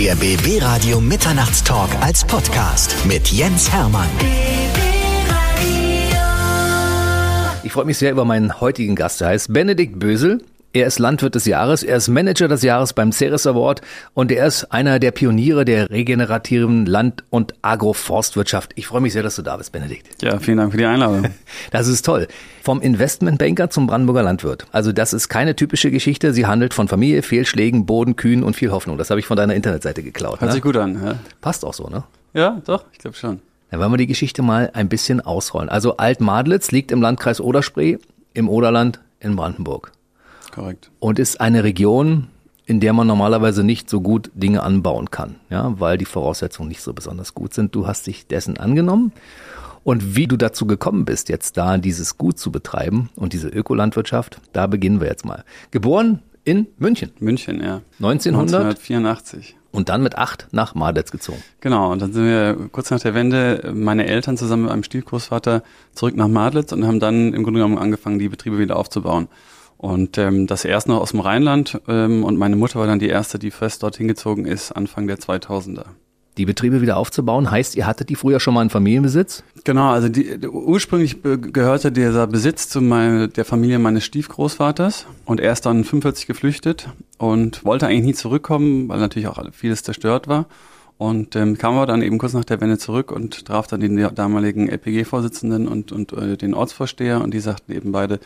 Der 0.00 0.14
BB 0.14 0.62
Radio 0.62 0.98
Mitternachtstalk 0.98 1.90
als 2.00 2.24
Podcast 2.24 2.96
mit 3.04 3.28
Jens 3.28 3.70
Hermann. 3.70 4.08
Ich 7.62 7.70
freue 7.70 7.84
mich 7.84 7.98
sehr 7.98 8.10
über 8.10 8.24
meinen 8.24 8.62
heutigen 8.62 8.96
Gast. 8.96 9.20
Er 9.20 9.28
heißt 9.28 9.52
Benedikt 9.52 9.98
Bösel. 9.98 10.42
Er 10.72 10.86
ist 10.86 11.00
Landwirt 11.00 11.34
des 11.34 11.46
Jahres, 11.46 11.82
er 11.82 11.96
ist 11.96 12.06
Manager 12.06 12.46
des 12.46 12.62
Jahres 12.62 12.92
beim 12.92 13.10
Ceres 13.10 13.44
Award 13.44 13.80
und 14.14 14.30
er 14.30 14.46
ist 14.46 14.70
einer 14.70 15.00
der 15.00 15.10
Pioniere 15.10 15.64
der 15.64 15.90
regenerativen 15.90 16.86
Land- 16.86 17.24
und 17.28 17.54
Agroforstwirtschaft. 17.62 18.70
Ich 18.76 18.86
freue 18.86 19.00
mich 19.00 19.12
sehr, 19.12 19.24
dass 19.24 19.34
du 19.34 19.42
da 19.42 19.56
bist, 19.56 19.72
Benedikt. 19.72 20.22
Ja, 20.22 20.38
vielen 20.38 20.58
Dank 20.58 20.70
für 20.70 20.78
die 20.78 20.84
Einladung. 20.84 21.24
Das 21.72 21.88
ist 21.88 22.06
toll. 22.06 22.28
Vom 22.62 22.80
Investmentbanker 22.80 23.70
zum 23.70 23.88
Brandenburger 23.88 24.22
Landwirt. 24.22 24.66
Also 24.70 24.92
das 24.92 25.12
ist 25.12 25.28
keine 25.28 25.56
typische 25.56 25.90
Geschichte. 25.90 26.32
Sie 26.32 26.46
handelt 26.46 26.72
von 26.72 26.86
Familie, 26.86 27.22
Fehlschlägen, 27.22 27.84
Boden, 27.84 28.14
Kühen 28.14 28.44
und 28.44 28.54
viel 28.54 28.70
Hoffnung. 28.70 28.96
Das 28.96 29.10
habe 29.10 29.18
ich 29.18 29.26
von 29.26 29.36
deiner 29.36 29.54
Internetseite 29.54 30.04
geklaut. 30.04 30.40
Hört 30.40 30.50
ne? 30.50 30.52
sich 30.52 30.62
gut 30.62 30.76
an. 30.76 31.02
Ja, 31.04 31.14
Passt 31.40 31.64
auch 31.64 31.74
so, 31.74 31.88
ne? 31.88 32.04
ja 32.32 32.62
doch, 32.64 32.84
ich 32.92 32.98
glaube 32.98 33.16
schon. 33.16 33.40
Dann 33.70 33.80
wollen 33.80 33.92
wir 33.92 33.98
die 33.98 34.06
Geschichte 34.06 34.42
mal 34.42 34.70
ein 34.72 34.88
bisschen 34.88 35.20
ausrollen. 35.20 35.68
Also 35.68 35.96
Altmadlitz 35.96 36.70
liegt 36.70 36.92
im 36.92 37.02
Landkreis 37.02 37.40
Oderspree, 37.40 37.98
im 38.34 38.48
Oderland 38.48 39.00
in 39.18 39.34
Brandenburg. 39.34 39.92
Korrekt. 40.50 40.90
und 40.98 41.18
ist 41.18 41.40
eine 41.40 41.64
Region, 41.64 42.28
in 42.66 42.80
der 42.80 42.92
man 42.92 43.06
normalerweise 43.06 43.64
nicht 43.64 43.90
so 43.90 44.00
gut 44.00 44.30
Dinge 44.34 44.62
anbauen 44.62 45.10
kann, 45.10 45.36
ja, 45.50 45.74
weil 45.80 45.98
die 45.98 46.04
Voraussetzungen 46.04 46.68
nicht 46.68 46.82
so 46.82 46.92
besonders 46.92 47.34
gut 47.34 47.52
sind. 47.52 47.74
Du 47.74 47.86
hast 47.86 48.06
dich 48.06 48.26
dessen 48.26 48.58
angenommen. 48.58 49.12
Und 49.82 50.14
wie 50.14 50.26
du 50.26 50.36
dazu 50.36 50.66
gekommen 50.66 51.04
bist, 51.06 51.30
jetzt 51.30 51.56
da 51.56 51.78
dieses 51.78 52.18
Gut 52.18 52.38
zu 52.38 52.52
betreiben 52.52 53.08
und 53.16 53.32
diese 53.32 53.48
Ökolandwirtschaft, 53.48 54.40
da 54.52 54.66
beginnen 54.66 55.00
wir 55.00 55.08
jetzt 55.08 55.24
mal. 55.24 55.42
Geboren 55.70 56.20
in 56.44 56.66
München, 56.78 57.10
München, 57.18 57.62
ja. 57.62 57.80
1900 57.98 58.60
1984. 58.60 59.56
und 59.72 59.88
dann 59.88 60.02
mit 60.02 60.16
acht 60.16 60.48
nach 60.52 60.74
Madetz 60.74 61.10
gezogen. 61.10 61.42
Genau, 61.60 61.92
und 61.92 62.02
dann 62.02 62.12
sind 62.12 62.24
wir 62.24 62.68
kurz 62.72 62.90
nach 62.90 63.00
der 63.00 63.14
Wende, 63.14 63.72
meine 63.74 64.06
Eltern 64.06 64.36
zusammen 64.36 64.64
mit 64.64 64.72
einem 64.72 64.82
Stiefgroßvater 64.82 65.62
zurück 65.94 66.14
nach 66.14 66.28
Madlitz 66.28 66.72
und 66.72 66.86
haben 66.86 67.00
dann 67.00 67.32
im 67.32 67.42
Grunde 67.42 67.60
genommen 67.60 67.78
angefangen, 67.78 68.18
die 68.18 68.28
Betriebe 68.28 68.58
wieder 68.58 68.76
aufzubauen. 68.76 69.28
Und 69.80 70.18
ähm, 70.18 70.46
das 70.46 70.66
erst 70.66 70.88
noch 70.88 71.00
aus 71.00 71.12
dem 71.12 71.20
Rheinland 71.20 71.80
ähm, 71.88 72.22
und 72.22 72.36
meine 72.36 72.54
Mutter 72.54 72.78
war 72.78 72.86
dann 72.86 72.98
die 72.98 73.08
erste, 73.08 73.38
die 73.38 73.50
fest 73.50 73.82
dorthin 73.82 74.08
gezogen 74.08 74.44
ist, 74.44 74.72
Anfang 74.72 75.06
der 75.06 75.16
2000er. 75.16 75.86
Die 76.36 76.44
Betriebe 76.44 76.82
wieder 76.82 76.98
aufzubauen, 76.98 77.50
heißt, 77.50 77.76
ihr 77.76 77.86
hattet 77.86 78.10
die 78.10 78.14
früher 78.14 78.40
schon 78.40 78.52
mal 78.52 78.60
in 78.60 78.68
Familienbesitz? 78.68 79.42
Genau, 79.64 79.88
also 79.88 80.10
die, 80.10 80.46
ursprünglich 80.46 81.22
gehörte 81.22 81.92
dieser 81.92 82.26
Besitz 82.26 82.68
zu 82.68 82.82
meine, 82.82 83.28
der 83.28 83.46
Familie 83.46 83.78
meines 83.78 84.04
Stiefgroßvaters 84.04 85.06
und 85.24 85.40
er 85.40 85.50
ist 85.50 85.64
dann 85.64 85.82
45 85.82 86.26
geflüchtet 86.26 86.90
und 87.16 87.64
wollte 87.64 87.86
eigentlich 87.86 88.04
nie 88.04 88.14
zurückkommen, 88.14 88.86
weil 88.86 89.00
natürlich 89.00 89.28
auch 89.28 89.42
vieles 89.50 89.82
zerstört 89.82 90.28
war. 90.28 90.44
Und 90.98 91.36
ähm, 91.36 91.56
kam 91.56 91.76
aber 91.76 91.86
dann 91.86 92.02
eben 92.02 92.18
kurz 92.18 92.34
nach 92.34 92.44
der 92.44 92.60
Wende 92.60 92.76
zurück 92.76 93.12
und 93.12 93.46
traf 93.46 93.66
dann 93.66 93.80
den 93.80 93.96
damaligen 94.14 94.68
LPG-Vorsitzenden 94.68 95.66
und, 95.66 95.90
und 95.90 96.12
äh, 96.12 96.36
den 96.36 96.52
Ortsvorsteher 96.52 97.22
und 97.22 97.32
die 97.32 97.40
sagten 97.40 97.72
eben 97.72 97.92
beide, 97.92 98.20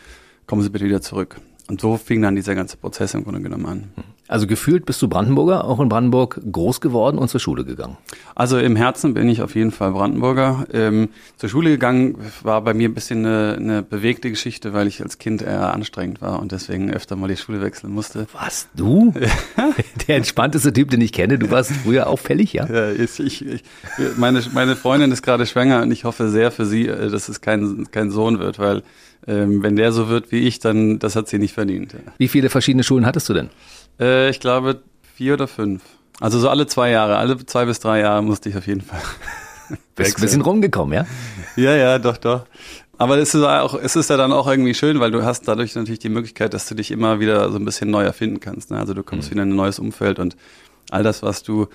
kommen 0.47 0.61
Sie 0.61 0.69
bitte 0.69 0.85
wieder 0.85 1.01
zurück. 1.01 1.39
Und 1.67 1.81
so 1.81 1.97
fing 1.97 2.21
dann 2.21 2.35
dieser 2.35 2.55
ganze 2.55 2.77
Prozess 2.77 3.13
im 3.13 3.23
Grunde 3.23 3.41
genommen 3.41 3.65
an. 3.65 3.93
Also 4.27 4.47
gefühlt 4.47 4.85
bist 4.85 5.01
du 5.01 5.07
Brandenburger, 5.07 5.65
auch 5.65 5.79
in 5.79 5.87
Brandenburg 5.87 6.41
groß 6.51 6.81
geworden 6.81 7.19
und 7.19 7.29
zur 7.29 7.39
Schule 7.39 7.63
gegangen. 7.63 7.97
Also 8.33 8.57
im 8.57 8.75
Herzen 8.75 9.13
bin 9.13 9.29
ich 9.29 9.43
auf 9.43 9.55
jeden 9.55 9.71
Fall 9.71 9.91
Brandenburger. 9.91 10.65
Ähm, 10.73 11.09
zur 11.37 11.49
Schule 11.49 11.69
gegangen 11.69 12.17
war 12.41 12.61
bei 12.61 12.73
mir 12.73 12.89
ein 12.89 12.95
bisschen 12.95 13.25
eine, 13.25 13.55
eine 13.55 13.83
bewegte 13.83 14.31
Geschichte, 14.31 14.73
weil 14.73 14.87
ich 14.87 15.01
als 15.03 15.19
Kind 15.19 15.43
eher 15.43 15.73
anstrengend 15.73 16.21
war 16.21 16.39
und 16.39 16.51
deswegen 16.51 16.91
öfter 16.91 17.15
mal 17.15 17.27
die 17.27 17.37
Schule 17.37 17.61
wechseln 17.61 17.93
musste. 17.93 18.25
Was, 18.33 18.67
du? 18.75 19.13
Der 20.07 20.17
entspannteste 20.17 20.73
Typ, 20.73 20.89
den 20.89 21.01
ich 21.01 21.13
kenne. 21.13 21.37
Du 21.37 21.51
warst 21.51 21.71
früher 21.71 22.07
auffällig, 22.07 22.53
ja? 22.53 22.65
Ja, 22.65 22.91
ich, 22.91 23.19
ich, 23.19 23.63
meine, 24.17 24.41
meine 24.53 24.75
Freundin 24.75 25.11
ist 25.11 25.21
gerade 25.21 25.45
schwanger 25.45 25.83
und 25.83 25.91
ich 25.91 26.03
hoffe 26.03 26.29
sehr 26.29 26.49
für 26.51 26.65
sie, 26.65 26.87
äh, 26.87 27.11
dass 27.11 27.29
es 27.29 27.41
kein, 27.41 27.87
kein 27.91 28.09
Sohn 28.09 28.39
wird, 28.39 28.57
weil 28.57 28.81
ähm, 29.27 29.63
wenn 29.63 29.75
der 29.75 29.91
so 29.91 30.09
wird 30.09 30.31
wie 30.31 30.39
ich, 30.39 30.59
dann 30.59 30.99
das 30.99 31.15
hat 31.15 31.27
sie 31.27 31.39
nicht 31.39 31.53
verdient. 31.53 31.95
Wie 32.17 32.27
viele 32.27 32.49
verschiedene 32.49 32.83
Schulen 32.83 33.05
hattest 33.05 33.29
du 33.29 33.33
denn? 33.33 33.49
Äh, 33.99 34.29
ich 34.29 34.39
glaube 34.39 34.81
vier 35.15 35.35
oder 35.35 35.47
fünf. 35.47 35.83
Also 36.19 36.39
so 36.39 36.49
alle 36.49 36.67
zwei 36.67 36.91
Jahre, 36.91 37.17
alle 37.17 37.43
zwei 37.45 37.65
bis 37.65 37.79
drei 37.79 37.99
Jahre 37.99 38.23
musste 38.23 38.49
ich 38.49 38.57
auf 38.57 38.67
jeden 38.67 38.81
Fall. 38.81 39.01
Bist 39.95 40.17
ein 40.17 40.21
bisschen 40.21 40.41
rumgekommen, 40.41 40.93
ja? 40.93 41.05
Ja, 41.55 41.75
ja, 41.75 41.99
doch, 41.99 42.17
doch. 42.17 42.45
Aber 42.97 43.17
es 43.17 43.33
ist 43.33 43.43
auch, 43.43 43.73
es 43.73 43.95
ist 43.95 44.09
ja 44.09 44.17
dann 44.17 44.31
auch 44.31 44.47
irgendwie 44.47 44.73
schön, 44.73 44.99
weil 44.99 45.11
du 45.11 45.23
hast 45.23 45.47
dadurch 45.47 45.75
natürlich 45.75 45.99
die 45.99 46.09
Möglichkeit, 46.09 46.53
dass 46.53 46.67
du 46.67 46.75
dich 46.75 46.91
immer 46.91 47.19
wieder 47.19 47.51
so 47.51 47.57
ein 47.57 47.65
bisschen 47.65 47.89
neu 47.89 48.03
erfinden 48.03 48.39
kannst. 48.39 48.71
Ne? 48.71 48.79
Also 48.79 48.93
du 48.93 49.03
kommst 49.03 49.31
wieder 49.31 49.43
in 49.43 49.49
ein 49.49 49.55
neues 49.55 49.79
Umfeld 49.79 50.19
und 50.19 50.37
all 50.91 51.03
das, 51.03 51.21
was 51.21 51.43
du 51.43 51.67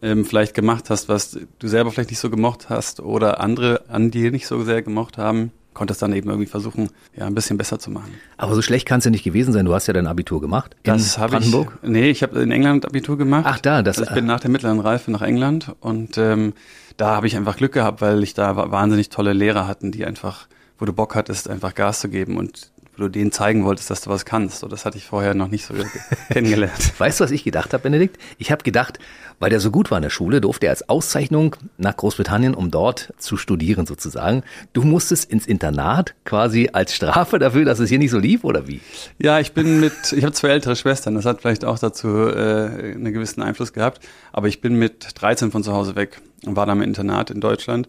ähm, 0.00 0.24
vielleicht 0.24 0.54
gemacht 0.54 0.88
hast, 0.88 1.08
was 1.08 1.38
du 1.58 1.68
selber 1.68 1.90
vielleicht 1.90 2.10
nicht 2.10 2.20
so 2.20 2.30
gemocht 2.30 2.70
hast 2.70 3.00
oder 3.00 3.40
andere 3.40 3.82
an 3.88 4.10
dir 4.10 4.30
nicht 4.30 4.46
so 4.46 4.62
sehr 4.64 4.82
gemocht 4.82 5.18
haben, 5.18 5.52
konntest 5.74 6.02
dann 6.02 6.12
eben 6.12 6.28
irgendwie 6.28 6.48
versuchen, 6.48 6.88
ja, 7.16 7.26
ein 7.26 7.34
bisschen 7.34 7.56
besser 7.58 7.78
zu 7.78 7.90
machen. 7.90 8.12
Aber 8.36 8.54
so 8.54 8.62
schlecht 8.62 8.86
kann 8.86 8.98
es 8.98 9.04
ja 9.04 9.10
nicht 9.10 9.24
gewesen 9.24 9.52
sein. 9.52 9.64
Du 9.64 9.74
hast 9.74 9.86
ja 9.86 9.94
dein 9.94 10.06
Abitur 10.06 10.40
gemacht 10.40 10.76
in 10.82 10.92
Das 10.92 11.18
habe 11.18 11.36
ich. 11.38 11.50
Nee, 11.82 12.10
ich 12.10 12.22
habe 12.22 12.40
in 12.42 12.50
England 12.50 12.84
Abitur 12.86 13.16
gemacht. 13.18 13.44
Ach, 13.46 13.58
da, 13.60 13.82
das- 13.82 13.98
Also 13.98 14.10
ich 14.10 14.14
bin 14.14 14.26
nach 14.26 14.40
der 14.40 14.50
mittleren 14.50 14.80
Reife 14.80 15.10
nach 15.10 15.22
England 15.22 15.74
und 15.80 16.18
ähm, 16.18 16.52
da 16.96 17.16
habe 17.16 17.26
ich 17.26 17.36
einfach 17.36 17.56
Glück 17.56 17.72
gehabt, 17.72 18.00
weil 18.02 18.22
ich 18.22 18.34
da 18.34 18.56
wa- 18.56 18.70
wahnsinnig 18.70 19.08
tolle 19.08 19.32
Lehrer 19.32 19.66
hatten, 19.66 19.92
die 19.92 20.04
einfach, 20.04 20.46
wo 20.78 20.84
du 20.84 20.92
Bock 20.92 21.14
hattest, 21.14 21.48
einfach 21.48 21.74
Gas 21.74 22.00
zu 22.00 22.08
geben 22.08 22.36
und 22.36 22.70
du 23.02 23.08
denen 23.08 23.32
zeigen 23.32 23.64
wolltest, 23.64 23.90
dass 23.90 24.00
du 24.00 24.10
was 24.10 24.24
kannst. 24.24 24.60
So, 24.60 24.68
das 24.68 24.84
hatte 24.84 24.96
ich 24.96 25.04
vorher 25.04 25.34
noch 25.34 25.48
nicht 25.48 25.66
so 25.66 25.74
kennengelernt. 26.30 26.98
Weißt 26.98 27.20
du, 27.20 27.24
was 27.24 27.30
ich 27.30 27.44
gedacht 27.44 27.72
habe, 27.72 27.82
Benedikt? 27.82 28.18
Ich 28.38 28.50
habe 28.50 28.62
gedacht, 28.62 28.98
weil 29.38 29.50
der 29.50 29.60
so 29.60 29.70
gut 29.70 29.90
war 29.90 29.98
in 29.98 30.02
der 30.02 30.10
Schule, 30.10 30.40
durfte 30.40 30.66
er 30.66 30.70
als 30.70 30.88
Auszeichnung 30.88 31.56
nach 31.76 31.96
Großbritannien, 31.96 32.54
um 32.54 32.70
dort 32.70 33.12
zu 33.18 33.36
studieren 33.36 33.86
sozusagen. 33.86 34.42
Du 34.72 34.82
musstest 34.82 35.30
ins 35.30 35.46
Internat 35.46 36.14
quasi 36.24 36.70
als 36.72 36.94
Strafe 36.94 37.38
dafür, 37.38 37.64
dass 37.64 37.78
es 37.78 37.88
hier 37.88 37.98
nicht 37.98 38.10
so 38.12 38.18
lief, 38.18 38.44
oder 38.44 38.68
wie? 38.68 38.80
Ja, 39.18 39.40
ich 39.40 39.52
bin 39.52 39.80
mit, 39.80 40.12
ich 40.12 40.24
habe 40.24 40.32
zwei 40.32 40.48
ältere 40.48 40.76
Schwestern, 40.76 41.14
das 41.14 41.24
hat 41.24 41.40
vielleicht 41.40 41.64
auch 41.64 41.78
dazu 41.78 42.08
äh, 42.08 42.94
einen 42.94 43.12
gewissen 43.12 43.42
Einfluss 43.42 43.72
gehabt, 43.72 44.00
aber 44.32 44.48
ich 44.48 44.60
bin 44.60 44.76
mit 44.76 45.08
13 45.20 45.50
von 45.50 45.62
zu 45.62 45.72
Hause 45.72 45.96
weg 45.96 46.20
und 46.46 46.56
war 46.56 46.66
dann 46.66 46.78
im 46.78 46.82
Internat 46.84 47.30
in 47.30 47.40
Deutschland 47.40 47.88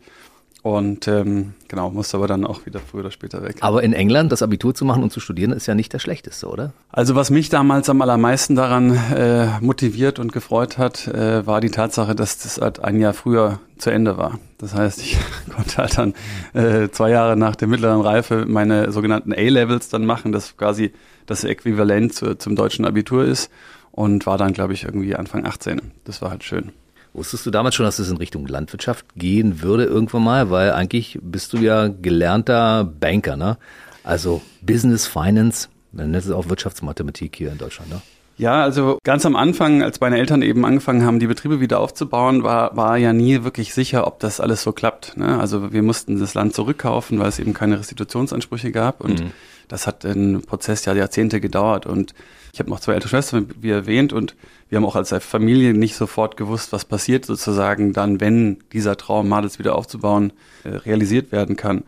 und 0.63 1.09
ähm, 1.09 1.53
genau, 1.67 1.91
musste 1.91 2.15
aber 2.15 2.25
dann 2.25 2.47
auch 2.47 2.65
wieder 2.65 2.79
früher 2.79 3.01
oder 3.01 3.11
später 3.11 3.43
weg. 3.43 3.57
Aber 3.59 3.83
in 3.83 3.91
England 3.91 4.31
das 4.31 4.41
Abitur 4.41 4.73
zu 4.73 4.85
machen 4.85 5.03
und 5.03 5.11
zu 5.11 5.19
studieren, 5.19 5.51
ist 5.51 5.67
ja 5.67 5.75
nicht 5.75 5.93
das 5.93 6.01
Schlechteste, 6.01 6.47
oder? 6.47 6.71
Also 6.89 7.15
was 7.15 7.29
mich 7.29 7.49
damals 7.49 7.89
am 7.89 8.01
allermeisten 8.01 8.55
daran 8.55 8.97
äh, 9.13 9.59
motiviert 9.59 10.19
und 10.19 10.31
gefreut 10.31 10.77
hat, 10.77 11.05
äh, 11.09 11.45
war 11.45 11.59
die 11.59 11.69
Tatsache, 11.69 12.15
dass 12.15 12.37
das 12.37 12.61
halt 12.61 12.79
ein 12.79 13.01
Jahr 13.01 13.13
früher 13.13 13.59
zu 13.77 13.89
Ende 13.89 14.17
war. 14.17 14.39
Das 14.57 14.73
heißt, 14.73 15.01
ich 15.01 15.17
konnte 15.53 15.77
halt 15.77 15.97
dann 15.97 16.13
äh, 16.53 16.87
zwei 16.89 17.09
Jahre 17.09 17.35
nach 17.35 17.57
der 17.57 17.67
mittleren 17.67 17.99
Reife 17.99 18.45
meine 18.47 18.93
sogenannten 18.93 19.33
A-Levels 19.33 19.89
dann 19.89 20.05
machen, 20.05 20.31
das 20.31 20.55
quasi 20.55 20.93
das 21.25 21.43
Äquivalent 21.43 22.13
zu, 22.13 22.37
zum 22.37 22.55
deutschen 22.55 22.85
Abitur 22.85 23.25
ist 23.25 23.51
und 23.91 24.25
war 24.25 24.37
dann, 24.37 24.53
glaube 24.53 24.71
ich, 24.71 24.85
irgendwie 24.85 25.13
Anfang 25.13 25.45
18. 25.45 25.81
Das 26.05 26.21
war 26.21 26.29
halt 26.29 26.45
schön. 26.45 26.71
Wusstest 27.13 27.45
du 27.45 27.51
damals 27.51 27.75
schon, 27.75 27.85
dass 27.85 27.99
es 27.99 28.09
in 28.09 28.17
Richtung 28.17 28.47
Landwirtschaft 28.47 29.05
gehen 29.15 29.61
würde 29.61 29.85
irgendwann 29.85 30.23
mal? 30.23 30.49
Weil 30.49 30.71
eigentlich 30.71 31.19
bist 31.21 31.53
du 31.53 31.57
ja 31.57 31.87
gelernter 31.87 32.83
Banker, 32.83 33.37
ne? 33.37 33.57
Also 34.03 34.41
Business, 34.61 35.07
Finance, 35.07 35.69
man 35.91 36.11
nennt 36.11 36.25
es 36.25 36.31
auch 36.31 36.49
Wirtschaftsmathematik 36.49 37.35
hier 37.35 37.51
in 37.51 37.57
Deutschland, 37.57 37.89
ne? 37.91 38.01
Ja, 38.37 38.63
also 38.63 38.97
ganz 39.03 39.25
am 39.27 39.35
Anfang, 39.35 39.83
als 39.83 39.99
meine 39.99 40.17
Eltern 40.17 40.41
eben 40.41 40.65
angefangen 40.65 41.05
haben, 41.05 41.19
die 41.19 41.27
Betriebe 41.27 41.59
wieder 41.59 41.79
aufzubauen, 41.79 42.43
war, 42.43 42.75
war 42.75 42.97
ja 42.97 43.13
nie 43.13 43.43
wirklich 43.43 43.75
sicher, 43.75 44.07
ob 44.07 44.19
das 44.19 44.39
alles 44.39 44.63
so 44.63 44.71
klappt. 44.71 45.17
Ne? 45.17 45.39
Also 45.39 45.71
wir 45.71 45.83
mussten 45.83 46.19
das 46.19 46.33
Land 46.33 46.55
zurückkaufen, 46.55 47.19
weil 47.19 47.29
es 47.29 47.37
eben 47.37 47.53
keine 47.53 47.77
Restitutionsansprüche 47.77 48.71
gab. 48.71 49.01
Und 49.01 49.23
das 49.67 49.85
hat 49.85 50.03
ein 50.03 50.41
Prozess 50.41 50.83
ja 50.85 50.93
Jahrzehnte 50.93 51.41
gedauert. 51.41 51.85
Und 51.85 52.15
ich 52.53 52.59
habe 52.59 52.71
noch 52.71 52.79
zwei 52.79 52.93
ältere 52.93 53.09
Schwestern, 53.09 53.49
wie 53.61 53.69
erwähnt, 53.69 54.13
und 54.13 54.35
wir 54.73 54.77
haben 54.77 54.85
auch 54.85 54.95
als 54.95 55.13
Familie 55.23 55.75
nicht 55.75 55.95
sofort 55.95 56.35
gewusst, 56.35 56.73
was 56.73 56.83
passiert 56.83 57.27
sozusagen 57.27 57.93
dann, 57.93 58.19
wenn 58.19 58.57
dieser 58.73 58.97
Traum, 58.97 59.29
Madels 59.29 59.59
wieder 59.59 59.75
aufzubauen, 59.75 60.33
äh, 60.63 60.69
realisiert 60.69 61.31
werden 61.31 61.55
kann. 61.55 61.83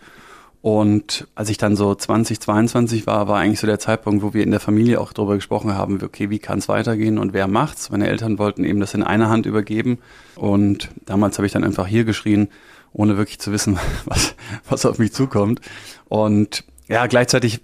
Und 0.62 1.28
als 1.34 1.50
ich 1.50 1.58
dann 1.58 1.76
so 1.76 1.96
20, 1.96 2.40
22 2.40 3.08
war, 3.08 3.28
war 3.28 3.40
eigentlich 3.40 3.60
so 3.60 3.66
der 3.66 3.80
Zeitpunkt, 3.80 4.22
wo 4.22 4.36
wir 4.36 4.44
in 4.44 4.52
der 4.52 4.60
Familie 4.60 5.02
auch 5.02 5.14
darüber 5.14 5.34
gesprochen 5.34 5.74
haben, 5.74 6.00
okay, 6.04 6.30
wie 6.30 6.38
kann 6.38 6.60
es 6.60 6.70
weitergehen 6.70 7.18
und 7.18 7.34
wer 7.34 7.48
macht's? 7.48 7.90
Meine 7.90 8.08
Eltern 8.08 8.38
wollten 8.38 8.64
eben 8.64 8.80
das 8.80 8.94
in 8.94 9.02
einer 9.02 9.30
Hand 9.30 9.48
übergeben. 9.48 9.98
Und 10.36 10.90
damals 11.08 11.40
habe 11.40 11.48
ich 11.48 11.54
dann 11.54 11.64
einfach 11.64 11.88
hier 11.88 12.04
geschrien, 12.04 12.50
ohne 12.94 13.18
wirklich 13.18 13.40
zu 13.40 13.52
wissen, 13.52 13.80
was, 14.06 14.36
was 14.70 14.86
auf 14.86 15.00
mich 15.00 15.12
zukommt. 15.12 15.60
Und 16.08 16.64
ja, 16.88 17.08
gleichzeitig 17.08 17.62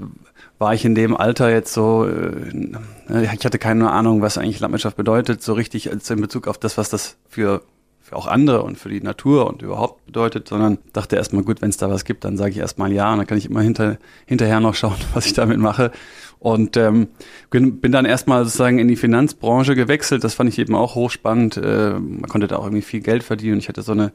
war 0.62 0.74
ich 0.74 0.86
in 0.86 0.96
dem 0.96 1.18
Alter 1.18 1.52
jetzt 1.52 1.74
so, 1.74 2.08
äh, 2.08 3.24
ich 3.24 3.46
hatte 3.46 3.60
keine 3.60 3.92
Ahnung, 3.92 4.22
was 4.22 4.38
eigentlich 4.38 4.60
Landwirtschaft 4.62 4.96
bedeutet, 4.96 5.42
so 5.44 5.54
richtig 5.54 5.88
in 5.88 6.22
Bezug 6.22 6.48
auf 6.48 6.58
das, 6.58 6.78
was 6.78 6.90
das 6.90 7.18
für 7.28 7.64
für 8.12 8.16
auch 8.16 8.28
andere 8.28 8.64
und 8.64 8.78
für 8.78 8.90
die 8.90 9.00
Natur 9.00 9.48
und 9.48 9.62
überhaupt 9.62 10.06
bedeutet, 10.06 10.48
sondern 10.48 10.80
dachte 10.92 11.16
erstmal, 11.16 11.44
gut, 11.44 11.62
wenn 11.62 11.70
es 11.70 11.78
da 11.78 11.90
was 11.90 12.04
gibt, 12.04 12.26
dann 12.26 12.36
sage 12.36 12.52
ich 12.52 12.58
erstmal 12.58 12.92
ja 12.92 13.12
und 13.12 13.20
dann 13.20 13.28
kann 13.28 13.38
ich 13.38 13.46
immer 13.46 13.62
hinter, 13.62 13.98
hinterher 14.26 14.60
noch 14.60 14.76
schauen, 14.76 14.98
was 15.14 15.26
ich 15.28 15.34
damit 15.34 15.60
mache. 15.60 15.92
Und 16.40 16.76
ähm, 16.76 17.08
bin 17.52 17.92
dann 17.92 18.06
erstmal 18.06 18.44
sozusagen 18.44 18.80
in 18.80 18.88
die 18.88 18.96
Finanzbranche 18.96 19.76
gewechselt. 19.76 20.24
Das 20.24 20.34
fand 20.34 20.50
ich 20.50 20.58
eben 20.58 20.76
auch 20.76 20.96
hochspannend. 20.96 21.58
Äh, 21.58 21.92
man 22.00 22.28
konnte 22.28 22.48
da 22.48 22.58
auch 22.58 22.66
irgendwie 22.66 22.82
viel 22.82 23.02
Geld 23.02 23.24
verdienen. 23.24 23.60
Ich 23.60 23.70
hatte 23.70 23.84
so 23.84 23.92
eine 23.92 24.12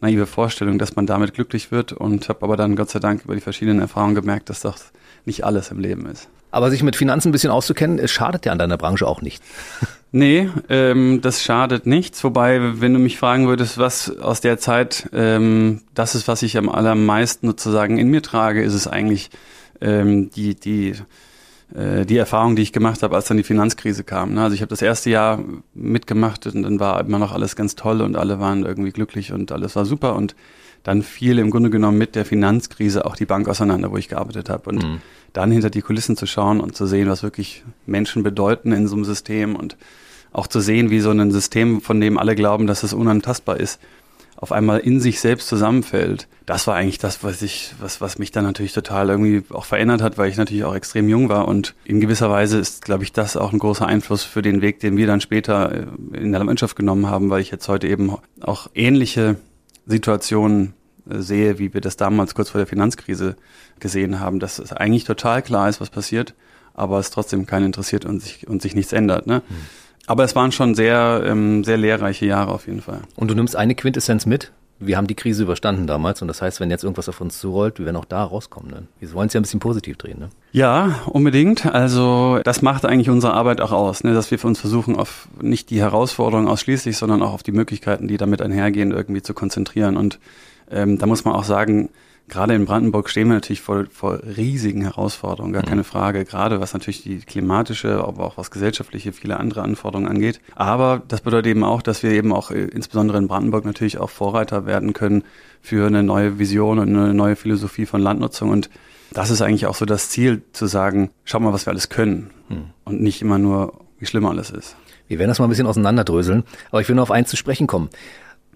naive 0.00 0.26
Vorstellung, 0.26 0.78
dass 0.78 0.94
man 0.94 1.06
damit 1.06 1.34
glücklich 1.34 1.72
wird 1.72 1.92
und 1.92 2.28
habe 2.28 2.42
aber 2.42 2.56
dann 2.56 2.76
Gott 2.76 2.90
sei 2.90 3.00
Dank 3.00 3.24
über 3.24 3.34
die 3.34 3.40
verschiedenen 3.40 3.80
Erfahrungen 3.80 4.14
gemerkt, 4.14 4.50
dass 4.50 4.60
das 4.60 4.92
nicht 5.24 5.44
alles 5.44 5.70
im 5.70 5.78
Leben 5.78 6.06
ist. 6.06 6.28
Aber 6.50 6.70
sich 6.70 6.82
mit 6.82 6.96
Finanzen 6.96 7.28
ein 7.28 7.32
bisschen 7.32 7.50
auszukennen, 7.50 7.98
es 7.98 8.10
schadet 8.10 8.44
ja 8.44 8.52
an 8.52 8.58
deiner 8.58 8.76
Branche 8.76 9.06
auch 9.06 9.22
nicht. 9.22 9.42
Nee, 10.12 10.50
ähm, 10.68 11.20
das 11.22 11.40
schadet 11.40 11.86
nichts. 11.86 12.24
Wobei, 12.24 12.80
wenn 12.80 12.92
du 12.92 12.98
mich 12.98 13.16
fragen 13.16 13.46
würdest, 13.46 13.78
was 13.78 14.18
aus 14.18 14.40
der 14.40 14.58
Zeit 14.58 15.08
ähm, 15.12 15.82
das 15.94 16.16
ist, 16.16 16.26
was 16.26 16.42
ich 16.42 16.58
am 16.58 16.68
allermeisten 16.68 17.46
sozusagen 17.46 17.96
in 17.96 18.08
mir 18.08 18.20
trage, 18.20 18.60
ist 18.60 18.74
es 18.74 18.88
eigentlich 18.88 19.30
ähm, 19.80 20.30
die, 20.30 20.56
die, 20.56 20.94
äh, 21.76 22.04
die 22.06 22.16
Erfahrung, 22.16 22.56
die 22.56 22.62
ich 22.62 22.72
gemacht 22.72 23.04
habe, 23.04 23.14
als 23.14 23.26
dann 23.26 23.36
die 23.36 23.44
Finanzkrise 23.44 24.02
kam. 24.02 24.34
Ne? 24.34 24.42
Also 24.42 24.54
ich 24.54 24.62
habe 24.62 24.70
das 24.70 24.82
erste 24.82 25.10
Jahr 25.10 25.38
mitgemacht 25.74 26.44
und 26.48 26.64
dann 26.64 26.80
war 26.80 27.00
immer 27.00 27.20
noch 27.20 27.30
alles 27.30 27.54
ganz 27.54 27.76
toll 27.76 28.00
und 28.00 28.16
alle 28.16 28.40
waren 28.40 28.64
irgendwie 28.64 28.90
glücklich 28.90 29.32
und 29.32 29.52
alles 29.52 29.76
war 29.76 29.84
super 29.84 30.16
und 30.16 30.34
dann 30.82 31.02
fiel 31.02 31.38
im 31.38 31.50
Grunde 31.50 31.70
genommen 31.70 31.98
mit 31.98 32.14
der 32.14 32.24
Finanzkrise 32.24 33.04
auch 33.04 33.16
die 33.16 33.26
Bank 33.26 33.48
auseinander, 33.48 33.90
wo 33.90 33.96
ich 33.96 34.08
gearbeitet 34.08 34.48
habe. 34.48 34.70
Und 34.70 34.82
mhm. 34.82 35.00
dann 35.32 35.50
hinter 35.50 35.70
die 35.70 35.82
Kulissen 35.82 36.16
zu 36.16 36.26
schauen 36.26 36.60
und 36.60 36.76
zu 36.76 36.86
sehen, 36.86 37.08
was 37.08 37.22
wirklich 37.22 37.64
Menschen 37.86 38.22
bedeuten 38.22 38.72
in 38.72 38.88
so 38.88 38.96
einem 38.96 39.04
System 39.04 39.56
und 39.56 39.76
auch 40.32 40.46
zu 40.46 40.60
sehen, 40.60 40.90
wie 40.90 41.00
so 41.00 41.10
ein 41.10 41.30
System, 41.30 41.80
von 41.80 42.00
dem 42.00 42.16
alle 42.16 42.34
glauben, 42.34 42.66
dass 42.66 42.82
es 42.82 42.92
unantastbar 42.92 43.58
ist, 43.58 43.80
auf 44.36 44.52
einmal 44.52 44.78
in 44.78 45.00
sich 45.00 45.20
selbst 45.20 45.48
zusammenfällt. 45.48 46.26
Das 46.46 46.66
war 46.66 46.74
eigentlich 46.74 46.98
das, 46.98 47.22
was 47.22 47.42
ich, 47.42 47.74
was, 47.78 48.00
was 48.00 48.18
mich 48.18 48.30
dann 48.30 48.44
natürlich 48.44 48.72
total 48.72 49.10
irgendwie 49.10 49.42
auch 49.50 49.66
verändert 49.66 50.00
hat, 50.00 50.16
weil 50.16 50.30
ich 50.30 50.38
natürlich 50.38 50.64
auch 50.64 50.74
extrem 50.74 51.08
jung 51.08 51.28
war 51.28 51.46
und 51.46 51.74
in 51.84 52.00
gewisser 52.00 52.30
Weise 52.30 52.58
ist, 52.58 52.84
glaube 52.84 53.04
ich, 53.04 53.12
das 53.12 53.36
auch 53.36 53.52
ein 53.52 53.58
großer 53.58 53.86
Einfluss 53.86 54.24
für 54.24 54.40
den 54.40 54.62
Weg, 54.62 54.80
den 54.80 54.96
wir 54.96 55.06
dann 55.06 55.20
später 55.20 55.72
äh, 55.72 55.86
in 56.16 56.32
der 56.32 56.42
Mannschaft 56.42 56.74
genommen 56.74 57.06
haben, 57.08 57.28
weil 57.28 57.42
ich 57.42 57.50
jetzt 57.50 57.68
heute 57.68 57.86
eben 57.86 58.16
auch 58.40 58.68
ähnliche 58.74 59.36
Situationen 59.90 60.74
äh, 61.08 61.18
sehe, 61.18 61.58
wie 61.58 61.74
wir 61.74 61.80
das 61.80 61.96
damals 61.96 62.34
kurz 62.34 62.50
vor 62.50 62.58
der 62.58 62.66
Finanzkrise 62.66 63.36
gesehen 63.78 64.20
haben, 64.20 64.40
dass 64.40 64.58
es 64.58 64.72
eigentlich 64.72 65.04
total 65.04 65.42
klar 65.42 65.68
ist, 65.68 65.80
was 65.80 65.90
passiert, 65.90 66.34
aber 66.74 66.98
es 66.98 67.10
trotzdem 67.10 67.46
keinen 67.46 67.66
interessiert 67.66 68.04
und 68.04 68.20
sich, 68.20 68.48
und 68.48 68.62
sich 68.62 68.74
nichts 68.74 68.92
ändert. 68.92 69.26
Ne? 69.26 69.42
Mhm. 69.48 69.54
Aber 70.06 70.24
es 70.24 70.34
waren 70.34 70.52
schon 70.52 70.74
sehr, 70.74 71.22
ähm, 71.24 71.62
sehr 71.64 71.76
lehrreiche 71.76 72.26
Jahre 72.26 72.52
auf 72.52 72.66
jeden 72.66 72.80
Fall. 72.80 73.02
Und 73.16 73.28
du 73.28 73.34
nimmst 73.34 73.54
eine 73.54 73.74
Quintessenz 73.74 74.26
mit. 74.26 74.52
Wir 74.80 74.96
haben 74.96 75.06
die 75.06 75.14
Krise 75.14 75.42
überstanden 75.42 75.86
damals 75.86 76.22
und 76.22 76.28
das 76.28 76.40
heißt, 76.40 76.58
wenn 76.58 76.70
jetzt 76.70 76.84
irgendwas 76.84 77.08
auf 77.08 77.20
uns 77.20 77.38
zurollt, 77.38 77.78
wir 77.78 77.86
werden 77.86 77.96
auch 77.96 78.06
da 78.06 78.24
rauskommen. 78.24 78.70
Ne? 78.70 78.82
Wir 78.98 79.12
wollen 79.12 79.26
es 79.26 79.34
ja 79.34 79.40
ein 79.40 79.42
bisschen 79.42 79.60
positiv 79.60 79.98
drehen. 79.98 80.18
Ne? 80.18 80.30
Ja, 80.52 81.00
unbedingt. 81.06 81.66
Also 81.66 82.40
das 82.42 82.62
macht 82.62 82.86
eigentlich 82.86 83.10
unsere 83.10 83.34
Arbeit 83.34 83.60
auch 83.60 83.72
aus, 83.72 84.04
ne? 84.04 84.14
dass 84.14 84.30
wir 84.30 84.38
für 84.38 84.46
uns 84.46 84.58
versuchen, 84.58 84.96
auf 84.96 85.28
nicht 85.40 85.68
die 85.68 85.80
Herausforderungen 85.80 86.48
ausschließlich, 86.48 86.96
sondern 86.96 87.22
auch 87.22 87.34
auf 87.34 87.42
die 87.42 87.52
Möglichkeiten, 87.52 88.08
die 88.08 88.16
damit 88.16 88.40
einhergehen, 88.40 88.90
irgendwie 88.90 89.22
zu 89.22 89.34
konzentrieren. 89.34 89.98
Und 89.98 90.18
ähm, 90.70 90.98
da 90.98 91.06
muss 91.06 91.24
man 91.24 91.34
auch 91.34 91.44
sagen, 91.44 91.90
gerade 92.30 92.54
in 92.54 92.64
Brandenburg 92.64 93.10
stehen 93.10 93.28
wir 93.28 93.34
natürlich 93.34 93.60
vor, 93.60 93.84
vor 93.90 94.20
riesigen 94.24 94.82
Herausforderungen, 94.82 95.52
gar 95.52 95.62
mhm. 95.62 95.68
keine 95.68 95.84
Frage. 95.84 96.24
Gerade 96.24 96.60
was 96.60 96.72
natürlich 96.72 97.02
die 97.02 97.18
klimatische, 97.18 98.02
aber 98.04 98.24
auch 98.24 98.38
was 98.38 98.50
gesellschaftliche, 98.50 99.12
viele 99.12 99.38
andere 99.38 99.62
Anforderungen 99.62 100.08
angeht. 100.08 100.40
Aber 100.54 101.02
das 101.06 101.20
bedeutet 101.20 101.50
eben 101.50 101.64
auch, 101.64 101.82
dass 101.82 102.02
wir 102.02 102.12
eben 102.12 102.32
auch 102.32 102.50
äh, 102.50 102.64
insbesondere 102.64 103.18
in 103.18 103.28
Brandenburg 103.28 103.64
natürlich 103.64 103.98
auch 103.98 104.10
Vorreiter 104.10 104.64
werden 104.64 104.92
können 104.92 105.24
für 105.60 105.86
eine 105.86 106.02
neue 106.02 106.38
Vision 106.38 106.78
und 106.78 106.88
eine 106.88 107.12
neue 107.12 107.36
Philosophie 107.36 107.86
von 107.86 108.00
Landnutzung. 108.00 108.50
Und 108.50 108.70
das 109.12 109.30
ist 109.30 109.42
eigentlich 109.42 109.66
auch 109.66 109.74
so 109.74 109.84
das 109.84 110.08
Ziel, 110.08 110.42
zu 110.52 110.66
sagen, 110.66 111.10
schau 111.24 111.40
mal, 111.40 111.52
was 111.52 111.66
wir 111.66 111.72
alles 111.72 111.88
können. 111.88 112.30
Mhm. 112.48 112.64
Und 112.84 113.02
nicht 113.02 113.20
immer 113.20 113.38
nur, 113.38 113.74
wie 113.98 114.06
schlimm 114.06 114.24
alles 114.26 114.50
ist. 114.50 114.76
Wir 115.08 115.18
werden 115.18 115.30
das 115.30 115.40
mal 115.40 115.46
ein 115.46 115.50
bisschen 115.50 115.66
auseinanderdröseln. 115.66 116.44
Aber 116.70 116.80
ich 116.80 116.88
will 116.88 116.94
nur 116.94 117.02
auf 117.02 117.10
eins 117.10 117.28
zu 117.28 117.36
sprechen 117.36 117.66
kommen. 117.66 117.90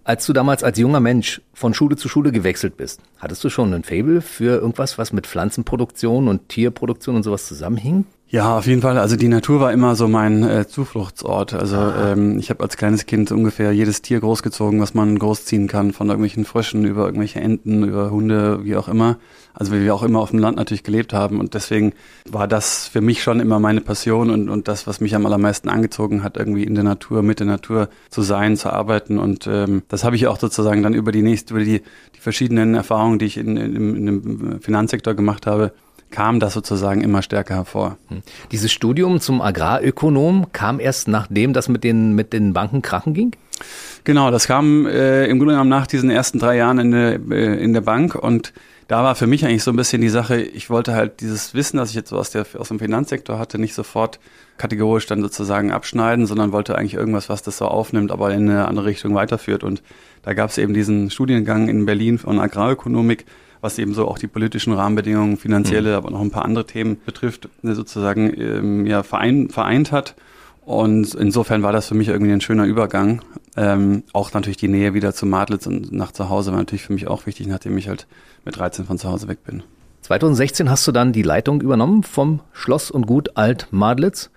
Als 0.06 0.26
du 0.26 0.34
damals 0.34 0.62
als 0.62 0.78
junger 0.78 1.00
Mensch 1.00 1.40
von 1.54 1.72
Schule 1.72 1.96
zu 1.96 2.10
Schule 2.10 2.30
gewechselt 2.30 2.76
bist, 2.76 3.00
hattest 3.18 3.42
du 3.42 3.48
schon 3.48 3.72
ein 3.72 3.84
Fable 3.84 4.20
für 4.20 4.60
irgendwas, 4.60 4.98
was 4.98 5.14
mit 5.14 5.26
Pflanzenproduktion 5.26 6.28
und 6.28 6.50
Tierproduktion 6.50 7.16
und 7.16 7.22
sowas 7.22 7.46
zusammenhing? 7.46 8.04
Ja, 8.34 8.58
auf 8.58 8.66
jeden 8.66 8.82
Fall. 8.82 8.98
Also 8.98 9.14
die 9.14 9.28
Natur 9.28 9.60
war 9.60 9.72
immer 9.72 9.94
so 9.94 10.08
mein 10.08 10.42
äh, 10.42 10.66
Zufluchtsort. 10.66 11.54
Also 11.54 11.76
ähm, 11.76 12.36
ich 12.40 12.50
habe 12.50 12.64
als 12.64 12.76
kleines 12.76 13.06
Kind 13.06 13.30
ungefähr 13.30 13.70
jedes 13.70 14.02
Tier 14.02 14.18
großgezogen, 14.18 14.80
was 14.80 14.92
man 14.92 15.16
großziehen 15.16 15.68
kann, 15.68 15.92
von 15.92 16.08
irgendwelchen 16.08 16.44
Fröschen 16.44 16.84
über 16.84 17.06
irgendwelche 17.06 17.38
Enten, 17.38 17.84
über 17.84 18.10
Hunde, 18.10 18.64
wie 18.64 18.74
auch 18.74 18.88
immer. 18.88 19.18
Also 19.52 19.70
weil 19.70 19.84
wir 19.84 19.94
auch 19.94 20.02
immer 20.02 20.18
auf 20.18 20.30
dem 20.30 20.40
Land 20.40 20.56
natürlich 20.56 20.82
gelebt 20.82 21.12
haben 21.12 21.38
und 21.38 21.54
deswegen 21.54 21.92
war 22.28 22.48
das 22.48 22.88
für 22.88 23.00
mich 23.00 23.22
schon 23.22 23.38
immer 23.38 23.60
meine 23.60 23.80
Passion 23.80 24.30
und, 24.30 24.48
und 24.48 24.66
das, 24.66 24.88
was 24.88 25.00
mich 25.00 25.14
am 25.14 25.26
allermeisten 25.26 25.68
angezogen 25.68 26.24
hat, 26.24 26.36
irgendwie 26.36 26.64
in 26.64 26.74
der 26.74 26.82
Natur, 26.82 27.22
mit 27.22 27.38
der 27.38 27.46
Natur 27.46 27.88
zu 28.10 28.22
sein, 28.22 28.56
zu 28.56 28.72
arbeiten 28.72 29.20
und 29.20 29.46
ähm, 29.46 29.84
das 29.86 30.02
habe 30.02 30.16
ich 30.16 30.26
auch 30.26 30.40
sozusagen 30.40 30.82
dann 30.82 30.92
über 30.92 31.12
die 31.12 31.22
nächste, 31.22 31.54
über 31.54 31.62
die, 31.62 31.82
die 32.16 32.20
verschiedenen 32.20 32.74
Erfahrungen, 32.74 33.20
die 33.20 33.26
ich 33.26 33.36
in, 33.36 33.56
in, 33.56 33.94
in 33.94 34.06
dem 34.06 34.60
Finanzsektor 34.60 35.14
gemacht 35.14 35.46
habe, 35.46 35.72
kam 36.14 36.38
das 36.38 36.54
sozusagen 36.54 37.00
immer 37.00 37.22
stärker 37.22 37.56
hervor. 37.56 37.98
Hm. 38.08 38.22
Dieses 38.52 38.70
Studium 38.70 39.20
zum 39.20 39.42
Agrarökonom 39.42 40.52
kam 40.52 40.78
erst 40.78 41.08
nachdem 41.08 41.52
das 41.52 41.68
mit 41.68 41.82
den, 41.82 42.14
mit 42.14 42.32
den 42.32 42.52
Banken 42.52 42.82
krachen 42.82 43.14
ging? 43.14 43.32
Genau, 44.04 44.30
das 44.30 44.46
kam 44.46 44.86
äh, 44.86 45.26
im 45.26 45.38
Grunde 45.38 45.54
genommen 45.54 45.70
nach 45.70 45.88
diesen 45.88 46.10
ersten 46.10 46.38
drei 46.38 46.56
Jahren 46.56 46.78
in 46.78 46.90
der, 46.92 47.20
äh, 47.30 47.62
in 47.62 47.72
der 47.72 47.80
Bank 47.80 48.14
und 48.14 48.52
da 48.86 49.02
war 49.02 49.16
für 49.16 49.26
mich 49.26 49.44
eigentlich 49.44 49.64
so 49.64 49.72
ein 49.72 49.76
bisschen 49.76 50.02
die 50.02 50.08
Sache, 50.08 50.40
ich 50.40 50.70
wollte 50.70 50.94
halt 50.94 51.20
dieses 51.20 51.52
Wissen, 51.52 51.78
das 51.78 51.88
ich 51.88 51.96
jetzt 51.96 52.10
so 52.10 52.18
aus, 52.18 52.30
der, 52.30 52.46
aus 52.58 52.68
dem 52.68 52.78
Finanzsektor 52.78 53.38
hatte, 53.38 53.58
nicht 53.58 53.74
sofort 53.74 54.20
kategorisch 54.56 55.06
dann 55.06 55.20
sozusagen 55.20 55.72
abschneiden, 55.72 56.26
sondern 56.26 56.52
wollte 56.52 56.76
eigentlich 56.76 56.94
irgendwas, 56.94 57.28
was 57.28 57.42
das 57.42 57.56
so 57.56 57.64
aufnimmt, 57.64 58.12
aber 58.12 58.32
in 58.32 58.48
eine 58.48 58.68
andere 58.68 58.86
Richtung 58.86 59.14
weiterführt. 59.14 59.64
Und 59.64 59.82
da 60.22 60.34
gab 60.34 60.50
es 60.50 60.58
eben 60.58 60.74
diesen 60.74 61.10
Studiengang 61.10 61.68
in 61.68 61.86
Berlin 61.86 62.18
von 62.18 62.38
Agrarökonomik, 62.38 63.24
was 63.64 63.78
eben 63.78 63.94
so 63.94 64.06
auch 64.06 64.18
die 64.18 64.26
politischen 64.26 64.74
Rahmenbedingungen, 64.74 65.38
finanzielle, 65.38 65.90
mhm. 65.90 65.96
aber 65.96 66.10
noch 66.10 66.20
ein 66.20 66.30
paar 66.30 66.44
andere 66.44 66.66
Themen 66.66 67.00
betrifft, 67.04 67.48
sozusagen 67.62 68.32
ähm, 68.38 68.86
ja, 68.86 69.02
verein, 69.02 69.48
vereint 69.48 69.90
hat. 69.90 70.14
Und 70.66 71.14
insofern 71.14 71.62
war 71.62 71.72
das 71.72 71.88
für 71.88 71.94
mich 71.94 72.08
irgendwie 72.08 72.32
ein 72.32 72.42
schöner 72.42 72.66
Übergang. 72.66 73.22
Ähm, 73.56 74.02
auch 74.12 74.32
natürlich 74.32 74.58
die 74.58 74.68
Nähe 74.68 74.92
wieder 74.92 75.14
zu 75.14 75.24
Madlitz 75.26 75.66
und 75.66 75.92
nach 75.92 76.12
zu 76.12 76.28
Hause 76.28 76.52
war 76.52 76.58
natürlich 76.58 76.82
für 76.84 76.92
mich 76.92 77.08
auch 77.08 77.26
wichtig, 77.26 77.46
nachdem 77.46 77.76
ich 77.78 77.88
halt 77.88 78.06
mit 78.44 78.56
13 78.56 78.84
von 78.84 78.98
zu 78.98 79.08
Hause 79.08 79.28
weg 79.28 79.44
bin. 79.44 79.62
2016 80.02 80.68
hast 80.68 80.86
du 80.86 80.92
dann 80.92 81.12
die 81.12 81.22
Leitung 81.22 81.62
übernommen 81.62 82.02
vom 82.02 82.40
Schloss 82.52 82.90
und 82.90 83.06
Gut 83.06 83.36
Alt 83.36 83.68
Madlitz. 83.70 84.30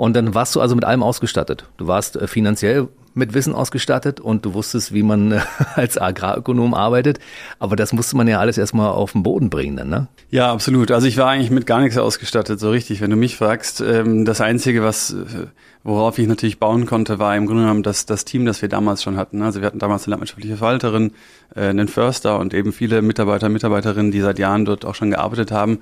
Und 0.00 0.16
dann 0.16 0.34
warst 0.34 0.56
du 0.56 0.62
also 0.62 0.74
mit 0.74 0.86
allem 0.86 1.02
ausgestattet. 1.02 1.66
Du 1.76 1.86
warst 1.86 2.16
äh, 2.16 2.26
finanziell 2.26 2.88
mit 3.12 3.34
Wissen 3.34 3.54
ausgestattet 3.54 4.18
und 4.18 4.46
du 4.46 4.54
wusstest, 4.54 4.94
wie 4.94 5.02
man 5.02 5.30
äh, 5.32 5.40
als 5.74 5.98
Agrarökonom 5.98 6.72
arbeitet. 6.72 7.18
Aber 7.58 7.76
das 7.76 7.92
musste 7.92 8.16
man 8.16 8.26
ja 8.26 8.40
alles 8.40 8.56
erstmal 8.56 8.92
auf 8.92 9.12
den 9.12 9.22
Boden 9.22 9.50
bringen 9.50 9.76
dann, 9.76 9.90
ne? 9.90 10.08
Ja, 10.30 10.50
absolut. 10.54 10.90
Also 10.90 11.06
ich 11.06 11.18
war 11.18 11.28
eigentlich 11.28 11.50
mit 11.50 11.66
gar 11.66 11.82
nichts 11.82 11.98
ausgestattet, 11.98 12.58
so 12.60 12.70
richtig, 12.70 13.02
wenn 13.02 13.10
du 13.10 13.16
mich 13.16 13.36
fragst. 13.36 13.82
Ähm, 13.82 14.24
das 14.24 14.40
Einzige, 14.40 14.82
was, 14.82 15.10
äh, 15.10 15.48
worauf 15.84 16.18
ich 16.18 16.26
natürlich 16.26 16.58
bauen 16.58 16.86
konnte, 16.86 17.18
war 17.18 17.36
im 17.36 17.44
Grunde 17.44 17.64
genommen 17.64 17.82
das, 17.82 18.06
das 18.06 18.24
Team, 18.24 18.46
das 18.46 18.62
wir 18.62 18.70
damals 18.70 19.02
schon 19.02 19.18
hatten. 19.18 19.42
Also 19.42 19.60
wir 19.60 19.66
hatten 19.66 19.80
damals 19.80 20.04
eine 20.04 20.12
landwirtschaftliche 20.12 20.56
Verwalterin, 20.56 21.12
einen 21.54 21.88
Förster 21.88 22.38
und 22.38 22.54
eben 22.54 22.72
viele 22.72 23.02
Mitarbeiter, 23.02 23.50
Mitarbeiterinnen, 23.50 24.12
die 24.12 24.20
seit 24.22 24.38
Jahren 24.38 24.64
dort 24.64 24.86
auch 24.86 24.94
schon 24.94 25.10
gearbeitet 25.10 25.52
haben. 25.52 25.80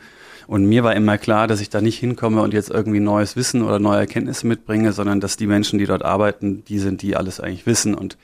Und 0.49 0.65
mir 0.65 0.83
war 0.83 0.97
immer 0.97 1.19
klar, 1.19 1.47
dass 1.47 1.61
ich 1.61 1.69
da 1.69 1.83
nicht 1.83 1.99
hinkomme 1.99 2.41
und 2.41 2.55
jetzt 2.55 2.71
irgendwie 2.71 3.01
neues 3.01 3.37
Wissen 3.37 3.63
oder 3.63 3.79
neue 3.79 3.99
Erkenntnisse 3.99 4.47
mitbringe, 4.47 4.95
sondern 4.95 5.21
dass 5.21 5.37
die 5.37 5.47
Menschen, 5.47 5.79
die 5.79 5.85
dort 5.85 6.03
arbeiten, 6.03 6.65
die 6.65 6.79
sind, 6.79 7.03
die 7.03 7.17
alles 7.17 7.39
eigentlich 7.39 7.67
wissen. 7.67 7.95
Und 7.95 8.17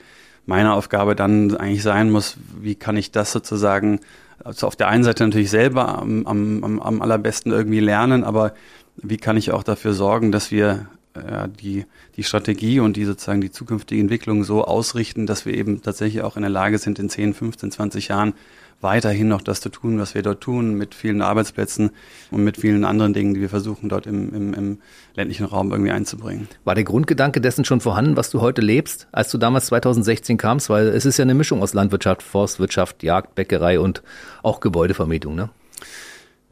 meine 0.47 0.73
Aufgabe 0.73 1.15
dann 1.15 1.55
eigentlich 1.55 1.83
sein 1.83 2.11
muss, 2.11 2.39
wie 2.59 2.77
kann 2.77 2.97
ich 2.97 3.13
das 3.13 3.31
sozusagen, 3.31 4.01
also 4.43 4.67
auf 4.67 4.75
der 4.75 4.89
einen 4.89 5.05
Seite 5.05 5.23
natürlich 5.23 5.51
selber 5.51 5.99
am, 5.99 6.27
am, 6.27 6.81
am 6.81 7.03
allerbesten 7.03 7.53
irgendwie 7.53 7.81
lernen, 7.81 8.25
aber 8.25 8.55
wie 8.97 9.19
kann 9.19 9.37
ich 9.37 9.51
auch 9.51 9.63
dafür 9.63 9.93
sorgen, 9.93 10.33
dass 10.33 10.51
wir 10.51 10.87
ja, 11.17 11.47
die, 11.47 11.87
die 12.17 12.25
Strategie 12.25 12.81
und 12.81 12.97
die 12.97 13.05
sozusagen 13.05 13.41
die 13.41 13.51
zukünftige 13.51 14.01
Entwicklung 14.01 14.45
so 14.45 14.65
ausrichten, 14.65 15.27
dass 15.27 15.47
wir 15.47 15.55
eben 15.55 15.83
tatsächlich 15.83 16.23
auch 16.23 16.37
in 16.37 16.43
der 16.43 16.51
Lage 16.51 16.79
sind, 16.79 16.99
in 16.99 17.09
10, 17.09 17.35
15, 17.35 17.71
20 17.71 18.09
Jahren 18.09 18.35
weiterhin 18.81 19.29
noch 19.29 19.41
das 19.41 19.61
zu 19.61 19.71
tun, 19.71 19.99
was 19.99 20.15
wir 20.15 20.23
dort 20.23 20.41
tun, 20.41 20.75
mit 20.75 20.95
vielen 20.95 21.23
Arbeitsplätzen 21.23 21.91
und 22.31 22.45
mit 22.45 22.59
vielen 22.59 22.85
anderen 22.85 23.15
Dingen, 23.15 23.35
die 23.35 23.41
wir 23.41 23.49
versuchen, 23.49 23.89
dort 23.89 24.07
im, 24.07 24.35
im, 24.35 24.55
im 24.55 24.79
ländlichen 25.15 25.47
Raum 25.47 25.71
irgendwie 25.71 25.91
einzubringen. 25.91 26.49
War 26.65 26.75
der 26.75 26.85
Grundgedanke 26.85 27.41
dessen 27.41 27.65
schon 27.65 27.81
vorhanden, 27.81 28.17
was 28.17 28.31
du 28.31 28.41
heute 28.41 28.61
lebst, 28.61 29.09
als 29.13 29.31
du 29.31 29.39
damals 29.39 29.67
2016 29.67 30.37
kamst? 30.37 30.69
Weil 30.69 30.89
es 30.89 31.07
ist 31.07 31.17
ja 31.17 31.23
eine 31.23 31.35
Mischung 31.35 31.63
aus 31.63 31.73
Landwirtschaft, 31.73 32.23
Forstwirtschaft, 32.23 33.03
Jagd, 33.03 33.35
Bäckerei 33.35 33.81
und 33.81 34.03
auch 34.43 34.61
Gebäudevermietung, 34.61 35.35
ne? 35.35 35.51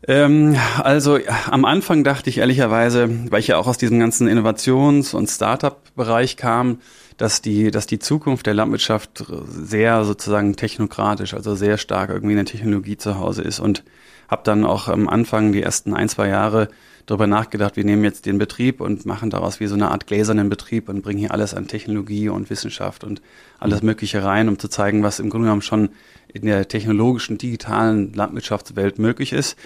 Ähm, 0.08 0.56
also 0.82 1.18
am 1.50 1.64
Anfang 1.64 2.02
dachte 2.02 2.28
ich 2.28 2.38
ehrlicherweise, 2.38 3.08
weil 3.30 3.40
ich 3.40 3.48
ja 3.48 3.58
auch 3.58 3.68
aus 3.68 3.78
diesem 3.78 4.00
ganzen 4.00 4.26
Innovations- 4.26 5.14
und 5.14 5.28
Startup-Bereich 5.28 6.36
kam, 6.36 6.78
dass 7.18 7.40
die, 7.40 7.70
dass 7.70 7.86
die 7.86 8.00
Zukunft 8.00 8.46
der 8.46 8.54
Landwirtschaft 8.54 9.24
sehr 9.46 10.04
sozusagen 10.04 10.56
technokratisch, 10.56 11.34
also 11.34 11.54
sehr 11.54 11.78
stark 11.78 12.10
irgendwie 12.10 12.32
in 12.32 12.38
der 12.38 12.46
Technologie 12.46 12.96
zu 12.96 13.18
Hause 13.18 13.42
ist 13.42 13.60
und 13.60 13.84
habe 14.28 14.42
dann 14.44 14.64
auch 14.64 14.88
am 14.88 15.08
Anfang 15.08 15.52
die 15.52 15.62
ersten 15.62 15.94
ein, 15.94 16.08
zwei 16.08 16.28
Jahre 16.28 16.68
darüber 17.06 17.26
nachgedacht, 17.26 17.76
wir 17.76 17.84
nehmen 17.84 18.04
jetzt 18.04 18.26
den 18.26 18.38
Betrieb 18.38 18.80
und 18.80 19.06
machen 19.06 19.30
daraus 19.30 19.60
wie 19.60 19.66
so 19.66 19.74
eine 19.74 19.90
Art 19.90 20.06
gläsernen 20.06 20.48
Betrieb 20.48 20.88
und 20.88 21.02
bringen 21.02 21.18
hier 21.18 21.32
alles 21.32 21.52
an 21.54 21.68
Technologie 21.68 22.28
und 22.28 22.48
Wissenschaft 22.48 23.04
und 23.04 23.20
alles 23.58 23.82
Mögliche 23.82 24.24
rein, 24.24 24.48
um 24.48 24.58
zu 24.58 24.68
zeigen, 24.68 25.02
was 25.02 25.18
im 25.18 25.28
Grunde 25.28 25.46
genommen 25.46 25.62
schon 25.62 25.90
in 26.32 26.46
der 26.46 26.66
technologischen, 26.68 27.38
digitalen 27.38 28.12
Landwirtschaftswelt 28.14 28.98
möglich 28.98 29.32
ist. 29.32 29.56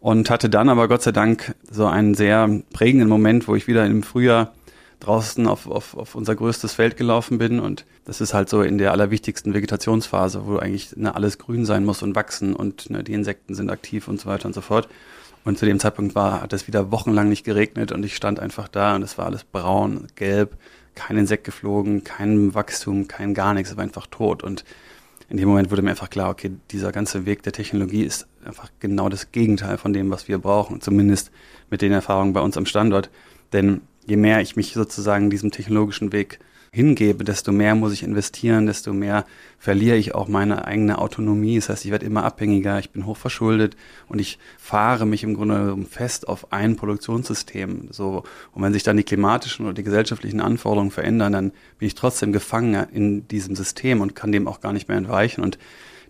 Und 0.00 0.30
hatte 0.30 0.48
dann 0.48 0.68
aber 0.68 0.88
Gott 0.88 1.02
sei 1.02 1.12
Dank 1.12 1.54
so 1.70 1.86
einen 1.86 2.14
sehr 2.14 2.48
prägenden 2.72 3.08
Moment, 3.08 3.48
wo 3.48 3.56
ich 3.56 3.66
wieder 3.66 3.86
im 3.86 4.02
Frühjahr 4.02 4.52
draußen 5.00 5.46
auf, 5.46 5.66
auf, 5.66 5.96
auf 5.96 6.14
unser 6.14 6.34
größtes 6.34 6.74
Feld 6.74 6.96
gelaufen 6.96 7.38
bin. 7.38 7.60
Und 7.60 7.84
das 8.04 8.20
ist 8.20 8.34
halt 8.34 8.48
so 8.48 8.62
in 8.62 8.78
der 8.78 8.92
allerwichtigsten 8.92 9.54
Vegetationsphase, 9.54 10.46
wo 10.46 10.56
eigentlich 10.56 10.96
ne, 10.96 11.14
alles 11.14 11.38
grün 11.38 11.64
sein 11.64 11.84
muss 11.84 12.02
und 12.02 12.14
wachsen 12.14 12.54
und 12.54 12.90
ne, 12.90 13.04
die 13.04 13.12
Insekten 13.12 13.54
sind 13.54 13.70
aktiv 13.70 14.08
und 14.08 14.20
so 14.20 14.28
weiter 14.28 14.46
und 14.46 14.54
so 14.54 14.60
fort. 14.60 14.88
Und 15.44 15.58
zu 15.58 15.66
dem 15.66 15.78
Zeitpunkt 15.78 16.14
war, 16.14 16.42
hat 16.42 16.52
es 16.52 16.66
wieder 16.66 16.90
wochenlang 16.90 17.28
nicht 17.28 17.44
geregnet 17.44 17.92
und 17.92 18.04
ich 18.04 18.16
stand 18.16 18.40
einfach 18.40 18.68
da 18.68 18.96
und 18.96 19.02
es 19.02 19.16
war 19.16 19.26
alles 19.26 19.44
braun, 19.44 20.08
gelb, 20.16 20.56
kein 20.96 21.18
Insekt 21.18 21.44
geflogen, 21.44 22.02
kein 22.02 22.54
Wachstum, 22.54 23.06
kein 23.06 23.32
gar 23.32 23.54
nichts, 23.54 23.70
es 23.70 23.76
war 23.76 23.84
einfach 23.84 24.08
tot. 24.08 24.42
Und 24.42 24.64
in 25.28 25.36
dem 25.38 25.48
Moment 25.48 25.70
wurde 25.70 25.82
mir 25.82 25.90
einfach 25.90 26.10
klar, 26.10 26.30
okay, 26.30 26.52
dieser 26.70 26.92
ganze 26.92 27.26
Weg 27.26 27.42
der 27.42 27.52
Technologie 27.52 28.04
ist 28.04 28.26
einfach 28.44 28.70
genau 28.78 29.08
das 29.08 29.32
Gegenteil 29.32 29.76
von 29.76 29.92
dem, 29.92 30.10
was 30.10 30.28
wir 30.28 30.38
brauchen, 30.38 30.80
zumindest 30.80 31.32
mit 31.68 31.82
den 31.82 31.92
Erfahrungen 31.92 32.32
bei 32.32 32.40
uns 32.40 32.56
am 32.56 32.66
Standort. 32.66 33.10
Denn 33.52 33.80
je 34.06 34.16
mehr 34.16 34.40
ich 34.40 34.54
mich 34.54 34.72
sozusagen 34.72 35.30
diesem 35.30 35.50
technologischen 35.50 36.12
Weg 36.12 36.38
hingebe, 36.76 37.24
desto 37.24 37.52
mehr 37.52 37.74
muss 37.74 37.94
ich 37.94 38.02
investieren, 38.02 38.66
desto 38.66 38.92
mehr 38.92 39.24
verliere 39.58 39.96
ich 39.96 40.14
auch 40.14 40.28
meine 40.28 40.66
eigene 40.66 40.98
Autonomie. 40.98 41.56
Das 41.56 41.70
heißt, 41.70 41.86
ich 41.86 41.90
werde 41.90 42.04
immer 42.04 42.22
abhängiger, 42.24 42.78
ich 42.78 42.90
bin 42.90 43.06
hochverschuldet 43.06 43.78
und 44.08 44.20
ich 44.20 44.38
fahre 44.58 45.06
mich 45.06 45.22
im 45.22 45.32
Grunde 45.32 45.74
fest 45.88 46.28
auf 46.28 46.52
ein 46.52 46.76
Produktionssystem. 46.76 47.88
So, 47.92 48.24
und 48.52 48.62
wenn 48.62 48.74
sich 48.74 48.82
dann 48.82 48.98
die 48.98 49.04
klimatischen 49.04 49.64
oder 49.64 49.72
die 49.72 49.84
gesellschaftlichen 49.84 50.42
Anforderungen 50.42 50.90
verändern, 50.90 51.32
dann 51.32 51.52
bin 51.78 51.88
ich 51.88 51.94
trotzdem 51.94 52.30
gefangen 52.30 52.86
in 52.92 53.26
diesem 53.26 53.56
System 53.56 54.02
und 54.02 54.14
kann 54.14 54.30
dem 54.30 54.46
auch 54.46 54.60
gar 54.60 54.74
nicht 54.74 54.86
mehr 54.86 54.98
entweichen. 54.98 55.42
Und 55.42 55.58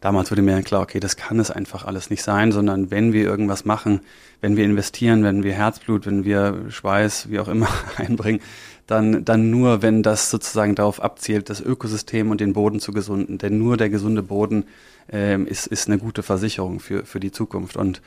damals 0.00 0.30
wurde 0.30 0.42
mir 0.42 0.62
klar, 0.62 0.82
okay, 0.82 1.00
das 1.00 1.16
kann 1.16 1.38
es 1.38 1.50
einfach 1.50 1.84
alles 1.84 2.10
nicht 2.10 2.22
sein, 2.22 2.52
sondern 2.52 2.90
wenn 2.90 3.12
wir 3.12 3.24
irgendwas 3.24 3.64
machen, 3.64 4.00
wenn 4.40 4.56
wir 4.56 4.64
investieren, 4.64 5.24
wenn 5.24 5.42
wir 5.42 5.54
Herzblut, 5.54 6.06
wenn 6.06 6.24
wir 6.24 6.66
Schweiß, 6.68 7.30
wie 7.30 7.38
auch 7.38 7.48
immer 7.48 7.68
einbringen, 7.96 8.40
dann, 8.86 9.24
dann 9.24 9.50
nur, 9.50 9.82
wenn 9.82 10.02
das 10.02 10.30
sozusagen 10.30 10.74
darauf 10.74 11.02
abzielt, 11.02 11.50
das 11.50 11.60
Ökosystem 11.60 12.30
und 12.30 12.40
den 12.40 12.52
Boden 12.52 12.78
zu 12.78 12.92
gesunden. 12.92 13.38
Denn 13.38 13.58
nur 13.58 13.76
der 13.76 13.90
gesunde 13.90 14.22
Boden 14.22 14.64
ähm, 15.10 15.46
ist, 15.46 15.66
ist 15.66 15.88
eine 15.88 15.98
gute 15.98 16.22
Versicherung 16.22 16.78
für, 16.78 17.04
für 17.04 17.18
die 17.18 17.32
Zukunft. 17.32 17.76
Und 17.76 18.00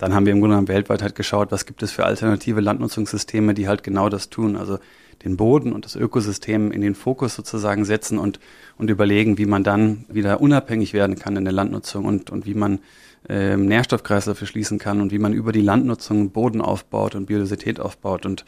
dann 0.00 0.14
haben 0.14 0.24
wir 0.24 0.32
im 0.32 0.40
Grunde 0.40 0.54
genommen 0.54 0.68
weltweit 0.68 1.02
halt 1.02 1.14
geschaut, 1.14 1.52
was 1.52 1.66
gibt 1.66 1.82
es 1.82 1.92
für 1.92 2.06
alternative 2.06 2.62
Landnutzungssysteme, 2.62 3.52
die 3.52 3.68
halt 3.68 3.82
genau 3.82 4.08
das 4.08 4.30
tun. 4.30 4.56
Also 4.56 4.78
den 5.24 5.36
Boden 5.36 5.74
und 5.74 5.84
das 5.84 5.94
Ökosystem 5.94 6.72
in 6.72 6.80
den 6.80 6.94
Fokus 6.94 7.34
sozusagen 7.34 7.84
setzen 7.84 8.18
und, 8.18 8.40
und 8.78 8.88
überlegen, 8.88 9.36
wie 9.36 9.44
man 9.44 9.62
dann 9.62 10.06
wieder 10.08 10.40
unabhängig 10.40 10.94
werden 10.94 11.18
kann 11.18 11.36
in 11.36 11.44
der 11.44 11.52
Landnutzung 11.52 12.06
und, 12.06 12.30
und 12.30 12.46
wie 12.46 12.54
man 12.54 12.78
ähm, 13.28 13.66
Nährstoffkreisläufe 13.66 14.46
schließen 14.46 14.78
kann 14.78 15.02
und 15.02 15.12
wie 15.12 15.18
man 15.18 15.34
über 15.34 15.52
die 15.52 15.60
Landnutzung 15.60 16.30
Boden 16.30 16.62
aufbaut 16.62 17.14
und 17.14 17.26
Biodiversität 17.26 17.78
aufbaut. 17.78 18.24
Und 18.24 18.46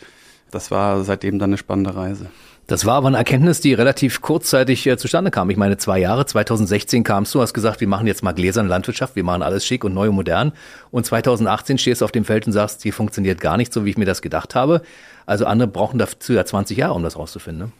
das 0.50 0.71
war 0.71 1.04
seitdem 1.04 1.38
dann 1.38 1.50
eine 1.50 1.59
spannende 1.59 1.94
Reise. 1.94 2.30
Das 2.69 2.87
war 2.87 2.95
aber 2.95 3.09
eine 3.09 3.16
Erkenntnis, 3.16 3.61
die 3.61 3.75
relativ 3.75 4.21
kurzzeitig 4.21 4.87
äh, 4.87 4.97
zustande 4.97 5.31
kam. 5.31 5.50
Ich 5.50 5.57
meine, 5.57 5.78
zwei 5.78 5.99
Jahre, 5.99 6.25
2016 6.25 7.02
kamst 7.02 7.35
du, 7.35 7.40
hast 7.40 7.54
gesagt, 7.54 7.81
wir 7.81 7.88
machen 7.88 8.07
jetzt 8.07 8.23
mal 8.23 8.33
gläserne 8.33 8.69
Landwirtschaft, 8.69 9.16
wir 9.16 9.25
machen 9.25 9.42
alles 9.42 9.66
schick 9.66 9.85
und 9.85 9.95
neu 9.95 10.09
und 10.09 10.14
modern. 10.14 10.52
Und 10.90 11.04
2018 11.04 11.78
stehst 11.78 12.00
du 12.00 12.04
auf 12.04 12.12
dem 12.12 12.25
Feld 12.25 12.47
und 12.47 12.52
sagst, 12.52 12.83
hier 12.83 12.92
funktioniert 12.92 13.40
gar 13.40 13.57
nicht 13.57 13.73
so, 13.73 13.85
wie 13.85 13.90
ich 13.90 13.99
mir 13.99 14.04
das 14.04 14.23
gedacht 14.23 14.54
habe. 14.54 14.83
Also 15.26 15.45
andere 15.45 15.69
brauchen 15.69 15.99
dazu 15.99 16.33
ja 16.33 16.45
20 16.45 16.78
Jahre, 16.78 16.95
um 16.95 17.02
das 17.02 17.19
rauszufinden. 17.19 17.66
Ne? 17.66 17.73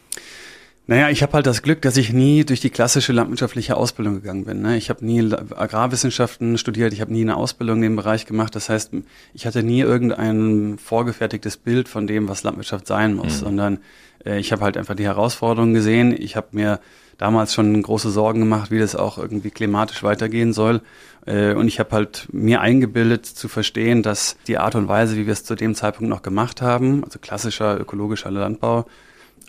Naja, 0.85 1.09
ich 1.09 1.23
habe 1.23 1.31
halt 1.31 1.45
das 1.45 1.61
Glück, 1.61 1.81
dass 1.81 1.95
ich 1.95 2.11
nie 2.11 2.43
durch 2.43 2.59
die 2.59 2.69
klassische 2.69 3.13
landwirtschaftliche 3.13 3.77
Ausbildung 3.77 4.15
gegangen 4.15 4.43
bin. 4.43 4.61
Ne? 4.61 4.75
Ich 4.75 4.89
habe 4.89 5.05
nie 5.05 5.21
Agrarwissenschaften 5.31 6.57
studiert, 6.57 6.91
ich 6.91 6.99
habe 6.99 7.13
nie 7.13 7.21
eine 7.21 7.37
Ausbildung 7.37 7.77
in 7.77 7.83
dem 7.83 7.95
Bereich 7.95 8.25
gemacht. 8.25 8.53
Das 8.53 8.67
heißt, 8.67 8.91
ich 9.33 9.45
hatte 9.45 9.63
nie 9.63 9.79
irgendein 9.79 10.77
vorgefertigtes 10.77 11.55
Bild 11.55 11.87
von 11.87 12.05
dem, 12.05 12.27
was 12.27 12.43
Landwirtschaft 12.43 12.85
sein 12.85 13.13
muss, 13.13 13.37
mhm. 13.37 13.45
sondern 13.45 13.77
ich 14.25 14.51
habe 14.51 14.63
halt 14.63 14.77
einfach 14.77 14.95
die 14.95 15.05
Herausforderungen 15.05 15.73
gesehen. 15.73 16.15
Ich 16.17 16.35
habe 16.35 16.47
mir 16.51 16.79
damals 17.17 17.53
schon 17.53 17.81
große 17.81 18.09
Sorgen 18.09 18.39
gemacht, 18.39 18.71
wie 18.71 18.79
das 18.79 18.95
auch 18.95 19.17
irgendwie 19.17 19.51
klimatisch 19.51 20.03
weitergehen 20.03 20.53
soll. 20.53 20.81
Äh, 21.25 21.53
und 21.53 21.67
ich 21.67 21.79
habe 21.79 21.91
halt 21.91 22.27
mir 22.31 22.61
eingebildet 22.61 23.25
zu 23.25 23.47
verstehen, 23.47 24.03
dass 24.03 24.37
die 24.47 24.57
Art 24.57 24.75
und 24.75 24.87
Weise, 24.87 25.15
wie 25.15 25.25
wir 25.25 25.33
es 25.33 25.43
zu 25.43 25.55
dem 25.55 25.75
Zeitpunkt 25.75 26.09
noch 26.09 26.21
gemacht 26.21 26.61
haben, 26.61 27.03
also 27.03 27.19
klassischer 27.19 27.79
ökologischer 27.79 28.31
Landbau, 28.31 28.85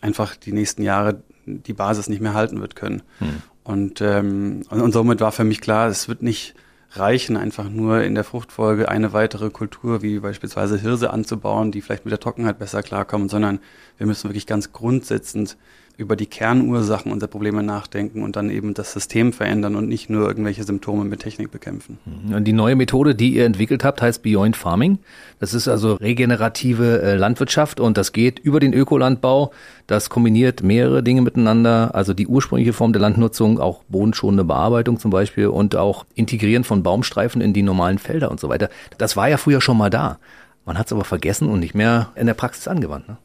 einfach 0.00 0.36
die 0.36 0.52
nächsten 0.52 0.82
Jahre 0.82 1.22
die 1.46 1.72
Basis 1.72 2.08
nicht 2.08 2.20
mehr 2.20 2.34
halten 2.34 2.60
wird 2.60 2.76
können. 2.76 3.02
Hm. 3.18 3.42
Und, 3.64 4.00
ähm, 4.00 4.62
und, 4.70 4.80
und 4.80 4.92
somit 4.92 5.20
war 5.20 5.32
für 5.32 5.44
mich 5.44 5.60
klar, 5.60 5.88
es 5.88 6.08
wird 6.08 6.22
nicht 6.22 6.54
reichen, 6.92 7.36
einfach 7.36 7.68
nur 7.68 8.02
in 8.02 8.14
der 8.14 8.24
Fruchtfolge 8.24 8.88
eine 8.88 9.12
weitere 9.12 9.50
Kultur 9.50 10.02
wie 10.02 10.20
beispielsweise 10.20 10.78
Hirse 10.78 11.10
anzubauen, 11.10 11.72
die 11.72 11.80
vielleicht 11.80 12.04
mit 12.04 12.12
der 12.12 12.20
Trockenheit 12.20 12.58
besser 12.58 12.82
klarkommen, 12.82 13.28
sondern 13.28 13.58
wir 13.98 14.06
müssen 14.06 14.28
wirklich 14.28 14.46
ganz 14.46 14.72
grundsätzend 14.72 15.56
über 15.96 16.16
die 16.16 16.26
Kernursachen 16.26 17.12
unserer 17.12 17.30
Probleme 17.30 17.62
nachdenken 17.62 18.24
und 18.24 18.34
dann 18.34 18.50
eben 18.50 18.74
das 18.74 18.92
System 18.92 19.32
verändern 19.32 19.76
und 19.76 19.88
nicht 19.88 20.10
nur 20.10 20.26
irgendwelche 20.26 20.64
Symptome 20.64 21.04
mit 21.04 21.20
Technik 21.20 21.52
bekämpfen. 21.52 21.98
Und 22.34 22.44
die 22.44 22.52
neue 22.52 22.74
Methode, 22.74 23.14
die 23.14 23.34
ihr 23.34 23.44
entwickelt 23.44 23.84
habt, 23.84 24.02
heißt 24.02 24.22
Beyond 24.22 24.56
Farming. 24.56 24.98
Das 25.38 25.54
ist 25.54 25.68
also 25.68 25.94
regenerative 25.94 27.00
äh, 27.00 27.14
Landwirtschaft 27.14 27.78
und 27.78 27.96
das 27.96 28.12
geht 28.12 28.40
über 28.40 28.58
den 28.58 28.72
Ökolandbau. 28.72 29.52
Das 29.86 30.10
kombiniert 30.10 30.64
mehrere 30.64 31.04
Dinge 31.04 31.22
miteinander, 31.22 31.94
also 31.94 32.12
die 32.12 32.26
ursprüngliche 32.26 32.72
Form 32.72 32.92
der 32.92 33.02
Landnutzung, 33.02 33.60
auch 33.60 33.84
bodenschonende 33.84 34.44
Bearbeitung 34.44 34.98
zum 34.98 35.12
Beispiel 35.12 35.46
und 35.46 35.76
auch 35.76 36.06
Integrieren 36.16 36.64
von 36.64 36.82
Baumstreifen 36.82 37.40
in 37.40 37.52
die 37.52 37.62
normalen 37.62 37.98
Felder 37.98 38.32
und 38.32 38.40
so 38.40 38.48
weiter. 38.48 38.68
Das 38.98 39.16
war 39.16 39.28
ja 39.28 39.36
früher 39.36 39.60
schon 39.60 39.76
mal 39.76 39.90
da. 39.90 40.18
Man 40.66 40.76
hat 40.76 40.86
es 40.86 40.92
aber 40.92 41.04
vergessen 41.04 41.48
und 41.48 41.60
nicht 41.60 41.74
mehr 41.74 42.10
in 42.16 42.26
der 42.26 42.34
Praxis 42.34 42.66
angewandt. 42.66 43.08
Ne? 43.08 43.18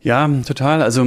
Ja, 0.00 0.28
total. 0.46 0.80
Also 0.82 1.04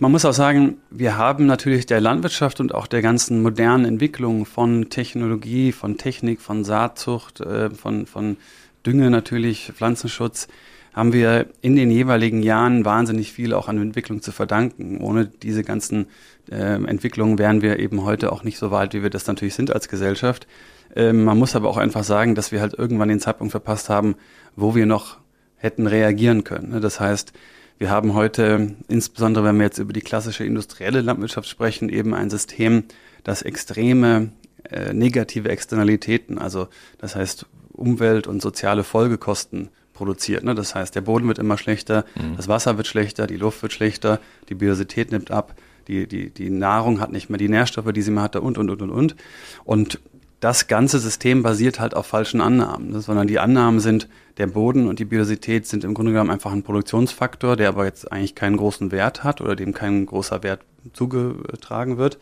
man 0.00 0.12
muss 0.12 0.24
auch 0.24 0.32
sagen, 0.32 0.78
wir 0.90 1.16
haben 1.16 1.46
natürlich 1.46 1.86
der 1.86 2.00
Landwirtschaft 2.00 2.58
und 2.58 2.74
auch 2.74 2.88
der 2.88 3.00
ganzen 3.00 3.40
modernen 3.40 3.84
Entwicklung 3.84 4.46
von 4.46 4.90
Technologie, 4.90 5.70
von 5.70 5.96
Technik, 5.96 6.40
von 6.40 6.64
Saatzucht, 6.64 7.40
äh, 7.40 7.70
von, 7.70 8.06
von 8.06 8.36
Dünge 8.84 9.10
natürlich, 9.10 9.72
Pflanzenschutz, 9.74 10.48
haben 10.92 11.12
wir 11.12 11.46
in 11.60 11.76
den 11.76 11.90
jeweiligen 11.90 12.42
Jahren 12.42 12.84
wahnsinnig 12.84 13.30
viel 13.30 13.54
auch 13.54 13.68
an 13.68 13.80
Entwicklung 13.80 14.22
zu 14.22 14.32
verdanken. 14.32 15.00
Ohne 15.00 15.26
diese 15.26 15.62
ganzen 15.62 16.06
äh, 16.50 16.56
Entwicklungen 16.56 17.38
wären 17.38 17.62
wir 17.62 17.78
eben 17.78 18.02
heute 18.02 18.32
auch 18.32 18.42
nicht 18.42 18.58
so 18.58 18.72
weit, 18.72 18.92
wie 18.92 19.02
wir 19.02 19.10
das 19.10 19.26
natürlich 19.28 19.54
sind 19.54 19.70
als 19.72 19.88
Gesellschaft. 19.88 20.48
Ähm, 20.96 21.24
man 21.24 21.38
muss 21.38 21.54
aber 21.54 21.68
auch 21.68 21.76
einfach 21.76 22.02
sagen, 22.02 22.34
dass 22.34 22.50
wir 22.50 22.60
halt 22.60 22.74
irgendwann 22.74 23.08
den 23.08 23.20
Zeitpunkt 23.20 23.52
verpasst 23.52 23.88
haben, 23.88 24.16
wo 24.56 24.74
wir 24.74 24.86
noch 24.86 25.18
hätten 25.56 25.86
reagieren 25.86 26.42
können. 26.42 26.70
Ne? 26.70 26.80
Das 26.80 26.98
heißt, 26.98 27.32
wir 27.78 27.90
haben 27.90 28.14
heute, 28.14 28.76
insbesondere 28.88 29.44
wenn 29.44 29.56
wir 29.56 29.64
jetzt 29.64 29.78
über 29.78 29.92
die 29.92 30.00
klassische 30.00 30.44
industrielle 30.44 31.00
Landwirtschaft 31.00 31.48
sprechen, 31.48 31.88
eben 31.88 32.14
ein 32.14 32.30
System, 32.30 32.84
das 33.24 33.42
extreme 33.42 34.30
äh, 34.70 34.92
negative 34.92 35.48
Externalitäten, 35.48 36.38
also 36.38 36.68
das 36.98 37.16
heißt 37.16 37.46
Umwelt- 37.72 38.26
und 38.26 38.40
soziale 38.40 38.84
Folgekosten 38.84 39.68
produziert. 39.92 40.44
Ne? 40.44 40.54
Das 40.54 40.74
heißt, 40.74 40.94
der 40.94 41.02
Boden 41.02 41.28
wird 41.28 41.38
immer 41.38 41.58
schlechter, 41.58 42.04
mhm. 42.14 42.36
das 42.36 42.48
Wasser 42.48 42.76
wird 42.76 42.86
schlechter, 42.86 43.26
die 43.26 43.36
Luft 43.36 43.62
wird 43.62 43.72
schlechter, 43.72 44.20
die 44.48 44.54
Biodiversität 44.54 45.10
nimmt 45.10 45.30
ab, 45.30 45.54
die, 45.88 46.06
die, 46.06 46.30
die 46.30 46.50
Nahrung 46.50 47.00
hat 47.00 47.12
nicht 47.12 47.30
mehr 47.30 47.38
die 47.38 47.48
Nährstoffe, 47.48 47.92
die 47.92 48.02
sie 48.02 48.10
mal 48.10 48.22
hatte 48.22 48.40
und, 48.40 48.58
und, 48.58 48.70
und, 48.70 48.82
und, 48.82 48.90
und. 48.90 49.16
Und 49.64 50.00
das 50.40 50.66
ganze 50.66 50.98
System 50.98 51.42
basiert 51.42 51.80
halt 51.80 51.94
auf 51.94 52.06
falschen 52.06 52.40
Annahmen, 52.40 52.90
ne? 52.90 53.00
sondern 53.00 53.26
die 53.26 53.38
Annahmen 53.38 53.80
sind, 53.80 54.08
der 54.36 54.46
Boden 54.46 54.86
und 54.86 54.98
die 54.98 55.06
Biodiversität 55.06 55.66
sind 55.66 55.82
im 55.82 55.94
Grunde 55.94 56.12
genommen 56.12 56.30
einfach 56.30 56.52
ein 56.52 56.62
Produktionsfaktor, 56.62 57.56
der 57.56 57.68
aber 57.68 57.86
jetzt 57.86 58.12
eigentlich 58.12 58.34
keinen 58.34 58.58
großen 58.58 58.92
Wert 58.92 59.24
hat 59.24 59.40
oder 59.40 59.56
dem 59.56 59.72
kein 59.72 60.04
großer 60.04 60.42
Wert 60.42 60.60
zugetragen 60.92 61.96
wird. 61.96 62.18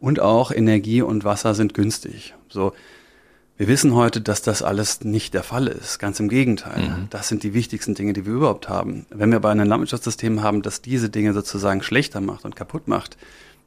Und 0.00 0.18
auch 0.18 0.50
Energie 0.50 1.02
und 1.02 1.24
Wasser 1.24 1.54
sind 1.54 1.74
günstig. 1.74 2.34
So, 2.48 2.72
wir 3.56 3.68
wissen 3.68 3.94
heute, 3.94 4.20
dass 4.20 4.42
das 4.42 4.62
alles 4.62 5.04
nicht 5.04 5.34
der 5.34 5.44
Fall 5.44 5.68
ist. 5.68 6.00
Ganz 6.00 6.18
im 6.18 6.28
Gegenteil. 6.28 6.82
Mhm. 6.82 7.06
Das 7.10 7.28
sind 7.28 7.44
die 7.44 7.54
wichtigsten 7.54 7.94
Dinge, 7.94 8.12
die 8.12 8.26
wir 8.26 8.32
überhaupt 8.32 8.68
haben. 8.68 9.06
Wenn 9.10 9.30
wir 9.30 9.36
aber 9.36 9.50
ein 9.50 9.58
Landwirtschaftssystem 9.58 10.42
haben, 10.42 10.62
das 10.62 10.82
diese 10.82 11.10
Dinge 11.10 11.32
sozusagen 11.32 11.82
schlechter 11.82 12.20
macht 12.20 12.44
und 12.44 12.56
kaputt 12.56 12.88
macht, 12.88 13.16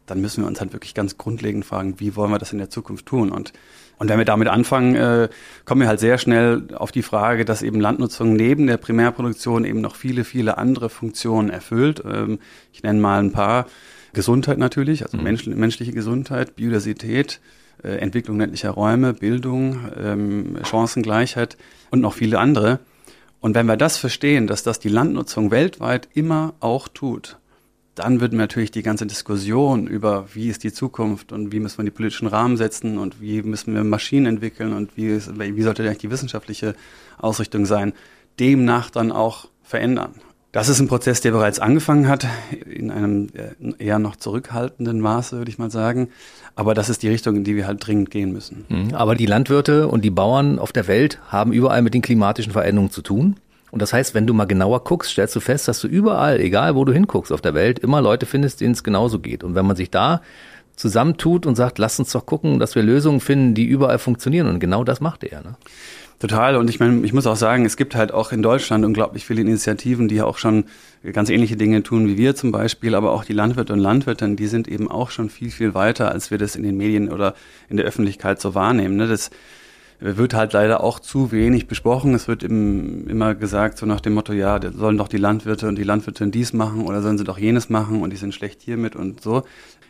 dann 0.05 0.21
müssen 0.21 0.43
wir 0.43 0.47
uns 0.47 0.59
halt 0.59 0.73
wirklich 0.73 0.93
ganz 0.93 1.17
grundlegend 1.17 1.65
fragen, 1.65 1.99
wie 1.99 2.15
wollen 2.15 2.31
wir 2.31 2.37
das 2.37 2.51
in 2.51 2.59
der 2.59 2.69
Zukunft 2.69 3.05
tun? 3.05 3.31
Und 3.31 3.53
und 3.97 4.09
wenn 4.09 4.17
wir 4.17 4.25
damit 4.25 4.49
anfangen, 4.49 4.95
äh, 4.95 5.29
kommen 5.63 5.79
wir 5.79 5.87
halt 5.87 6.01
sehr 6.01 6.17
schnell 6.17 6.67
auf 6.75 6.91
die 6.91 7.01
Frage, 7.01 7.45
dass 7.45 7.61
eben 7.61 7.79
Landnutzung 7.79 8.33
neben 8.33 8.67
der 8.67 8.75
Primärproduktion 8.75 9.63
eben 9.63 9.79
noch 9.79 9.95
viele, 9.95 10.25
viele 10.25 10.57
andere 10.57 10.89
Funktionen 10.89 11.49
erfüllt. 11.49 12.03
Ähm, 12.05 12.39
ich 12.73 12.83
nenne 12.83 12.99
mal 12.99 13.23
ein 13.23 13.31
paar. 13.31 13.67
Gesundheit 14.15 14.57
natürlich, 14.57 15.03
also 15.03 15.17
mhm. 15.17 15.23
mensch, 15.23 15.45
menschliche 15.45 15.91
Gesundheit, 15.91 16.55
Biodiversität, 16.55 17.39
äh, 17.83 17.97
Entwicklung 17.97 18.39
ländlicher 18.39 18.71
Räume, 18.71 19.13
Bildung, 19.13 19.79
ähm, 20.01 20.57
Chancengleichheit 20.63 21.57
und 21.91 22.01
noch 22.01 22.13
viele 22.13 22.39
andere. 22.39 22.79
Und 23.41 23.53
wenn 23.53 23.67
wir 23.67 23.77
das 23.77 23.97
verstehen, 23.97 24.47
dass 24.47 24.63
das 24.63 24.79
die 24.79 24.89
Landnutzung 24.89 25.51
weltweit 25.51 26.07
immer 26.15 26.55
auch 26.61 26.87
tut, 26.87 27.37
dann 27.95 28.19
wird 28.19 28.33
natürlich 28.33 28.71
die 28.71 28.83
ganze 28.83 29.05
Diskussion 29.05 29.87
über, 29.87 30.27
wie 30.33 30.49
ist 30.49 30.63
die 30.63 30.73
Zukunft 30.73 31.31
und 31.31 31.51
wie 31.51 31.59
müssen 31.59 31.79
wir 31.79 31.85
die 31.85 31.91
politischen 31.91 32.27
Rahmen 32.27 32.57
setzen 32.57 32.97
und 32.97 33.21
wie 33.21 33.41
müssen 33.41 33.73
wir 33.73 33.83
Maschinen 33.83 34.25
entwickeln 34.25 34.73
und 34.73 34.97
wie, 34.97 35.07
ist, 35.07 35.39
wie 35.39 35.61
sollte 35.61 35.83
eigentlich 35.83 35.99
die 35.99 36.11
wissenschaftliche 36.11 36.75
Ausrichtung 37.17 37.65
sein, 37.65 37.93
demnach 38.39 38.89
dann 38.89 39.13
auch 39.13 39.47
verändern. 39.63 40.15
Das 40.51 40.69
ist 40.69 40.79
ein 40.79 40.87
Prozess, 40.87 41.19
der 41.19 41.31
bereits 41.31 41.59
angefangen 41.59 42.07
hat, 42.07 42.25
in 42.65 42.89
einem 42.89 43.27
äh, 43.33 43.83
eher 43.83 43.99
noch 43.99 44.15
zurückhaltenden 44.15 45.01
Maße, 45.01 45.37
würde 45.37 45.51
ich 45.51 45.57
mal 45.57 45.69
sagen. 45.69 46.07
Aber 46.55 46.73
das 46.73 46.87
ist 46.87 47.03
die 47.03 47.09
Richtung, 47.09 47.35
in 47.35 47.43
die 47.43 47.57
wir 47.57 47.67
halt 47.67 47.85
dringend 47.85 48.09
gehen 48.09 48.31
müssen. 48.31 48.63
Mhm. 48.69 48.93
Aber 48.93 49.15
die 49.15 49.25
Landwirte 49.25 49.89
und 49.89 50.05
die 50.05 50.11
Bauern 50.11 50.57
auf 50.57 50.71
der 50.71 50.87
Welt 50.87 51.19
haben 51.27 51.51
überall 51.51 51.81
mit 51.81 51.93
den 51.93 52.01
klimatischen 52.01 52.53
Veränderungen 52.53 52.89
zu 52.89 53.01
tun. 53.01 53.35
Und 53.75 53.81
das 53.81 53.91
heißt, 53.91 54.13
wenn 54.13 54.25
du 54.25 54.33
mal 54.33 54.45
genauer 54.45 54.85
guckst, 54.85 55.11
stellst 55.11 55.35
du 55.35 55.41
fest, 55.41 55.67
dass 55.67 55.81
du 55.81 55.89
überall, 55.89 56.39
egal 56.39 56.75
wo 56.75 56.85
du 56.85 56.93
hinguckst 56.93 57.33
auf 57.33 57.41
der 57.41 57.53
Welt, 57.53 57.77
immer 57.77 57.99
Leute 57.99 58.25
findest, 58.25 58.61
denen 58.61 58.71
es 58.71 58.85
genauso 58.85 59.19
geht. 59.19 59.43
Und 59.43 59.53
wenn 59.53 59.65
man 59.65 59.75
sich 59.75 59.91
da 59.91 60.21
zusammentut 60.77 61.45
und 61.45 61.55
sagt, 61.55 61.77
lass 61.77 61.99
uns 61.99 62.13
doch 62.13 62.25
gucken, 62.25 62.57
dass 62.57 62.75
wir 62.75 62.83
Lösungen 62.83 63.19
finden, 63.19 63.53
die 63.53 63.65
überall 63.65 63.99
funktionieren. 63.99 64.47
Und 64.47 64.61
genau 64.61 64.85
das 64.85 65.01
macht 65.01 65.25
er. 65.25 65.41
Ne? 65.41 65.57
Total. 66.19 66.55
Und 66.55 66.69
ich 66.69 66.79
meine, 66.79 67.05
ich 67.05 67.11
muss 67.11 67.27
auch 67.27 67.35
sagen, 67.35 67.65
es 67.65 67.75
gibt 67.75 67.97
halt 67.97 68.13
auch 68.13 68.31
in 68.31 68.41
Deutschland 68.41 68.85
unglaublich 68.85 69.25
viele 69.25 69.41
Initiativen, 69.41 70.07
die 70.07 70.21
auch 70.21 70.37
schon 70.37 70.63
ganz 71.11 71.29
ähnliche 71.29 71.57
Dinge 71.57 71.83
tun 71.83 72.07
wie 72.07 72.17
wir 72.17 72.33
zum 72.33 72.53
Beispiel, 72.53 72.95
aber 72.95 73.11
auch 73.11 73.25
die 73.25 73.33
Landwirte 73.33 73.73
und 73.73 73.79
Landwirtinnen, 73.79 74.37
die 74.37 74.47
sind 74.47 74.69
eben 74.69 74.89
auch 74.89 75.09
schon 75.09 75.29
viel, 75.29 75.51
viel 75.51 75.73
weiter, 75.73 76.13
als 76.13 76.31
wir 76.31 76.37
das 76.37 76.55
in 76.55 76.63
den 76.63 76.77
Medien 76.77 77.11
oder 77.11 77.35
in 77.67 77.75
der 77.75 77.85
Öffentlichkeit 77.85 78.39
so 78.39 78.55
wahrnehmen. 78.55 78.95
Ne? 78.95 79.05
Das 79.05 79.31
wird 79.99 80.33
halt 80.33 80.53
leider 80.53 80.83
auch 80.83 80.99
zu 80.99 81.31
wenig 81.31 81.67
besprochen. 81.67 82.13
Es 82.13 82.27
wird 82.27 82.43
im, 82.43 83.07
immer 83.07 83.35
gesagt, 83.35 83.77
so 83.77 83.85
nach 83.85 84.01
dem 84.01 84.13
Motto, 84.13 84.33
ja, 84.33 84.59
sollen 84.71 84.97
doch 84.97 85.07
die 85.07 85.17
Landwirte 85.17 85.67
und 85.67 85.77
die 85.77 85.83
Landwirtinnen 85.83 86.31
dies 86.31 86.53
machen 86.53 86.85
oder 86.85 87.01
sollen 87.01 87.17
sie 87.17 87.23
doch 87.23 87.37
jenes 87.37 87.69
machen 87.69 88.01
und 88.01 88.11
die 88.11 88.17
sind 88.17 88.33
schlecht 88.33 88.61
hiermit 88.61 88.95
und 88.95 89.21
so. 89.21 89.43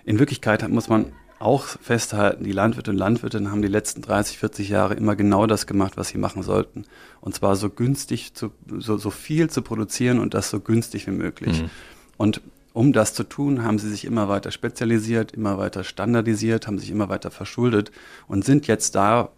In 0.05 0.19
Wirklichkeit 0.19 0.67
muss 0.69 0.89
man 0.89 1.11
auch 1.39 1.65
festhalten, 1.65 2.43
die 2.43 2.51
Landwirte 2.51 2.91
und 2.91 2.97
Landwirtinnen 2.97 3.51
haben 3.51 3.61
die 3.61 3.67
letzten 3.67 4.01
30, 4.01 4.37
40 4.37 4.69
Jahre 4.69 4.93
immer 4.93 5.15
genau 5.15 5.47
das 5.47 5.67
gemacht, 5.67 5.97
was 5.97 6.09
sie 6.09 6.17
machen 6.17 6.43
sollten. 6.43 6.85
Und 7.19 7.35
zwar 7.35 7.55
so 7.55 7.69
günstig, 7.69 8.33
zu, 8.33 8.51
so, 8.77 8.97
so 8.97 9.09
viel 9.09 9.49
zu 9.49 9.61
produzieren 9.61 10.19
und 10.19 10.33
das 10.33 10.49
so 10.49 10.59
günstig 10.59 11.07
wie 11.07 11.11
möglich. 11.11 11.61
Mhm. 11.61 11.69
Und 12.17 12.41
um 12.73 12.93
das 12.93 13.13
zu 13.13 13.23
tun, 13.23 13.63
haben 13.63 13.79
sie 13.79 13.89
sich 13.89 14.05
immer 14.05 14.27
weiter 14.27 14.51
spezialisiert, 14.51 15.31
immer 15.31 15.57
weiter 15.57 15.83
standardisiert, 15.83 16.67
haben 16.67 16.77
sich 16.77 16.91
immer 16.91 17.09
weiter 17.09 17.31
verschuldet 17.31 17.91
und 18.27 18.43
sind 18.43 18.67
jetzt 18.67 18.95
da, 18.95 19.29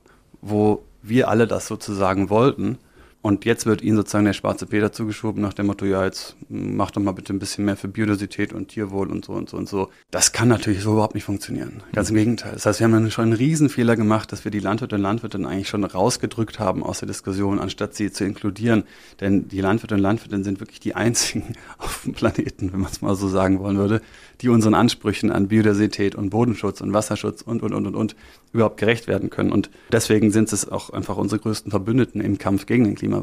wo 0.50 0.84
wir 1.02 1.30
alle 1.30 1.48
das 1.48 1.68
sozusagen 1.68 2.30
wollten. 2.30 2.78
Und 3.28 3.44
jetzt 3.44 3.66
wird 3.66 3.82
ihnen 3.82 3.98
sozusagen 3.98 4.24
der 4.24 4.32
schwarze 4.32 4.66
Peter 4.66 4.94
zugeschoben 4.94 5.42
nach 5.42 5.54
dem 5.54 5.66
Motto, 5.66 5.84
ja, 5.84 6.06
jetzt 6.06 6.38
mach 6.48 6.92
doch 6.92 7.02
mal 7.02 7.12
bitte 7.12 7.34
ein 7.34 7.40
bisschen 7.40 7.66
mehr 7.66 7.76
für 7.76 7.90
Biodiversität 7.90 8.54
und 8.54 8.70
Tierwohl 8.70 9.12
und 9.12 9.26
so 9.26 9.34
und 9.34 9.50
so 9.50 9.58
und 9.58 9.68
so. 9.68 9.90
Das 10.12 10.32
kann 10.32 10.48
natürlich 10.48 10.82
so 10.82 10.94
überhaupt 10.94 11.14
nicht 11.14 11.26
funktionieren. 11.26 11.84
Ganz 11.92 12.10
im 12.10 12.16
Gegenteil. 12.16 12.54
Das 12.54 12.66
heißt, 12.66 12.80
wir 12.80 12.88
haben 12.88 13.12
schon 13.12 13.26
einen 13.26 13.34
Riesenfehler 13.34 13.98
gemacht, 13.98 14.32
dass 14.32 14.46
wir 14.46 14.52
die 14.52 14.62
Landwirte 14.62 14.96
und 14.96 15.02
Landwirtinnen 15.02 15.46
eigentlich 15.46 15.68
schon 15.68 15.84
rausgedrückt 15.84 16.58
haben 16.60 16.84
aus 16.84 17.00
der 17.00 17.10
Diskussion, 17.10 17.60
anstatt 17.60 17.96
sie 17.96 18.14
zu 18.14 18.24
inkludieren. 18.24 18.86
Denn 19.20 19.50
die 19.50 19.60
Landwirte 19.60 19.96
und 19.96 20.02
Landwirtinnen 20.02 20.46
sind 20.46 20.62
wirklich 20.62 20.80
die 20.80 20.96
einzigen 20.96 21.56
auf 21.80 22.04
dem 22.06 22.14
Planeten, 22.14 22.72
wenn 22.72 22.80
man 22.80 22.94
es 22.94 23.02
mal 23.02 23.14
so 23.16 23.28
sagen 23.28 23.60
wollen 23.60 23.76
würde, 23.76 24.02
die 24.40 24.48
unseren 24.48 24.74
Ansprüchen 24.74 25.32
an 25.32 25.50
Biodiversität 25.50 26.16
und 26.16 26.30
Bodenschutz 26.30 26.80
und 26.80 26.94
Wasserschutz 26.94 27.42
und, 27.42 27.62
und, 27.62 27.74
und, 27.74 27.88
und, 27.88 27.96
und 27.96 28.16
überhaupt 28.54 28.78
gerecht 28.78 29.08
werden 29.08 29.30
können. 29.30 29.52
Und 29.52 29.70
deswegen 29.92 30.32
sind 30.32 30.54
es 30.54 30.70
auch 30.72 30.92
einfach 30.92 31.18
unsere 31.18 31.42
größten 31.42 31.72
Verbündeten 31.72 32.22
im 32.22 32.38
Kampf 32.38 32.68
gegen 32.68 32.86
den 32.86 32.96
Klimawandel. 32.96 33.17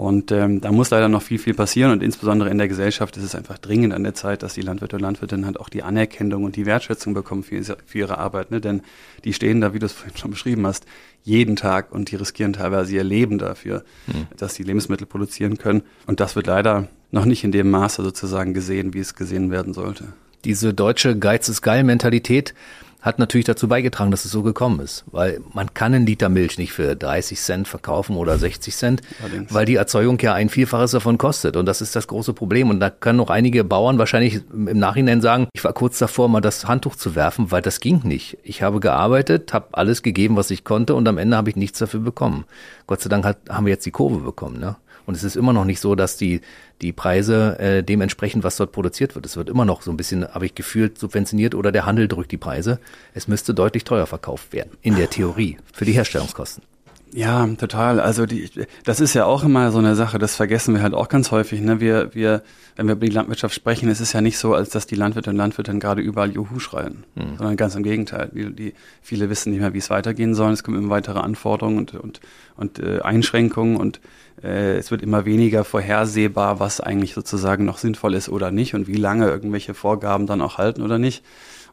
Und 0.00 0.32
ähm, 0.32 0.62
da 0.62 0.72
muss 0.72 0.88
leider 0.88 1.08
noch 1.08 1.20
viel, 1.20 1.38
viel 1.38 1.52
passieren 1.52 1.92
und 1.92 2.02
insbesondere 2.02 2.48
in 2.48 2.56
der 2.56 2.68
Gesellschaft 2.68 3.18
ist 3.18 3.22
es 3.22 3.34
einfach 3.34 3.58
dringend 3.58 3.92
an 3.92 4.02
der 4.02 4.14
Zeit, 4.14 4.42
dass 4.42 4.54
die 4.54 4.62
Landwirte 4.62 4.96
und 4.96 5.02
Landwirtinnen 5.02 5.44
halt 5.44 5.60
auch 5.60 5.68
die 5.68 5.82
Anerkennung 5.82 6.44
und 6.44 6.56
die 6.56 6.64
Wertschätzung 6.64 7.12
bekommen 7.12 7.42
für, 7.42 7.62
für 7.62 7.98
ihre 7.98 8.16
Arbeit. 8.16 8.50
Ne? 8.50 8.62
Denn 8.62 8.80
die 9.24 9.34
stehen 9.34 9.60
da, 9.60 9.74
wie 9.74 9.78
du 9.78 9.84
es 9.84 9.92
vorhin 9.92 10.16
schon 10.16 10.30
beschrieben 10.30 10.66
hast, 10.66 10.86
jeden 11.22 11.54
Tag 11.54 11.92
und 11.92 12.10
die 12.10 12.16
riskieren 12.16 12.54
teilweise 12.54 12.94
ihr 12.94 13.04
Leben 13.04 13.36
dafür, 13.36 13.84
mhm. 14.06 14.26
dass 14.36 14.54
sie 14.54 14.62
Lebensmittel 14.62 15.06
produzieren 15.06 15.58
können. 15.58 15.82
Und 16.06 16.20
das 16.20 16.34
wird 16.34 16.46
leider 16.46 16.88
noch 17.10 17.26
nicht 17.26 17.44
in 17.44 17.52
dem 17.52 17.70
Maße 17.70 18.02
sozusagen 18.02 18.54
gesehen, 18.54 18.94
wie 18.94 19.00
es 19.00 19.14
gesehen 19.14 19.50
werden 19.50 19.74
sollte. 19.74 20.14
Diese 20.44 20.72
deutsche 20.72 21.18
Geiz 21.18 21.50
ist 21.50 21.60
geil 21.60 21.84
Mentalität 21.84 22.54
hat 23.00 23.18
natürlich 23.18 23.46
dazu 23.46 23.68
beigetragen, 23.68 24.10
dass 24.10 24.24
es 24.24 24.30
so 24.30 24.42
gekommen 24.42 24.80
ist. 24.80 25.04
Weil 25.10 25.40
man 25.54 25.72
kann 25.72 25.94
einen 25.94 26.06
Liter 26.06 26.28
Milch 26.28 26.58
nicht 26.58 26.72
für 26.72 26.96
30 26.96 27.40
Cent 27.40 27.68
verkaufen 27.68 28.16
oder 28.16 28.38
60 28.38 28.76
Cent, 28.76 29.02
Allerdings. 29.20 29.52
weil 29.54 29.64
die 29.64 29.76
Erzeugung 29.76 30.18
ja 30.20 30.34
ein 30.34 30.48
Vielfaches 30.48 30.90
davon 30.90 31.16
kostet. 31.18 31.56
Und 31.56 31.66
das 31.66 31.80
ist 31.80 31.96
das 31.96 32.06
große 32.06 32.34
Problem. 32.34 32.70
Und 32.70 32.80
da 32.80 32.90
können 32.90 33.16
noch 33.18 33.30
einige 33.30 33.64
Bauern 33.64 33.98
wahrscheinlich 33.98 34.40
im 34.52 34.78
Nachhinein 34.78 35.20
sagen, 35.20 35.48
ich 35.52 35.64
war 35.64 35.72
kurz 35.72 35.98
davor, 35.98 36.28
mal 36.28 36.40
das 36.40 36.66
Handtuch 36.66 36.96
zu 36.96 37.14
werfen, 37.14 37.50
weil 37.50 37.62
das 37.62 37.80
ging 37.80 38.02
nicht. 38.04 38.38
Ich 38.42 38.62
habe 38.62 38.80
gearbeitet, 38.80 39.52
habe 39.52 39.68
alles 39.72 40.02
gegeben, 40.02 40.36
was 40.36 40.50
ich 40.50 40.64
konnte 40.64 40.94
und 40.94 41.08
am 41.08 41.18
Ende 41.18 41.36
habe 41.36 41.50
ich 41.50 41.56
nichts 41.56 41.78
dafür 41.78 42.00
bekommen. 42.00 42.44
Gott 42.86 43.00
sei 43.00 43.08
Dank 43.08 43.24
hat, 43.24 43.38
haben 43.48 43.66
wir 43.66 43.72
jetzt 43.72 43.86
die 43.86 43.90
Kurve 43.90 44.18
bekommen. 44.18 44.60
Ne? 44.60 44.76
Und 45.06 45.16
es 45.16 45.24
ist 45.24 45.36
immer 45.36 45.52
noch 45.52 45.64
nicht 45.64 45.80
so, 45.80 45.94
dass 45.94 46.16
die, 46.16 46.40
die 46.80 46.92
Preise 46.92 47.58
äh, 47.58 47.82
dementsprechend, 47.82 48.44
was 48.44 48.56
dort 48.56 48.72
produziert 48.72 49.14
wird. 49.14 49.26
Es 49.26 49.36
wird 49.36 49.48
immer 49.48 49.64
noch 49.64 49.82
so 49.82 49.90
ein 49.90 49.96
bisschen, 49.96 50.26
habe 50.26 50.46
ich 50.46 50.54
gefühlt, 50.54 50.98
subventioniert 50.98 51.54
oder 51.54 51.72
der 51.72 51.86
Handel 51.86 52.08
drückt 52.08 52.32
die 52.32 52.36
Preise. 52.36 52.80
Es 53.14 53.28
müsste 53.28 53.54
deutlich 53.54 53.84
teuer 53.84 54.06
verkauft 54.06 54.52
werden, 54.52 54.70
in 54.82 54.96
der 54.96 55.10
Theorie, 55.10 55.58
für 55.72 55.84
die 55.84 55.92
Herstellungskosten. 55.92 56.62
Ja, 57.12 57.46
total. 57.58 57.98
Also 57.98 58.24
die, 58.24 58.48
das 58.84 59.00
ist 59.00 59.14
ja 59.14 59.24
auch 59.24 59.42
immer 59.42 59.72
so 59.72 59.78
eine 59.78 59.96
Sache, 59.96 60.18
das 60.18 60.36
vergessen 60.36 60.74
wir 60.74 60.82
halt 60.82 60.94
auch 60.94 61.08
ganz 61.08 61.32
häufig. 61.32 61.60
Ne? 61.60 61.80
Wir, 61.80 62.14
wir, 62.14 62.42
wenn 62.76 62.86
wir 62.86 62.92
über 62.92 63.06
die 63.06 63.12
Landwirtschaft 63.12 63.54
sprechen, 63.54 63.88
es 63.88 64.00
ist 64.00 64.12
ja 64.12 64.20
nicht 64.20 64.38
so, 64.38 64.54
als 64.54 64.70
dass 64.70 64.86
die 64.86 64.94
Landwirte 64.94 65.30
und 65.30 65.36
Landwirte 65.36 65.76
gerade 65.78 66.02
überall 66.02 66.30
Juhu 66.30 66.60
schreien, 66.60 67.04
mhm. 67.16 67.36
sondern 67.36 67.56
ganz 67.56 67.74
im 67.74 67.82
Gegenteil. 67.82 68.30
Die, 68.32 68.54
die, 68.54 68.74
viele 69.02 69.28
wissen 69.28 69.50
nicht 69.50 69.60
mehr, 69.60 69.74
wie 69.74 69.78
es 69.78 69.90
weitergehen 69.90 70.34
soll. 70.34 70.52
Es 70.52 70.62
kommen 70.62 70.78
immer 70.78 70.90
weitere 70.90 71.18
Anforderungen 71.18 71.78
und, 71.78 71.94
und, 71.94 72.20
und 72.56 72.78
äh, 72.78 73.00
Einschränkungen 73.00 73.76
und 73.76 74.00
äh, 74.42 74.76
es 74.76 74.92
wird 74.92 75.02
immer 75.02 75.24
weniger 75.24 75.64
vorhersehbar, 75.64 76.60
was 76.60 76.80
eigentlich 76.80 77.14
sozusagen 77.14 77.64
noch 77.64 77.78
sinnvoll 77.78 78.14
ist 78.14 78.28
oder 78.28 78.52
nicht 78.52 78.74
und 78.74 78.86
wie 78.86 78.96
lange 78.96 79.28
irgendwelche 79.28 79.74
Vorgaben 79.74 80.26
dann 80.26 80.40
auch 80.40 80.58
halten 80.58 80.82
oder 80.82 80.98
nicht. 80.98 81.24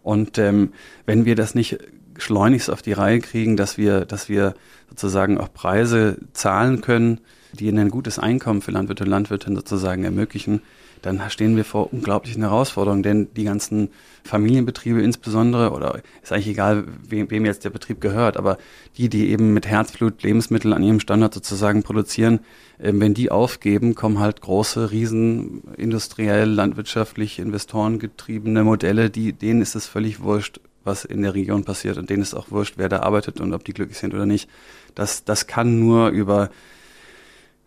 Und 0.02 0.38
ähm, 0.38 0.72
wenn 1.06 1.26
wir 1.26 1.36
das 1.36 1.54
nicht 1.54 1.78
schleunigst 2.18 2.70
auf 2.70 2.82
die 2.82 2.94
Reihe 2.94 3.20
kriegen, 3.20 3.58
dass 3.58 3.78
wir, 3.78 4.06
dass 4.06 4.30
wir 4.30 4.54
sozusagen 4.90 5.38
auch 5.38 5.52
Preise 5.54 6.18
zahlen 6.34 6.82
können, 6.82 7.22
die 7.54 7.70
ein 7.70 7.90
gutes 7.90 8.20
Einkommen 8.20 8.62
für 8.62 8.72
Landwirte 8.72 9.04
und 9.04 9.10
Landwirtinnen 9.10 9.58
sozusagen 9.58 10.04
ermöglichen, 10.04 10.62
dann 11.02 11.22
stehen 11.30 11.56
wir 11.56 11.66
vor 11.66 11.94
unglaublichen 11.94 12.42
Herausforderungen, 12.42 13.04
denn 13.04 13.28
die 13.36 13.44
ganzen 13.44 13.90
Familienbetriebe 14.24 15.02
insbesondere, 15.02 15.72
oder 15.72 16.02
ist 16.22 16.32
eigentlich 16.32 16.48
egal, 16.48 16.86
wem, 17.08 17.30
wem 17.30 17.46
jetzt 17.46 17.64
der 17.64 17.70
Betrieb 17.70 18.02
gehört, 18.02 18.38
aber 18.38 18.58
die, 18.98 19.10
die 19.10 19.30
eben 19.30 19.54
mit 19.54 19.68
Herzblut 19.68 20.24
Lebensmittel 20.24 20.74
an 20.74 20.84
ihrem 20.84 21.00
Standard 21.00 21.34
sozusagen 21.34 21.84
produzieren, 21.84 22.40
äh, 22.80 22.92
wenn 22.94 23.14
die 23.14 23.32
aufgeben, 23.32 23.96
kommen 23.96 24.20
halt 24.20 24.42
große, 24.42 24.92
riesen, 24.92 25.62
industriell, 25.78 26.50
landwirtschaftlich, 26.50 27.40
investorengetriebene 27.40 28.64
Modelle, 28.64 29.10
die, 29.10 29.34
denen 29.34 29.62
ist 29.62 29.76
es 29.76 29.88
völlig 29.88 30.22
wurscht, 30.22 30.60
was 30.88 31.06
in 31.06 31.22
der 31.22 31.36
Region 31.36 31.64
passiert 31.64 31.98
und 31.98 32.10
denen 32.10 32.24
ist 32.24 32.34
auch 32.34 32.50
wurscht, 32.50 32.76
wer 32.78 32.90
da 32.90 33.02
arbeitet 33.02 33.40
und 33.40 33.54
ob 33.54 33.64
die 33.64 33.74
glücklich 33.74 34.00
sind 34.00 34.14
oder 34.14 34.26
nicht. 34.26 34.50
Das, 34.96 35.24
das 35.24 35.46
kann 35.46 35.80
nur 35.80 36.10
über, 36.10 36.50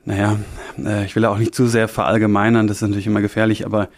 naja, 0.05 0.41
äh, 0.79 1.05
ich 1.05 1.15
will 1.15 1.25
auch 1.27 1.39
nicht 1.39 1.55
zu 1.55 1.69
sehr 1.69 1.87
verallgemeinern, 1.87 2.67
das 2.67 2.79
ist 2.79 2.83
natürlich 2.83 3.07
immer 3.07 3.21
gefährlich, 3.21 3.65
aber 3.65 3.89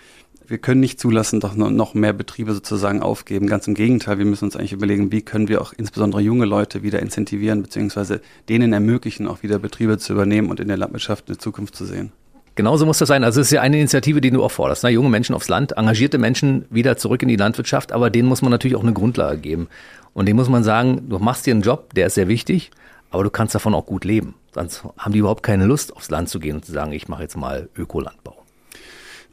wir 0.47 0.59
können 0.59 0.81
nicht 0.81 1.01
zulassen, 1.01 1.41
doch 1.41 1.55
noch 1.55 1.95
mehr 1.95 2.13
Betriebe 2.13 2.53
sozusagen 2.53 3.01
aufgeben. 3.01 3.47
Ganz 3.47 3.67
im 3.69 3.75
Gegenteil, 3.75 4.19
wir 4.19 4.27
müssen 4.27 4.45
uns 4.45 4.57
eigentlich 4.57 4.73
überlegen, 4.73 5.11
wie 5.11 5.23
können 5.23 5.49
wir 5.49 5.63
auch 5.63 5.73
insbesondere 5.73 6.21
junge 6.21 6.45
Leute 6.45 6.83
wieder 6.83 7.01
incentivieren, 7.01 7.63
beziehungsweise 7.63 8.21
denen 8.51 8.73
ermöglichen, 8.75 9.29
auch 9.29 9.43
wieder 9.43 9.59
Betriebe 9.59 9.97
zu 9.97 10.13
übernehmen 10.13 10.51
und 10.51 10.61
in 10.61 10.69
der 10.69 10.77
Landwirtschaft 10.77 11.29
eine 11.29 11.39
Zukunft 11.39 11.75
zu 11.75 11.87
sehen. 11.87 12.13
Genauso 12.55 12.85
muss 12.85 12.99
das 12.99 13.09
sein. 13.09 13.25
Also 13.25 13.41
es 13.41 13.47
ist 13.47 13.53
ja 13.53 13.63
eine 13.63 13.79
Initiative, 13.79 14.21
die 14.21 14.31
du 14.31 14.45
auch 14.45 14.51
forderst. 14.51 14.85
Ne? 14.85 14.91
Junge 14.91 15.09
Menschen 15.09 15.35
aufs 15.35 15.49
Land, 15.49 15.73
engagierte 15.73 16.19
Menschen 16.19 16.67
wieder 16.71 16.97
zurück 16.97 17.23
in 17.23 17.29
die 17.29 17.37
Landwirtschaft, 17.37 17.93
aber 17.93 18.11
denen 18.11 18.29
muss 18.29 18.43
man 18.43 18.51
natürlich 18.51 18.77
auch 18.77 18.83
eine 18.83 18.93
Grundlage 18.93 19.39
geben. 19.39 19.69
Und 20.13 20.27
denen 20.27 20.37
muss 20.37 20.51
man 20.51 20.63
sagen, 20.63 21.09
du 21.09 21.19
machst 21.19 21.47
dir 21.47 21.55
einen 21.55 21.63
Job, 21.63 21.95
der 21.95 22.09
ist 22.09 22.15
sehr 22.15 22.29
wichtig, 22.29 22.71
aber 23.11 23.25
du 23.25 23.31
kannst 23.31 23.55
davon 23.55 23.75
auch 23.75 23.87
gut 23.87 24.05
leben. 24.05 24.35
Sonst 24.55 24.85
haben 24.99 25.13
die 25.13 25.21
überhaupt 25.21 25.43
keine 25.43 25.65
Lust, 25.65 25.97
aufs 25.97 26.11
Land 26.11 26.29
zu 26.29 26.39
gehen 26.39 26.57
und 26.57 26.65
zu 26.65 26.73
sagen, 26.73 26.93
ich 26.93 27.09
mache 27.09 27.23
jetzt 27.23 27.37
mal 27.37 27.71
Ökolandbau. 27.75 28.42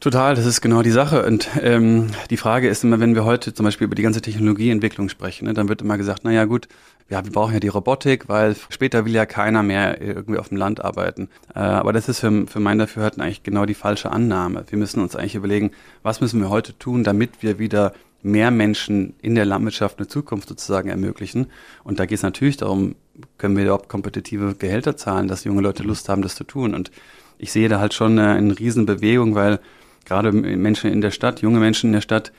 Total, 0.00 0.34
das 0.34 0.46
ist 0.46 0.62
genau 0.62 0.80
die 0.80 0.90
Sache. 0.90 1.26
Und 1.26 1.46
ähm, 1.60 2.06
die 2.30 2.38
Frage 2.38 2.68
ist 2.68 2.84
immer, 2.84 3.00
wenn 3.00 3.14
wir 3.14 3.26
heute 3.26 3.52
zum 3.52 3.64
Beispiel 3.64 3.84
über 3.84 3.94
die 3.94 4.02
ganze 4.02 4.22
Technologieentwicklung 4.22 5.10
sprechen, 5.10 5.44
ne, 5.44 5.52
dann 5.52 5.68
wird 5.68 5.82
immer 5.82 5.98
gesagt, 5.98 6.22
na 6.24 6.32
ja 6.32 6.46
gut, 6.46 6.68
ja, 7.10 7.22
wir 7.22 7.30
brauchen 7.30 7.52
ja 7.52 7.60
die 7.60 7.68
Robotik, 7.68 8.26
weil 8.26 8.56
später 8.70 9.04
will 9.04 9.12
ja 9.12 9.26
keiner 9.26 9.62
mehr 9.62 10.00
irgendwie 10.00 10.38
auf 10.38 10.48
dem 10.48 10.56
Land 10.56 10.82
arbeiten. 10.82 11.28
Äh, 11.54 11.58
aber 11.58 11.92
das 11.92 12.08
ist 12.08 12.20
für, 12.20 12.46
für 12.46 12.60
mein 12.60 12.78
Dafürhalten 12.78 13.20
eigentlich 13.20 13.42
genau 13.42 13.66
die 13.66 13.74
falsche 13.74 14.10
Annahme. 14.10 14.64
Wir 14.70 14.78
müssen 14.78 15.02
uns 15.02 15.16
eigentlich 15.16 15.34
überlegen, 15.34 15.72
was 16.02 16.22
müssen 16.22 16.40
wir 16.40 16.48
heute 16.48 16.78
tun, 16.78 17.04
damit 17.04 17.42
wir 17.42 17.58
wieder 17.58 17.92
mehr 18.22 18.50
Menschen 18.50 19.14
in 19.20 19.34
der 19.34 19.44
Landwirtschaft 19.44 19.98
eine 19.98 20.08
Zukunft 20.08 20.48
sozusagen 20.48 20.88
ermöglichen. 20.88 21.48
Und 21.84 22.00
da 22.00 22.06
geht 22.06 22.16
es 22.16 22.22
natürlich 22.22 22.56
darum, 22.56 22.94
können 23.36 23.54
wir 23.54 23.64
überhaupt 23.64 23.90
kompetitive 23.90 24.54
Gehälter 24.54 24.96
zahlen, 24.96 25.28
dass 25.28 25.44
junge 25.44 25.60
Leute 25.60 25.82
Lust 25.82 26.08
haben, 26.08 26.22
das 26.22 26.36
zu 26.36 26.44
tun. 26.44 26.74
Und 26.74 26.90
ich 27.36 27.52
sehe 27.52 27.68
da 27.68 27.80
halt 27.80 27.92
schon 27.92 28.18
eine, 28.18 28.32
eine 28.32 28.58
Riesenbewegung, 28.58 29.34
weil 29.34 29.58
gerade 30.04 30.32
Menschen 30.32 30.92
in 30.92 31.00
der 31.00 31.10
Stadt, 31.10 31.42
junge 31.42 31.60
Menschen 31.60 31.88
in 31.88 31.94
der 31.94 32.00
Stadt, 32.00 32.32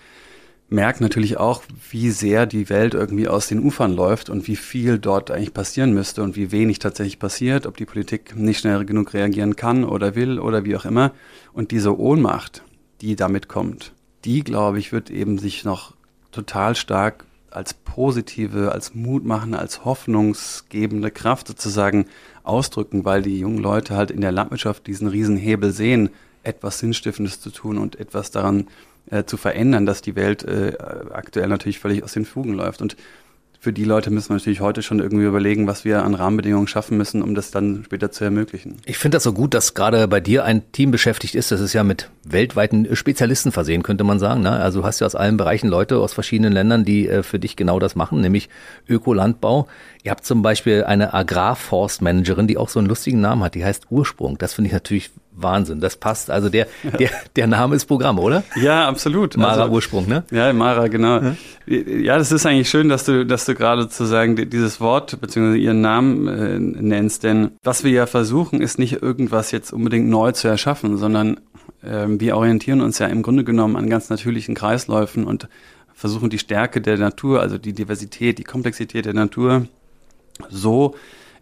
merken 0.71 1.03
natürlich 1.03 1.37
auch, 1.37 1.63
wie 1.89 2.11
sehr 2.11 2.45
die 2.45 2.69
Welt 2.69 2.93
irgendwie 2.93 3.27
aus 3.27 3.47
den 3.47 3.59
Ufern 3.59 3.93
läuft 3.93 4.29
und 4.29 4.47
wie 4.47 4.55
viel 4.55 4.99
dort 4.99 5.29
eigentlich 5.29 5.53
passieren 5.53 5.93
müsste 5.93 6.23
und 6.23 6.37
wie 6.37 6.51
wenig 6.51 6.79
tatsächlich 6.79 7.19
passiert, 7.19 7.65
ob 7.65 7.75
die 7.75 7.85
Politik 7.85 8.35
nicht 8.37 8.59
schnell 8.59 8.85
genug 8.85 9.13
reagieren 9.13 9.57
kann 9.57 9.83
oder 9.83 10.15
will 10.15 10.39
oder 10.39 10.63
wie 10.63 10.75
auch 10.77 10.85
immer. 10.85 11.11
Und 11.51 11.71
diese 11.71 11.99
Ohnmacht, 11.99 12.63
die 13.01 13.17
damit 13.17 13.49
kommt, 13.49 13.93
die, 14.23 14.43
glaube 14.43 14.79
ich, 14.79 14.93
wird 14.93 15.09
eben 15.09 15.37
sich 15.39 15.65
noch 15.65 15.93
total 16.31 16.75
stark 16.75 17.25
als 17.49 17.73
positive, 17.73 18.71
als 18.71 18.95
mutmachende, 18.95 19.59
als 19.59 19.83
hoffnungsgebende 19.83 21.11
Kraft 21.11 21.49
sozusagen 21.49 22.05
ausdrücken, 22.43 23.03
weil 23.03 23.21
die 23.21 23.39
jungen 23.39 23.57
Leute 23.57 23.95
halt 23.95 24.09
in 24.09 24.21
der 24.21 24.31
Landwirtschaft 24.31 24.87
diesen 24.87 25.07
Riesenhebel 25.07 25.73
sehen, 25.73 26.11
etwas 26.43 26.79
Sinnstiftendes 26.79 27.39
zu 27.39 27.49
tun 27.49 27.77
und 27.77 27.99
etwas 27.99 28.31
daran 28.31 28.67
äh, 29.09 29.23
zu 29.25 29.37
verändern, 29.37 29.85
dass 29.85 30.01
die 30.01 30.15
Welt 30.15 30.43
äh, 30.43 30.73
aktuell 31.11 31.47
natürlich 31.47 31.79
völlig 31.79 32.03
aus 32.03 32.13
den 32.13 32.25
Fugen 32.25 32.53
läuft. 32.53 32.81
Und 32.81 32.95
für 33.63 33.71
die 33.71 33.83
Leute 33.83 34.09
müssen 34.09 34.29
wir 34.29 34.37
natürlich 34.37 34.59
heute 34.59 34.81
schon 34.81 34.99
irgendwie 34.99 35.25
überlegen, 35.25 35.67
was 35.67 35.85
wir 35.85 36.03
an 36.03 36.15
Rahmenbedingungen 36.15 36.67
schaffen 36.67 36.97
müssen, 36.97 37.21
um 37.21 37.35
das 37.35 37.51
dann 37.51 37.83
später 37.85 38.09
zu 38.09 38.23
ermöglichen. 38.23 38.77
Ich 38.85 38.97
finde 38.97 39.17
das 39.17 39.23
so 39.23 39.33
gut, 39.33 39.53
dass 39.53 39.75
gerade 39.75 40.07
bei 40.07 40.19
dir 40.19 40.45
ein 40.45 40.71
Team 40.71 40.89
beschäftigt 40.89 41.35
ist. 41.35 41.51
Das 41.51 41.61
ist 41.61 41.73
ja 41.73 41.83
mit 41.83 42.09
weltweiten 42.23 42.95
Spezialisten 42.95 43.51
versehen, 43.51 43.83
könnte 43.83 44.03
man 44.03 44.17
sagen. 44.17 44.41
Ne? 44.41 44.49
Also 44.49 44.81
du 44.81 44.87
hast 44.87 44.99
ja 44.99 45.05
aus 45.05 45.13
allen 45.13 45.37
Bereichen 45.37 45.67
Leute 45.67 45.99
aus 45.99 46.11
verschiedenen 46.11 46.53
Ländern, 46.53 46.85
die 46.85 47.07
äh, 47.07 47.21
für 47.21 47.37
dich 47.37 47.55
genau 47.55 47.77
das 47.77 47.95
machen, 47.95 48.21
nämlich 48.21 48.49
Ökolandbau. 48.89 49.67
Ihr 50.03 50.11
habt 50.11 50.25
zum 50.25 50.41
Beispiel 50.41 50.83
eine 50.83 51.13
Agrarforstmanagerin, 51.13 52.47
die 52.47 52.57
auch 52.57 52.69
so 52.69 52.79
einen 52.79 52.87
lustigen 52.87 53.21
Namen 53.21 53.43
hat, 53.43 53.53
die 53.53 53.63
heißt 53.63 53.87
Ursprung. 53.91 54.37
Das 54.39 54.53
finde 54.53 54.67
ich 54.67 54.73
natürlich 54.73 55.11
Wahnsinn. 55.33 55.79
Das 55.79 55.95
passt. 55.95 56.31
Also 56.31 56.49
der, 56.49 56.67
der, 56.99 57.09
der 57.35 57.47
Name 57.47 57.75
ist 57.75 57.85
Programm, 57.85 58.17
oder? 58.17 58.43
Ja, 58.55 58.87
absolut. 58.87 59.37
Mara 59.37 59.63
also, 59.63 59.73
Ursprung, 59.73 60.07
ne? 60.07 60.23
Ja, 60.31 60.51
Mara, 60.53 60.87
genau. 60.87 61.21
Ja. 61.21 61.35
ja, 61.67 62.17
das 62.17 62.31
ist 62.31 62.45
eigentlich 62.45 62.69
schön, 62.69 62.89
dass 62.89 63.05
du, 63.05 63.25
dass 63.25 63.45
du 63.45 63.53
gerade 63.53 63.83
sozusagen 63.83 64.35
dieses 64.49 64.81
Wort 64.81 65.21
bzw. 65.21 65.57
ihren 65.57 65.81
Namen 65.81 66.27
äh, 66.27 66.59
nennst, 66.59 67.23
denn 67.23 67.51
was 67.63 67.83
wir 67.83 67.91
ja 67.91 68.05
versuchen, 68.07 68.61
ist 68.61 68.79
nicht 68.79 69.01
irgendwas 69.01 69.51
jetzt 69.51 69.71
unbedingt 69.71 70.09
neu 70.09 70.31
zu 70.31 70.47
erschaffen, 70.47 70.97
sondern 70.97 71.39
äh, 71.83 72.07
wir 72.07 72.37
orientieren 72.37 72.81
uns 72.81 72.99
ja 72.99 73.07
im 73.07 73.21
Grunde 73.21 73.43
genommen 73.43 73.75
an 73.75 73.89
ganz 73.89 74.09
natürlichen 74.09 74.55
Kreisläufen 74.55 75.25
und 75.25 75.47
versuchen 75.93 76.29
die 76.29 76.39
Stärke 76.39 76.81
der 76.81 76.97
Natur, 76.97 77.41
also 77.41 77.57
die 77.57 77.73
Diversität, 77.73 78.39
die 78.39 78.43
Komplexität 78.43 79.05
der 79.05 79.13
Natur 79.13 79.67
so 80.49 80.95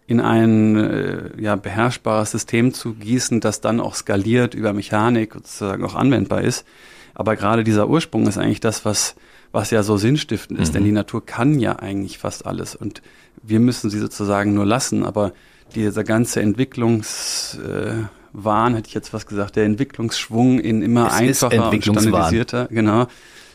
in 0.06 0.20
ein 0.20 0.76
äh, 0.76 1.40
ja, 1.40 1.54
beherrschbares 1.54 2.32
System 2.32 2.74
zu 2.74 2.94
gießen, 2.94 3.40
das 3.40 3.60
dann 3.60 3.80
auch 3.80 3.94
skaliert 3.94 4.54
über 4.54 4.72
Mechanik 4.72 5.34
sozusagen 5.34 5.84
auch 5.84 5.94
anwendbar 5.94 6.42
ist. 6.42 6.66
Aber 7.14 7.36
gerade 7.36 7.62
dieser 7.62 7.88
Ursprung 7.88 8.26
ist 8.26 8.36
eigentlich 8.36 8.60
das, 8.60 8.84
was, 8.84 9.14
was 9.52 9.70
ja 9.70 9.82
so 9.82 9.96
sinnstiftend 9.96 10.58
ist, 10.58 10.70
mhm. 10.70 10.74
denn 10.74 10.84
die 10.84 10.92
Natur 10.92 11.24
kann 11.24 11.60
ja 11.60 11.78
eigentlich 11.78 12.18
fast 12.18 12.44
alles 12.44 12.74
und 12.74 13.02
wir 13.42 13.60
müssen 13.60 13.88
sie 13.88 13.98
sozusagen 13.98 14.52
nur 14.52 14.66
lassen. 14.66 15.04
Aber 15.04 15.32
dieser 15.74 16.04
ganze 16.04 16.40
Entwicklungswahn, 16.40 18.74
hätte 18.74 18.88
ich 18.88 18.94
jetzt 18.94 19.12
was 19.12 19.26
gesagt, 19.26 19.56
der 19.56 19.64
Entwicklungsschwung 19.64 20.58
in 20.58 20.82
immer 20.82 21.06
es 21.06 21.12
einfacher 21.12 21.70
und 21.70 21.84
standardisierter, 21.84 22.68
genau, 22.70 23.06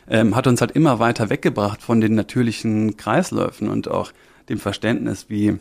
ähm, 0.07 0.35
hat 0.35 0.47
uns 0.47 0.61
halt 0.61 0.71
immer 0.71 0.99
weiter 0.99 1.29
weggebracht 1.29 1.81
von 1.81 1.99
den 1.99 2.15
natürlichen 2.15 2.97
Kreisläufen 2.97 3.69
und 3.69 3.89
auch 3.89 4.11
dem 4.49 4.59
Verständnis, 4.59 5.25
wie 5.29 5.57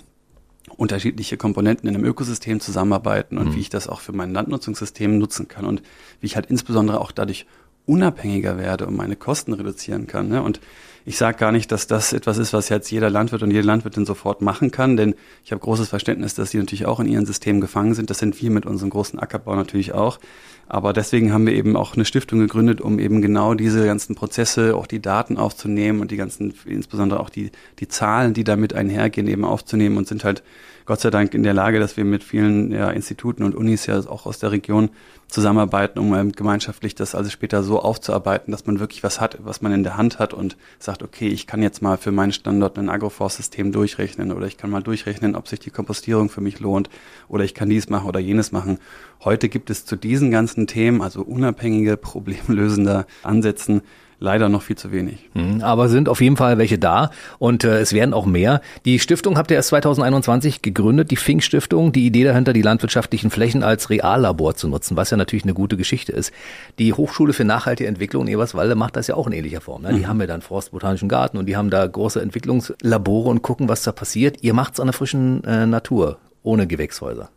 unterschiedliche 0.77 1.37
Komponenten 1.37 1.89
in 1.89 1.95
einem 1.95 2.05
Ökosystem 2.05 2.61
zusammenarbeiten 2.61 3.39
und 3.39 3.51
mhm. 3.51 3.55
wie 3.55 3.61
ich 3.61 3.71
das 3.71 3.89
auch 3.89 4.01
für 4.01 4.13
mein 4.13 4.33
Landnutzungssystem 4.33 5.19
nutzen 5.19 5.49
kann 5.49 5.67
und 5.67 5.83
wie 6.21 6.27
ich 6.27 6.37
halt 6.37 6.47
insbesondere 6.47 7.01
auch 7.01 7.13
dadurch 7.13 7.47
unabhängiger 7.87 8.57
werde 8.57 8.87
und 8.87 8.97
meine 8.97 9.17
Kosten 9.17 9.53
reduzieren 9.53 10.07
kann. 10.07 10.29
Ne? 10.29 10.43
Und 10.43 10.61
ich 11.05 11.19
sage 11.19 11.37
gar 11.37 11.53
nicht, 11.53 11.71
dass 11.71 11.87
das 11.87 12.15
etwas 12.15 12.39
ist, 12.39 12.55
was 12.55 12.71
jetzt 12.71 12.91
jeder 12.91 13.11
Landwirt 13.11 13.43
und 13.43 13.51
jede 13.51 13.67
Landwirtin 13.67 14.07
sofort 14.07 14.41
machen 14.41 14.71
kann, 14.71 14.97
denn 14.97 15.15
ich 15.45 15.53
habe 15.53 15.61
großes 15.61 15.91
Verständnis, 15.91 16.35
dass 16.35 16.51
sie 16.51 16.59
natürlich 16.59 16.87
auch 16.87 16.99
in 16.99 17.07
ihren 17.07 17.27
Systemen 17.27 17.61
gefangen 17.61 17.95
sind. 17.95 18.09
Das 18.09 18.19
sind 18.19 18.41
wir 18.41 18.51
mit 18.51 18.65
unserem 18.65 18.89
großen 18.89 19.19
Ackerbau 19.19 19.55
natürlich 19.55 19.93
auch. 19.93 20.19
Aber 20.67 20.93
deswegen 20.93 21.33
haben 21.33 21.47
wir 21.47 21.55
eben 21.55 21.77
auch 21.77 21.95
eine 21.95 22.05
Stiftung 22.05 22.39
gegründet, 22.39 22.81
um 22.81 22.99
eben 22.99 23.21
genau 23.23 23.55
diese 23.55 23.85
ganzen 23.85 24.15
Prozesse, 24.15 24.77
auch 24.77 24.87
die 24.87 25.01
Daten 25.01 25.37
aufzunehmen 25.37 26.01
und 26.01 26.11
die 26.11 26.17
ganzen, 26.17 26.55
insbesondere 26.65 27.21
auch 27.21 27.31
die, 27.31 27.51
die 27.79 27.89
Zahlen, 27.89 28.35
die 28.35 28.45
damit 28.45 28.73
einhergehen, 28.73 29.27
eben 29.29 29.45
aufzunehmen 29.45 29.97
und 29.97 30.09
sind 30.09 30.25
halt 30.25 30.43
Gott 30.87 31.01
sei 31.01 31.09
Dank 31.11 31.33
in 31.33 31.43
der 31.43 31.55
Lage, 31.55 31.81
dass 31.81 31.97
wir 31.97 32.05
mit 32.05 32.23
vielen 32.23 32.71
ja, 32.71 32.91
Instituten 32.91 33.43
und 33.43 33.55
Unis 33.55 33.87
ja 33.87 33.99
auch 34.07 34.27
aus 34.27 34.39
der 34.39 34.53
Region 34.53 34.91
zusammenarbeiten, 35.29 35.99
um 35.99 36.15
ähm, 36.15 36.33
gemeinschaftlich 36.33 36.95
das 36.95 37.15
also 37.15 37.31
später 37.31 37.63
so 37.63 37.81
aufzuarbeiten, 37.81 38.53
dass 38.53 38.67
man 38.67 38.81
wirklich 38.81 39.03
was 39.03 39.19
hat, 39.19 39.39
was 39.43 39.63
man 39.63 39.73
in 39.73 39.83
der 39.83 39.97
Hand 39.97 40.19
hat 40.19 40.35
und 40.35 40.59
sagt, 40.79 41.03
okay, 41.03 41.29
ich 41.29 41.47
kann 41.47 41.63
jetzt 41.63 41.81
mal 41.81 41.97
für 41.97 42.13
meinen 42.13 42.33
Standort 42.33 42.79
ein 42.79 42.91
Agroforstsystem 42.91 43.73
durchrechnen 43.73 44.31
oder 44.31 44.47
ich 44.47 44.59
kann 44.59 44.71
mal 44.71 44.83
durchrechnen, 44.83 45.35
ob 45.37 45.49
sich 45.49 45.59
die 45.59 45.71
Kompostierung 45.71 46.29
für 46.29 46.43
mich 46.43 46.61
lohnt 46.61 46.91
oder 47.29 47.45
ich 47.45 47.55
kann 47.55 47.71
dies 47.71 47.89
machen 47.89 48.07
oder 48.07 48.21
jenes 48.21 48.53
machen. 48.53 48.79
Heute 49.25 49.49
gibt 49.49 49.71
es 49.71 49.87
zu 49.87 49.97
diesen 49.97 50.31
ganzen 50.31 50.54
Themen, 50.67 51.03
also 51.03 51.23
unabhängige, 51.23 51.97
problemlösender 51.97 53.07
Ansätzen, 53.23 53.83
leider 54.25 54.49
noch 54.49 54.63
viel 54.63 54.77
zu 54.77 54.91
wenig. 54.93 55.31
Mhm, 55.35 55.61
aber 55.63 55.89
sind 55.89 56.09
auf 56.09 56.21
jeden 56.21 56.37
Fall 56.37 56.59
welche 56.59 56.79
da 56.79 57.11
und 57.39 57.65
äh, 57.65 57.81
es 57.81 57.93
werden 57.93 58.15
auch 58.15 58.27
mehr. 58.27 58.61
Die 58.85 58.99
Stiftung 58.99 59.37
habt 59.37 59.51
ihr 59.51 59.57
erst 59.57 59.69
2021 59.69 60.63
gegründet, 60.63 61.11
die 61.11 61.17
Fink 61.17 61.43
Stiftung. 61.43 61.93
Die 61.93 62.07
Idee 62.07 62.25
dahinter, 62.25 62.53
die 62.53 62.63
landwirtschaftlichen 62.63 63.31
Flächen 63.31 63.63
als 63.63 63.91
Reallabor 63.91 64.55
zu 64.55 64.69
nutzen, 64.69 64.97
was 64.97 65.11
ja 65.11 65.17
natürlich 65.17 65.45
eine 65.45 65.55
gute 65.55 65.77
Geschichte 65.77 66.13
ist. 66.13 66.33
Die 66.79 66.93
Hochschule 66.93 67.33
für 67.33 67.45
nachhaltige 67.45 67.89
Entwicklung 67.89 68.27
in 68.27 68.33
Eberswalde 68.33 68.75
macht 68.75 68.97
das 68.97 69.07
ja 69.07 69.15
auch 69.15 69.27
in 69.27 69.33
ähnlicher 69.33 69.61
Form. 69.61 69.83
Ne? 69.83 69.93
Die 69.93 70.01
mhm. 70.01 70.09
haben 70.09 70.21
ja 70.21 70.27
dann 70.27 70.43
Forstbotanischen 70.43 71.09
Garten 71.09 71.37
und 71.37 71.47
die 71.47 71.57
haben 71.57 71.71
da 71.71 71.87
große 71.87 72.21
Entwicklungslabore 72.21 73.29
und 73.29 73.43
gucken, 73.43 73.69
was 73.69 73.83
da 73.83 73.93
passiert. 73.93 74.43
Ihr 74.43 74.55
macht's 74.55 74.81
an 74.81 74.87
der 74.87 74.95
frischen 74.95 75.45
äh, 75.45 75.67
Natur, 75.67 76.19
ohne 76.43 76.67
Gewächshäuser. 76.67 77.29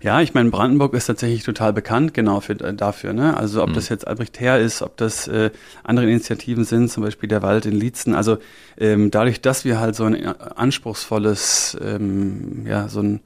Ja, 0.00 0.20
ich 0.20 0.32
meine, 0.32 0.50
Brandenburg 0.50 0.94
ist 0.94 1.06
tatsächlich 1.06 1.42
total 1.42 1.72
bekannt 1.72 2.14
genau 2.14 2.40
für, 2.40 2.52
äh, 2.52 2.74
dafür. 2.74 3.12
Ne? 3.12 3.36
Also 3.36 3.62
ob 3.62 3.70
mhm. 3.70 3.74
das 3.74 3.88
jetzt 3.88 4.06
Albrecht 4.06 4.38
Herr 4.38 4.60
ist, 4.60 4.82
ob 4.82 4.96
das 4.96 5.26
äh, 5.26 5.50
andere 5.82 6.06
Initiativen 6.06 6.64
sind, 6.64 6.90
zum 6.90 7.02
Beispiel 7.02 7.28
der 7.28 7.42
Wald 7.42 7.66
in 7.66 7.74
Lietzen. 7.74 8.14
Also 8.14 8.38
ähm, 8.78 9.10
dadurch, 9.10 9.40
dass 9.40 9.64
wir 9.64 9.80
halt 9.80 9.96
so 9.96 10.04
ein 10.04 10.14
äh, 10.14 10.34
anspruchsvolles, 10.54 11.76
ähm, 11.82 12.64
ja, 12.66 12.88
so 12.88 13.00
ein 13.00 13.20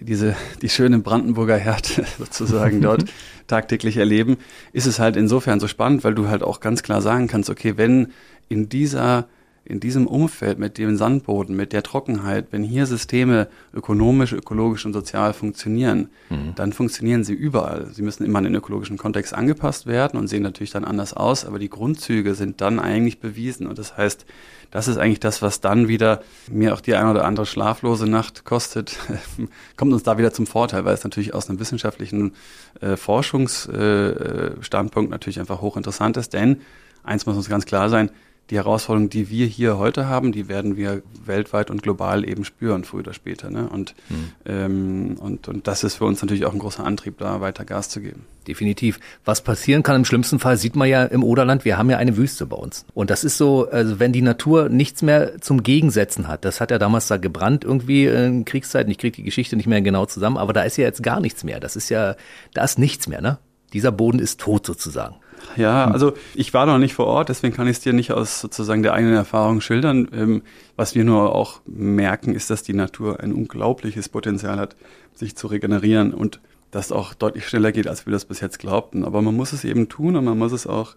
diese 0.00 0.36
die 0.62 0.68
schöne 0.68 0.98
Brandenburger 0.98 1.56
Härte 1.56 2.04
sozusagen 2.18 2.80
dort 2.82 3.04
tagtäglich 3.46 3.96
erleben, 3.96 4.36
ist 4.72 4.86
es 4.86 4.98
halt 4.98 5.16
insofern 5.16 5.60
so 5.60 5.68
spannend, 5.68 6.04
weil 6.04 6.14
du 6.14 6.28
halt 6.28 6.42
auch 6.42 6.60
ganz 6.60 6.82
klar 6.82 7.02
sagen 7.02 7.28
kannst, 7.28 7.50
okay, 7.50 7.76
wenn 7.76 8.12
in 8.48 8.68
dieser 8.68 9.26
in 9.70 9.80
diesem 9.80 10.06
Umfeld 10.06 10.58
mit 10.58 10.78
dem 10.78 10.96
Sandboden, 10.96 11.56
mit 11.56 11.72
der 11.72 11.82
Trockenheit, 11.82 12.48
wenn 12.50 12.62
hier 12.62 12.86
Systeme 12.86 13.48
ökonomisch, 13.72 14.32
ökologisch 14.32 14.84
und 14.84 14.92
sozial 14.92 15.32
funktionieren, 15.32 16.08
mhm. 16.28 16.54
dann 16.56 16.72
funktionieren 16.72 17.24
sie 17.24 17.34
überall. 17.34 17.88
Sie 17.92 18.02
müssen 18.02 18.24
immer 18.24 18.38
an 18.38 18.44
den 18.44 18.54
ökologischen 18.54 18.98
Kontext 18.98 19.32
angepasst 19.32 19.86
werden 19.86 20.18
und 20.18 20.28
sehen 20.28 20.42
natürlich 20.42 20.72
dann 20.72 20.84
anders 20.84 21.14
aus, 21.14 21.44
aber 21.44 21.58
die 21.58 21.70
Grundzüge 21.70 22.34
sind 22.34 22.60
dann 22.60 22.78
eigentlich 22.78 23.20
bewiesen. 23.20 23.66
Und 23.66 23.78
das 23.78 23.96
heißt, 23.96 24.26
das 24.70 24.88
ist 24.88 24.98
eigentlich 24.98 25.20
das, 25.20 25.42
was 25.42 25.60
dann 25.60 25.88
wieder 25.88 26.22
mir 26.48 26.74
auch 26.74 26.80
die 26.80 26.94
eine 26.94 27.10
oder 27.10 27.24
andere 27.24 27.46
schlaflose 27.46 28.06
Nacht 28.06 28.44
kostet, 28.44 28.96
kommt 29.76 29.92
uns 29.92 30.02
da 30.02 30.18
wieder 30.18 30.32
zum 30.32 30.46
Vorteil, 30.46 30.84
weil 30.84 30.94
es 30.94 31.04
natürlich 31.04 31.34
aus 31.34 31.48
einem 31.48 31.60
wissenschaftlichen 31.60 32.32
äh, 32.80 32.96
Forschungsstandpunkt 32.96 35.10
äh, 35.10 35.10
natürlich 35.10 35.40
einfach 35.40 35.60
hochinteressant 35.60 36.16
ist. 36.16 36.32
Denn 36.32 36.60
eins 37.02 37.26
muss 37.26 37.36
uns 37.36 37.48
ganz 37.48 37.66
klar 37.66 37.88
sein, 37.88 38.10
die 38.50 38.56
Herausforderungen, 38.56 39.10
die 39.10 39.30
wir 39.30 39.46
hier 39.46 39.78
heute 39.78 40.08
haben, 40.08 40.32
die 40.32 40.48
werden 40.48 40.76
wir 40.76 41.02
weltweit 41.24 41.70
und 41.70 41.82
global 41.82 42.28
eben 42.28 42.44
spüren, 42.44 42.84
früher 42.84 43.00
oder 43.00 43.14
später. 43.14 43.50
Ne? 43.50 43.68
Und, 43.68 43.94
hm. 44.08 44.32
ähm, 44.44 45.16
und, 45.20 45.48
und 45.48 45.66
das 45.66 45.84
ist 45.84 45.96
für 45.96 46.04
uns 46.04 46.20
natürlich 46.20 46.44
auch 46.44 46.52
ein 46.52 46.58
großer 46.58 46.84
Antrieb, 46.84 47.18
da 47.18 47.40
weiter 47.40 47.64
Gas 47.64 47.88
zu 47.88 48.00
geben. 48.00 48.26
Definitiv. 48.48 48.98
Was 49.24 49.42
passieren 49.42 49.82
kann 49.82 49.96
im 49.96 50.04
schlimmsten 50.04 50.40
Fall, 50.40 50.56
sieht 50.56 50.74
man 50.74 50.88
ja 50.88 51.04
im 51.04 51.22
Oderland, 51.22 51.64
wir 51.64 51.78
haben 51.78 51.90
ja 51.90 51.98
eine 51.98 52.16
Wüste 52.16 52.46
bei 52.46 52.56
uns. 52.56 52.84
Und 52.94 53.10
das 53.10 53.22
ist 53.22 53.36
so, 53.36 53.68
also 53.70 54.00
wenn 54.00 54.12
die 54.12 54.22
Natur 54.22 54.68
nichts 54.68 55.02
mehr 55.02 55.40
zum 55.40 55.62
Gegensetzen 55.62 56.26
hat, 56.26 56.44
das 56.44 56.60
hat 56.60 56.70
ja 56.70 56.78
damals 56.78 57.06
da 57.06 57.18
gebrannt 57.18 57.64
irgendwie 57.64 58.06
in 58.06 58.44
Kriegszeiten, 58.44 58.90
ich 58.90 58.98
kriege 58.98 59.16
die 59.16 59.22
Geschichte 59.22 59.56
nicht 59.56 59.66
mehr 59.66 59.82
genau 59.82 60.06
zusammen, 60.06 60.38
aber 60.38 60.52
da 60.52 60.62
ist 60.62 60.76
ja 60.76 60.84
jetzt 60.84 61.02
gar 61.02 61.20
nichts 61.20 61.44
mehr. 61.44 61.60
Das 61.60 61.76
ist 61.76 61.88
ja, 61.88 62.16
da 62.54 62.64
ist 62.64 62.78
nichts 62.78 63.06
mehr, 63.06 63.20
ne? 63.20 63.38
dieser 63.72 63.92
Boden 63.92 64.18
ist 64.18 64.40
tot 64.40 64.66
sozusagen. 64.66 65.16
Ja, 65.56 65.90
also 65.90 66.12
ich 66.34 66.54
war 66.54 66.66
noch 66.66 66.78
nicht 66.78 66.94
vor 66.94 67.06
Ort, 67.06 67.28
deswegen 67.28 67.54
kann 67.54 67.66
ich 67.66 67.78
es 67.78 67.82
dir 67.82 67.92
nicht 67.92 68.12
aus 68.12 68.40
sozusagen 68.40 68.82
der 68.82 68.92
eigenen 68.92 69.14
Erfahrung 69.14 69.60
schildern. 69.60 70.08
Ähm, 70.12 70.42
was 70.76 70.94
wir 70.94 71.04
nur 71.04 71.34
auch 71.34 71.60
merken, 71.66 72.34
ist, 72.34 72.50
dass 72.50 72.62
die 72.62 72.74
Natur 72.74 73.20
ein 73.20 73.32
unglaubliches 73.32 74.08
Potenzial 74.08 74.58
hat, 74.58 74.76
sich 75.14 75.36
zu 75.36 75.46
regenerieren 75.46 76.14
und 76.14 76.40
das 76.70 76.92
auch 76.92 77.14
deutlich 77.14 77.48
schneller 77.48 77.72
geht, 77.72 77.88
als 77.88 78.06
wir 78.06 78.12
das 78.12 78.24
bis 78.24 78.40
jetzt 78.40 78.58
glaubten. 78.58 79.04
Aber 79.04 79.22
man 79.22 79.36
muss 79.36 79.52
es 79.52 79.64
eben 79.64 79.88
tun 79.88 80.16
und 80.16 80.24
man 80.24 80.38
muss 80.38 80.52
es 80.52 80.66
auch 80.66 80.94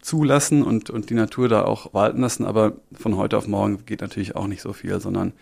zulassen 0.00 0.62
und, 0.62 0.90
und 0.90 1.10
die 1.10 1.14
Natur 1.14 1.48
da 1.48 1.64
auch 1.64 1.94
walten 1.94 2.20
lassen. 2.20 2.44
Aber 2.44 2.72
von 2.92 3.16
heute 3.16 3.36
auf 3.36 3.48
morgen 3.48 3.84
geht 3.86 4.00
natürlich 4.00 4.36
auch 4.36 4.46
nicht 4.46 4.62
so 4.62 4.72
viel, 4.72 5.00
sondern 5.00 5.32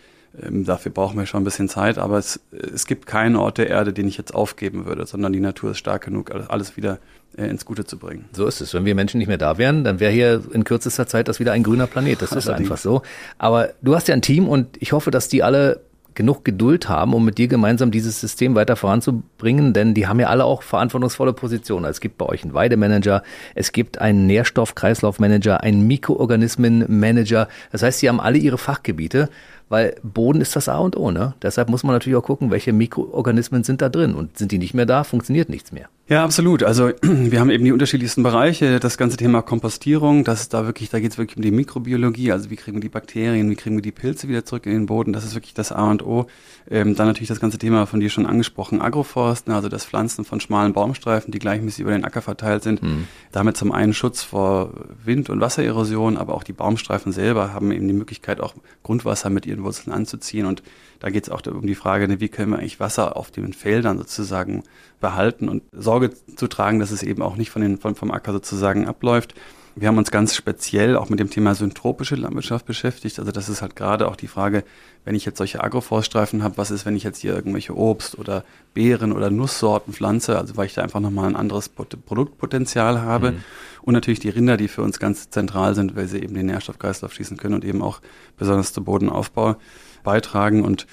ähm, 0.41 0.63
dafür 0.65 0.91
brauchen 0.91 1.17
wir 1.17 1.25
schon 1.25 1.41
ein 1.41 1.45
bisschen 1.45 1.69
Zeit. 1.69 1.97
Aber 1.97 2.17
es, 2.17 2.39
es 2.51 2.85
gibt 2.85 3.05
keinen 3.05 3.35
Ort 3.35 3.57
der 3.57 3.69
Erde, 3.69 3.93
den 3.93 4.07
ich 4.07 4.17
jetzt 4.17 4.33
aufgeben 4.33 4.85
würde, 4.85 5.05
sondern 5.05 5.33
die 5.33 5.39
Natur 5.39 5.71
ist 5.71 5.79
stark 5.79 6.05
genug, 6.05 6.31
alles 6.31 6.77
wieder 6.77 6.99
ins 7.35 7.65
Gute 7.65 7.85
zu 7.85 7.97
bringen. 7.97 8.25
So 8.31 8.47
ist 8.47 8.61
es. 8.61 8.73
Wenn 8.73 8.85
wir 8.85 8.95
Menschen 8.95 9.19
nicht 9.19 9.27
mehr 9.27 9.37
da 9.37 9.57
wären, 9.57 9.83
dann 9.83 9.99
wäre 9.99 10.11
hier 10.11 10.41
in 10.53 10.63
kürzester 10.63 11.07
Zeit 11.07 11.27
das 11.27 11.39
wieder 11.39 11.51
ein 11.51 11.63
grüner 11.63 11.87
Planet. 11.87 12.21
Das 12.21 12.31
ist 12.31 12.49
einfach 12.49 12.77
so. 12.77 13.01
Aber 13.37 13.69
du 13.81 13.95
hast 13.95 14.07
ja 14.07 14.15
ein 14.15 14.21
Team 14.21 14.47
und 14.47 14.77
ich 14.79 14.91
hoffe, 14.91 15.11
dass 15.11 15.27
die 15.27 15.43
alle 15.43 15.81
genug 16.15 16.43
Geduld 16.43 16.89
haben, 16.89 17.13
um 17.13 17.23
mit 17.23 17.37
dir 17.37 17.47
gemeinsam 17.47 17.91
dieses 17.91 18.19
System 18.19 18.55
weiter 18.55 18.75
voranzubringen, 18.75 19.73
denn 19.73 19.93
die 19.93 20.07
haben 20.07 20.19
ja 20.19 20.29
alle 20.29 20.45
auch 20.45 20.63
verantwortungsvolle 20.63 21.31
Positionen. 21.31 21.85
Es 21.85 22.01
gibt 22.01 22.17
bei 22.17 22.25
euch 22.25 22.43
einen 22.43 22.55
Weidemanager, 22.55 23.21
es 23.53 23.71
gibt 23.71 24.01
einen 24.01 24.25
Nährstoffkreislaufmanager, 24.25 25.61
einen 25.61 25.85
Mikroorganismenmanager. 25.85 27.47
Das 27.71 27.83
heißt, 27.83 27.99
sie 27.99 28.09
haben 28.09 28.19
alle 28.19 28.39
ihre 28.39 28.57
Fachgebiete 28.57 29.29
weil 29.69 29.95
Boden 30.03 30.41
ist 30.41 30.55
das 30.55 30.69
A 30.69 30.77
und 30.77 30.95
O. 30.95 31.11
Ne? 31.11 31.33
Deshalb 31.41 31.69
muss 31.69 31.83
man 31.83 31.93
natürlich 31.93 32.15
auch 32.15 32.23
gucken, 32.23 32.51
welche 32.51 32.73
Mikroorganismen 32.73 33.63
sind 33.63 33.81
da 33.81 33.89
drin 33.89 34.15
und 34.15 34.37
sind 34.37 34.51
die 34.51 34.59
nicht 34.59 34.73
mehr 34.73 34.85
da, 34.85 35.03
funktioniert 35.03 35.49
nichts 35.49 35.71
mehr. 35.71 35.89
Ja, 36.09 36.23
absolut. 36.23 36.63
Also 36.63 36.91
wir 37.01 37.39
haben 37.41 37.49
eben 37.49 37.65
die 37.65 37.73
unterschiedlichsten 37.73 38.23
Bereiche. 38.23 38.79
Das 38.79 38.97
ganze 38.97 39.17
Thema 39.17 39.41
Kompostierung, 39.41 40.23
das 40.23 40.41
ist 40.41 40.53
da 40.53 40.65
wirklich, 40.65 40.89
da 40.89 41.01
geht 41.01 41.11
es 41.11 41.17
wirklich 41.17 41.35
um 41.35 41.43
die 41.43 41.51
Mikrobiologie. 41.51 42.31
Also 42.31 42.49
wie 42.49 42.55
kriegen 42.55 42.77
wir 42.77 42.81
die 42.81 42.89
Bakterien, 42.89 43.49
wie 43.49 43.55
kriegen 43.55 43.75
wir 43.75 43.81
die 43.81 43.91
Pilze 43.91 44.29
wieder 44.29 44.45
zurück 44.45 44.65
in 44.67 44.71
den 44.71 44.85
Boden? 44.85 45.11
Das 45.11 45.25
ist 45.25 45.35
wirklich 45.35 45.53
das 45.53 45.73
A 45.73 45.91
und 45.91 46.05
O. 46.05 46.27
Ähm, 46.69 46.95
dann 46.95 47.07
natürlich 47.07 47.27
das 47.27 47.41
ganze 47.41 47.57
Thema 47.57 47.85
von 47.87 47.99
dir 47.99 48.09
schon 48.09 48.25
angesprochen, 48.25 48.81
Agroforsten, 48.81 49.53
also 49.53 49.67
das 49.67 49.85
Pflanzen 49.85 50.23
von 50.23 50.39
schmalen 50.39 50.71
Baumstreifen, 50.71 51.31
die 51.31 51.39
gleichmäßig 51.39 51.81
über 51.81 51.91
den 51.91 52.05
Acker 52.05 52.21
verteilt 52.21 52.63
sind. 52.63 52.81
Mhm. 52.81 53.07
Damit 53.33 53.57
zum 53.57 53.73
einen 53.73 53.93
Schutz 53.93 54.23
vor 54.23 54.71
Wind- 55.03 55.29
und 55.29 55.41
Wassererosion, 55.41 56.15
aber 56.15 56.35
auch 56.35 56.43
die 56.43 56.53
Baumstreifen 56.53 57.11
selber 57.11 57.53
haben 57.53 57.71
eben 57.73 57.87
die 57.87 57.93
Möglichkeit, 57.93 58.39
auch 58.39 58.53
Grundwasser 58.81 59.29
mit 59.29 59.45
ihren 59.45 59.63
Wurzeln 59.63 59.91
anzuziehen. 59.91 60.45
Und 60.45 60.63
da 60.99 61.09
geht 61.09 61.23
es 61.23 61.29
auch 61.29 61.45
um 61.45 61.67
die 61.67 61.75
Frage, 61.75 62.07
ne, 62.07 62.19
wie 62.19 62.29
können 62.29 62.51
wir 62.51 62.59
eigentlich 62.59 62.79
Wasser 62.79 63.17
auf 63.17 63.31
den 63.31 63.53
Feldern 63.53 63.97
sozusagen 63.97 64.63
behalten 64.99 65.49
und 65.49 65.63
Sorge 65.71 66.11
zu 66.35 66.47
tragen, 66.47 66.79
dass 66.79 66.91
es 66.91 67.03
eben 67.03 67.21
auch 67.21 67.35
nicht 67.35 67.51
von 67.51 67.61
den, 67.61 67.77
von, 67.77 67.95
vom 67.95 68.11
Acker 68.11 68.31
sozusagen 68.31 68.87
abläuft. 68.87 69.33
Wir 69.79 69.89
haben 69.89 69.99
uns 69.99 70.09
ganz 70.09 70.35
speziell 70.35 70.97
auch 70.97 71.09
mit 71.09 71.19
dem 71.19 71.29
Thema 71.29 71.53
syntropische 71.53 72.15
Landwirtschaft 72.15 72.65
beschäftigt. 72.65 73.19
Also 73.19 73.31
das 73.31 73.47
ist 73.47 73.61
halt 73.61 73.75
gerade 73.75 74.07
auch 74.07 74.15
die 74.15 74.27
Frage, 74.27 74.63
wenn 75.05 75.13
ich 75.13 75.23
jetzt 75.23 75.37
solche 75.37 75.63
Agroforststreifen 75.63 76.41
habe, 76.41 76.57
was 76.57 76.71
ist, 76.71 76.87
wenn 76.87 76.95
ich 76.95 77.03
jetzt 77.03 77.19
hier 77.19 77.35
irgendwelche 77.35 77.77
Obst 77.77 78.17
oder 78.17 78.43
Beeren 78.73 79.11
oder 79.11 79.29
Nusssorten 79.29 79.93
pflanze, 79.93 80.35
also 80.35 80.57
weil 80.57 80.65
ich 80.65 80.73
da 80.73 80.81
einfach 80.81 80.99
nochmal 80.99 81.29
ein 81.29 81.35
anderes 81.35 81.69
Produktpotenzial 81.69 83.03
habe. 83.03 83.33
Mhm. 83.33 83.43
Und 83.83 83.93
natürlich 83.93 84.19
die 84.19 84.29
Rinder, 84.29 84.57
die 84.57 84.67
für 84.67 84.81
uns 84.81 84.97
ganz 84.97 85.29
zentral 85.29 85.75
sind, 85.75 85.95
weil 85.95 86.07
sie 86.07 86.23
eben 86.23 86.33
den 86.33 86.47
Nährstoffkreislauf 86.47 87.13
schließen 87.13 87.37
können 87.37 87.53
und 87.53 87.63
eben 87.63 87.83
auch 87.83 88.01
besonders 88.35 88.73
zum 88.73 88.83
Bodenaufbau 88.83 89.57
beitragen. 90.03 90.63
Und 90.63 90.87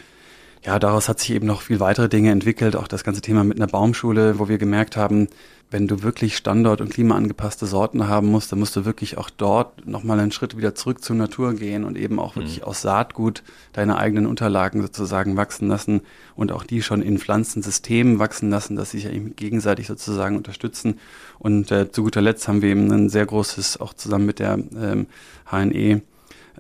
ja, 0.65 0.79
daraus 0.79 1.09
hat 1.09 1.21
sich 1.21 1.31
eben 1.31 1.47
noch 1.47 1.63
viel 1.63 1.81
weitere 1.81 2.09
Dinge 2.09 2.31
entwickelt. 2.31 2.77
Auch 2.77 2.89
das 2.89 3.05
ganze 3.05 3.21
Thema 3.21 3.45
mit 3.45 3.59
einer 3.59 3.67
Baumschule, 3.67 4.39
wo 4.39 4.49
wir 4.49 4.59
gemerkt 4.59 4.97
haben, 4.97 5.29
wenn 5.75 5.89
du 5.89 6.03
wirklich 6.03 6.37
standort- 6.37 6.81
und 6.81 6.91
klimaangepasste 6.91 7.67
Sorten 7.67 8.07
haben 8.07 8.29
musst, 8.29 8.53
dann 8.53 8.61
musst 8.61 8.77
du 8.77 8.85
wirklich 8.85 9.19
auch 9.19 9.29
dort 9.29 9.87
nochmal 9.87 10.21
einen 10.21 10.31
Schritt 10.31 10.57
wieder 10.57 10.77
zurück 10.77 11.03
zur 11.03 11.17
Natur 11.17 11.55
gehen 11.55 11.83
und 11.83 11.99
eben 11.99 12.21
auch 12.21 12.37
wirklich 12.37 12.61
mhm. 12.61 12.67
aus 12.67 12.83
Saatgut 12.83 13.43
deine 13.73 13.99
eigenen 13.99 14.27
Unterlagen 14.27 14.83
sozusagen 14.83 15.37
wachsen 15.37 15.67
lassen 15.67 16.03
und 16.37 16.53
auch 16.53 16.63
die 16.63 16.81
schon 16.81 17.03
in 17.03 17.19
Pflanzensystemen 17.19 18.21
wachsen 18.21 18.51
lassen, 18.51 18.77
dass 18.77 18.93
sie 18.93 19.01
sich 19.01 19.13
eben 19.13 19.35
gegenseitig 19.35 19.89
sozusagen 19.89 20.37
unterstützen. 20.37 21.01
Und 21.41 21.73
äh, 21.73 21.91
zu 21.91 22.05
guter 22.05 22.23
Letzt 22.23 22.47
haben 22.47 22.63
wir 22.63 22.69
eben 22.69 22.93
ein 22.93 23.09
sehr 23.09 23.27
großes, 23.27 23.81
auch 23.81 23.95
zusammen 23.95 24.27
mit 24.27 24.39
der 24.39 24.59
ähm, 24.81 25.07
HNE, 25.51 26.03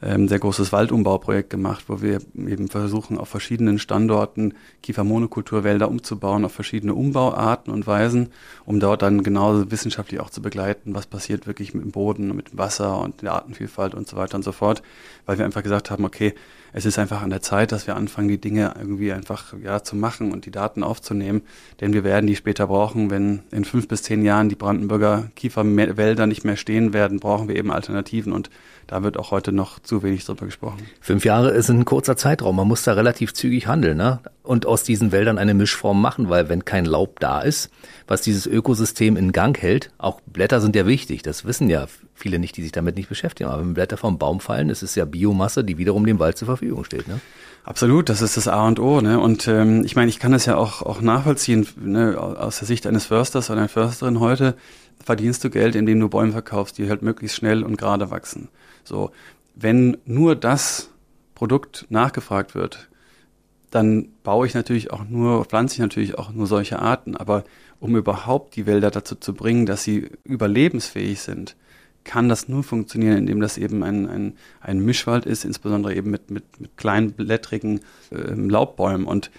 ähm, 0.02 0.28
sehr 0.28 0.38
großes 0.38 0.72
Waldumbauprojekt 0.72 1.50
gemacht, 1.50 1.84
wo 1.88 2.02
wir 2.02 2.20
eben 2.34 2.68
versuchen, 2.68 3.18
auf 3.18 3.28
verschiedenen 3.28 3.78
Standorten 3.78 4.54
Kiefermonokulturwälder 4.82 5.88
umzubauen, 5.88 6.44
auf 6.44 6.52
verschiedene 6.52 6.94
Umbauarten 6.94 7.72
und 7.72 7.86
Weisen, 7.86 8.30
um 8.64 8.80
dort 8.80 9.02
dann 9.02 9.22
genauso 9.22 9.70
wissenschaftlich 9.70 10.20
auch 10.20 10.30
zu 10.30 10.42
begleiten, 10.42 10.94
was 10.94 11.06
passiert 11.06 11.46
wirklich 11.46 11.74
mit 11.74 11.84
dem 11.84 11.92
Boden, 11.92 12.34
mit 12.34 12.52
dem 12.52 12.58
Wasser 12.58 13.00
und 13.00 13.22
der 13.22 13.32
Artenvielfalt 13.32 13.94
und 13.94 14.08
so 14.08 14.16
weiter 14.16 14.36
und 14.36 14.42
so 14.42 14.52
fort, 14.52 14.82
weil 15.26 15.38
wir 15.38 15.44
einfach 15.44 15.62
gesagt 15.62 15.90
haben, 15.90 16.04
okay, 16.04 16.34
es 16.76 16.86
ist 16.86 16.98
einfach 16.98 17.22
an 17.22 17.30
der 17.30 17.40
Zeit, 17.40 17.70
dass 17.70 17.86
wir 17.86 17.94
anfangen, 17.94 18.26
die 18.26 18.40
Dinge 18.40 18.74
irgendwie 18.76 19.12
einfach 19.12 19.54
ja 19.62 19.84
zu 19.84 19.94
machen 19.94 20.32
und 20.32 20.44
die 20.44 20.50
Daten 20.50 20.82
aufzunehmen, 20.82 21.42
denn 21.80 21.92
wir 21.92 22.02
werden 22.02 22.26
die 22.26 22.34
später 22.34 22.66
brauchen, 22.66 23.10
wenn 23.10 23.44
in 23.52 23.64
fünf 23.64 23.86
bis 23.86 24.02
zehn 24.02 24.24
Jahren 24.24 24.48
die 24.48 24.56
Brandenburger 24.56 25.30
Kieferwälder 25.36 26.26
nicht 26.26 26.44
mehr 26.44 26.56
stehen 26.56 26.92
werden, 26.92 27.20
brauchen 27.20 27.46
wir 27.46 27.54
eben 27.54 27.70
Alternativen. 27.70 28.32
Und 28.32 28.50
da 28.88 29.04
wird 29.04 29.16
auch 29.16 29.30
heute 29.30 29.52
noch 29.52 29.78
zu 29.84 30.02
wenig 30.02 30.24
drüber 30.24 30.46
gesprochen. 30.46 30.78
Fünf 31.00 31.24
Jahre 31.24 31.50
ist 31.50 31.68
ein 31.70 31.84
kurzer 31.84 32.16
Zeitraum. 32.16 32.56
Man 32.56 32.66
muss 32.66 32.82
da 32.82 32.94
relativ 32.94 33.34
zügig 33.34 33.66
handeln 33.66 33.96
ne? 33.96 34.20
und 34.42 34.66
aus 34.66 34.82
diesen 34.82 35.12
Wäldern 35.12 35.38
eine 35.38 35.54
Mischform 35.54 36.00
machen, 36.00 36.28
weil 36.28 36.48
wenn 36.48 36.64
kein 36.64 36.84
Laub 36.84 37.20
da 37.20 37.40
ist, 37.40 37.70
was 38.06 38.22
dieses 38.22 38.46
Ökosystem 38.46 39.16
in 39.16 39.32
Gang 39.32 39.60
hält, 39.60 39.90
auch 39.98 40.20
Blätter 40.22 40.60
sind 40.60 40.74
ja 40.74 40.86
wichtig. 40.86 41.22
Das 41.22 41.44
wissen 41.44 41.68
ja 41.68 41.86
viele 42.14 42.38
nicht, 42.38 42.56
die 42.56 42.62
sich 42.62 42.72
damit 42.72 42.96
nicht 42.96 43.08
beschäftigen. 43.08 43.50
Aber 43.50 43.60
wenn 43.60 43.74
Blätter 43.74 43.96
vom 43.96 44.18
Baum 44.18 44.40
fallen, 44.40 44.70
ist 44.70 44.82
es 44.82 44.94
ja 44.94 45.04
Biomasse, 45.04 45.64
die 45.64 45.78
wiederum 45.78 46.06
dem 46.06 46.18
Wald 46.18 46.38
zur 46.38 46.46
Verfügung 46.46 46.84
steht. 46.84 47.08
Ne? 47.08 47.20
Absolut, 47.64 48.08
das 48.08 48.20
ist 48.22 48.36
das 48.36 48.48
A 48.48 48.66
und 48.66 48.78
O. 48.78 49.00
Ne? 49.00 49.18
Und 49.18 49.48
ähm, 49.48 49.84
ich 49.84 49.96
meine, 49.96 50.10
ich 50.10 50.18
kann 50.18 50.32
das 50.32 50.46
ja 50.46 50.56
auch, 50.56 50.82
auch 50.82 51.00
nachvollziehen 51.00 51.66
ne? 51.82 52.16
aus 52.18 52.58
der 52.58 52.66
Sicht 52.66 52.86
eines 52.86 53.06
Försters 53.06 53.50
oder 53.50 53.60
einer 53.60 53.68
Försterin 53.68 54.20
heute 54.20 54.54
verdienst 55.04 55.44
du 55.44 55.50
Geld, 55.50 55.74
indem 55.74 56.00
du 56.00 56.08
Bäume 56.08 56.32
verkaufst, 56.32 56.78
die 56.78 56.88
halt 56.88 57.02
möglichst 57.02 57.36
schnell 57.36 57.62
und 57.62 57.76
gerade 57.76 58.10
wachsen. 58.10 58.48
So, 58.84 59.10
wenn 59.54 59.96
nur 60.04 60.36
das 60.36 60.90
Produkt 61.34 61.86
nachgefragt 61.88 62.54
wird, 62.54 62.88
dann 63.70 64.08
baue 64.22 64.46
ich 64.46 64.54
natürlich 64.54 64.92
auch 64.92 65.04
nur, 65.04 65.44
pflanze 65.44 65.74
ich 65.74 65.80
natürlich 65.80 66.16
auch 66.16 66.32
nur 66.32 66.46
solche 66.46 66.78
Arten. 66.78 67.16
Aber 67.16 67.44
um 67.80 67.96
überhaupt 67.96 68.54
die 68.56 68.66
Wälder 68.66 68.90
dazu 68.90 69.16
zu 69.16 69.34
bringen, 69.34 69.66
dass 69.66 69.82
sie 69.82 70.10
überlebensfähig 70.24 71.20
sind, 71.20 71.56
kann 72.04 72.28
das 72.28 72.48
nur 72.48 72.62
funktionieren, 72.62 73.16
indem 73.16 73.40
das 73.40 73.58
eben 73.58 73.82
ein, 73.82 74.08
ein, 74.08 74.32
ein 74.60 74.78
Mischwald 74.78 75.26
ist, 75.26 75.44
insbesondere 75.44 75.94
eben 75.94 76.10
mit, 76.10 76.30
mit, 76.30 76.60
mit 76.60 76.76
kleinblättrigen 76.76 77.80
äh, 78.10 78.34
Laubbäumen. 78.34 79.06
Und 79.06 79.30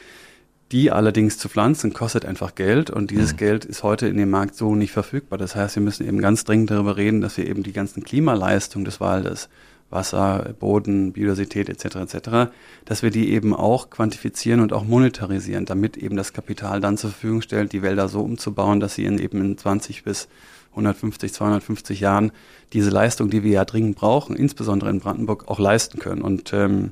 die 0.71 0.91
allerdings 0.91 1.37
zu 1.37 1.47
pflanzen, 1.47 1.93
kostet 1.93 2.25
einfach 2.25 2.55
Geld 2.55 2.89
und 2.89 3.11
dieses 3.11 3.33
mhm. 3.33 3.37
Geld 3.37 3.65
ist 3.65 3.83
heute 3.83 4.07
in 4.07 4.17
dem 4.17 4.31
Markt 4.31 4.55
so 4.55 4.75
nicht 4.75 4.91
verfügbar. 4.91 5.37
Das 5.37 5.55
heißt, 5.55 5.75
wir 5.75 5.83
müssen 5.83 6.07
eben 6.07 6.19
ganz 6.19 6.43
dringend 6.43 6.71
darüber 6.71 6.97
reden, 6.97 7.21
dass 7.21 7.37
wir 7.37 7.47
eben 7.47 7.63
die 7.63 7.71
ganzen 7.71 8.03
Klimaleistungen 8.03 8.83
des 8.83 8.99
Waldes, 8.99 9.47
Wasser, 9.89 10.53
Boden, 10.59 11.13
Biodiversität 11.13 11.69
etc. 11.69 11.95
etc., 11.95 12.51
dass 12.85 13.03
wir 13.03 13.11
die 13.11 13.31
eben 13.31 13.53
auch 13.55 13.89
quantifizieren 13.89 14.59
und 14.59 14.73
auch 14.73 14.83
monetarisieren, 14.83 15.65
damit 15.65 15.97
eben 15.97 16.17
das 16.17 16.33
Kapital 16.33 16.81
dann 16.81 16.97
zur 16.97 17.11
Verfügung 17.11 17.41
stellt, 17.41 17.71
die 17.71 17.81
Wälder 17.81 18.09
so 18.09 18.21
umzubauen, 18.21 18.79
dass 18.79 18.95
sie 18.95 19.05
in 19.05 19.19
eben 19.19 19.41
in 19.41 19.57
20 19.57 20.03
bis 20.03 20.27
150, 20.71 21.33
250 21.33 21.99
Jahren 21.99 22.31
diese 22.73 22.89
Leistung, 22.89 23.29
die 23.29 23.43
wir 23.43 23.51
ja 23.51 23.65
dringend 23.65 23.95
brauchen, 23.95 24.35
insbesondere 24.35 24.89
in 24.89 24.99
Brandenburg, 24.99 25.47
auch 25.47 25.59
leisten 25.59 25.99
können. 25.99 26.21
Und 26.21 26.51
ähm, 26.53 26.91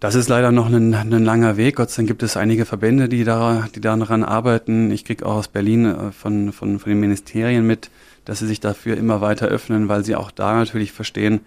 das 0.00 0.14
ist 0.14 0.28
leider 0.28 0.52
noch 0.52 0.66
ein, 0.66 0.92
ein 0.92 1.24
langer 1.24 1.56
Weg. 1.56 1.76
Gott 1.76 1.90
sei 1.90 2.02
Dank 2.02 2.08
gibt 2.08 2.22
es 2.22 2.36
einige 2.36 2.66
Verbände, 2.66 3.08
die, 3.08 3.24
da, 3.24 3.68
die 3.74 3.80
daran 3.80 4.22
arbeiten. 4.22 4.90
Ich 4.90 5.06
kriege 5.06 5.24
auch 5.24 5.36
aus 5.36 5.48
Berlin 5.48 5.86
äh, 5.86 6.12
von, 6.12 6.52
von, 6.52 6.78
von 6.78 6.90
den 6.90 7.00
Ministerien 7.00 7.66
mit, 7.66 7.90
dass 8.26 8.40
sie 8.40 8.46
sich 8.46 8.60
dafür 8.60 8.98
immer 8.98 9.22
weiter 9.22 9.46
öffnen, 9.46 9.88
weil 9.88 10.04
sie 10.04 10.16
auch 10.16 10.30
da 10.30 10.54
natürlich 10.54 10.92
verstehen, 10.92 11.40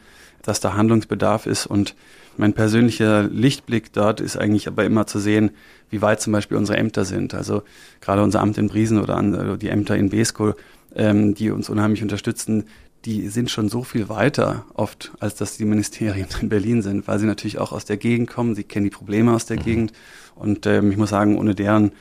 dass 0.44 0.60
da 0.60 0.74
Handlungsbedarf 0.76 1.46
ist. 1.46 1.66
Und 1.66 1.96
mein 2.38 2.54
persönlicher 2.54 3.24
Lichtblick 3.24 3.94
dort 3.94 4.22
ist 4.22 4.38
eigentlich 4.38 4.68
aber 4.68 4.86
immer 4.86 5.08
zu 5.08 5.20
sehen, 5.20 5.52
wie 5.90 6.02
weit 6.02 6.22
zum 6.22 6.34
Beispiel 6.34 6.58
unsere 6.58 6.78
Ämter 6.78 7.06
sind. 7.06 7.34
Also 7.34 7.64
gerade 8.02 8.24
unser 8.24 8.42
Amt 8.42 8.58
in 8.58 8.68
Briesen 8.68 9.02
oder 9.02 9.20
äh, 9.20 9.58
die 9.58 9.70
Ämter 9.70 9.96
in 9.96 10.10
Besko, 10.10 10.54
ähm, 10.96 11.34
die 11.34 11.52
uns 11.52 11.70
unheimlich 11.70 12.02
unterstützen, 12.02 12.66
die 13.06 13.30
sind 13.30 13.50
schon 13.50 13.70
so 13.70 13.84
viel 13.84 14.10
weiter 14.10 14.66
oft, 14.74 15.12
als 15.20 15.36
dass 15.36 15.58
die 15.58 15.66
Ministerien 15.66 16.28
in 16.42 16.50
Berlin 16.50 16.82
sind, 16.82 17.08
weil 17.08 17.20
sie 17.20 17.26
natürlich 17.26 17.58
auch 17.58 17.72
aus 17.72 17.86
der 17.86 17.98
Gegend 17.98 18.30
kommen, 18.30 18.56
sie 18.56 18.64
kennen 18.64 18.86
die 18.86 18.90
Probleme 18.90 19.34
aus 19.34 19.46
der 19.46 19.58
mhm. 19.58 19.64
Gegend. 19.64 19.94
Und 20.36 20.66
ähm, 20.66 20.92
ich 20.92 20.98
muss 20.98 21.10
sagen, 21.10 21.38
ohne 21.38 21.56
deren 21.56 21.92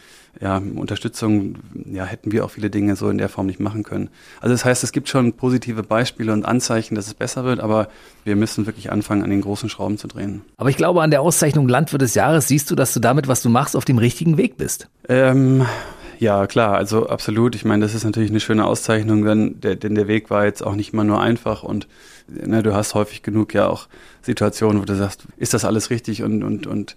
ja, 0.40 0.58
Unterstützung 0.74 1.56
ja, 1.90 2.04
hätten 2.04 2.32
wir 2.32 2.44
auch 2.44 2.50
viele 2.50 2.70
Dinge 2.70 2.96
so 2.96 3.08
in 3.08 3.18
der 3.18 3.28
Form 3.28 3.46
nicht 3.46 3.60
machen 3.60 3.82
können. 3.82 4.10
Also 4.40 4.54
das 4.54 4.64
heißt, 4.64 4.84
es 4.84 4.92
gibt 4.92 5.08
schon 5.08 5.32
positive 5.32 5.82
Beispiele 5.82 6.32
und 6.32 6.44
Anzeichen, 6.44 6.94
dass 6.94 7.06
es 7.06 7.14
besser 7.14 7.44
wird, 7.44 7.60
aber 7.60 7.88
wir 8.24 8.36
müssen 8.36 8.66
wirklich 8.66 8.92
anfangen, 8.92 9.22
an 9.22 9.30
den 9.30 9.40
großen 9.40 9.68
Schrauben 9.68 9.98
zu 9.98 10.08
drehen. 10.08 10.42
Aber 10.56 10.68
ich 10.68 10.76
glaube, 10.76 11.02
an 11.02 11.10
der 11.10 11.22
Auszeichnung 11.22 11.68
Landwirt 11.68 12.02
des 12.02 12.14
Jahres 12.14 12.48
siehst 12.48 12.70
du, 12.70 12.74
dass 12.74 12.92
du 12.92 13.00
damit, 13.00 13.28
was 13.28 13.42
du 13.42 13.48
machst, 13.48 13.76
auf 13.76 13.84
dem 13.84 13.98
richtigen 13.98 14.36
Weg 14.36 14.56
bist. 14.56 14.88
Ähm, 15.08 15.66
Ja, 16.18 16.46
klar, 16.46 16.76
also 16.76 17.08
absolut. 17.08 17.54
Ich 17.54 17.64
meine, 17.64 17.84
das 17.84 17.94
ist 17.94 18.04
natürlich 18.04 18.30
eine 18.30 18.40
schöne 18.40 18.64
Auszeichnung, 18.64 19.24
denn 19.24 19.60
der, 19.60 19.76
denn 19.76 19.94
der 19.94 20.08
Weg 20.08 20.30
war 20.30 20.44
jetzt 20.46 20.64
auch 20.64 20.74
nicht 20.74 20.92
mal 20.94 21.04
nur 21.04 21.20
einfach 21.20 21.62
und 21.62 21.88
ne, 22.28 22.62
du 22.62 22.74
hast 22.74 22.94
häufig 22.94 23.22
genug 23.22 23.52
ja 23.52 23.68
auch 23.68 23.88
Situationen, 24.22 24.80
wo 24.80 24.86
du 24.86 24.96
sagst, 24.96 25.24
ist 25.36 25.52
das 25.54 25.64
alles 25.64 25.90
richtig 25.90 26.22
und, 26.22 26.42
und, 26.42 26.66
und 26.66 26.96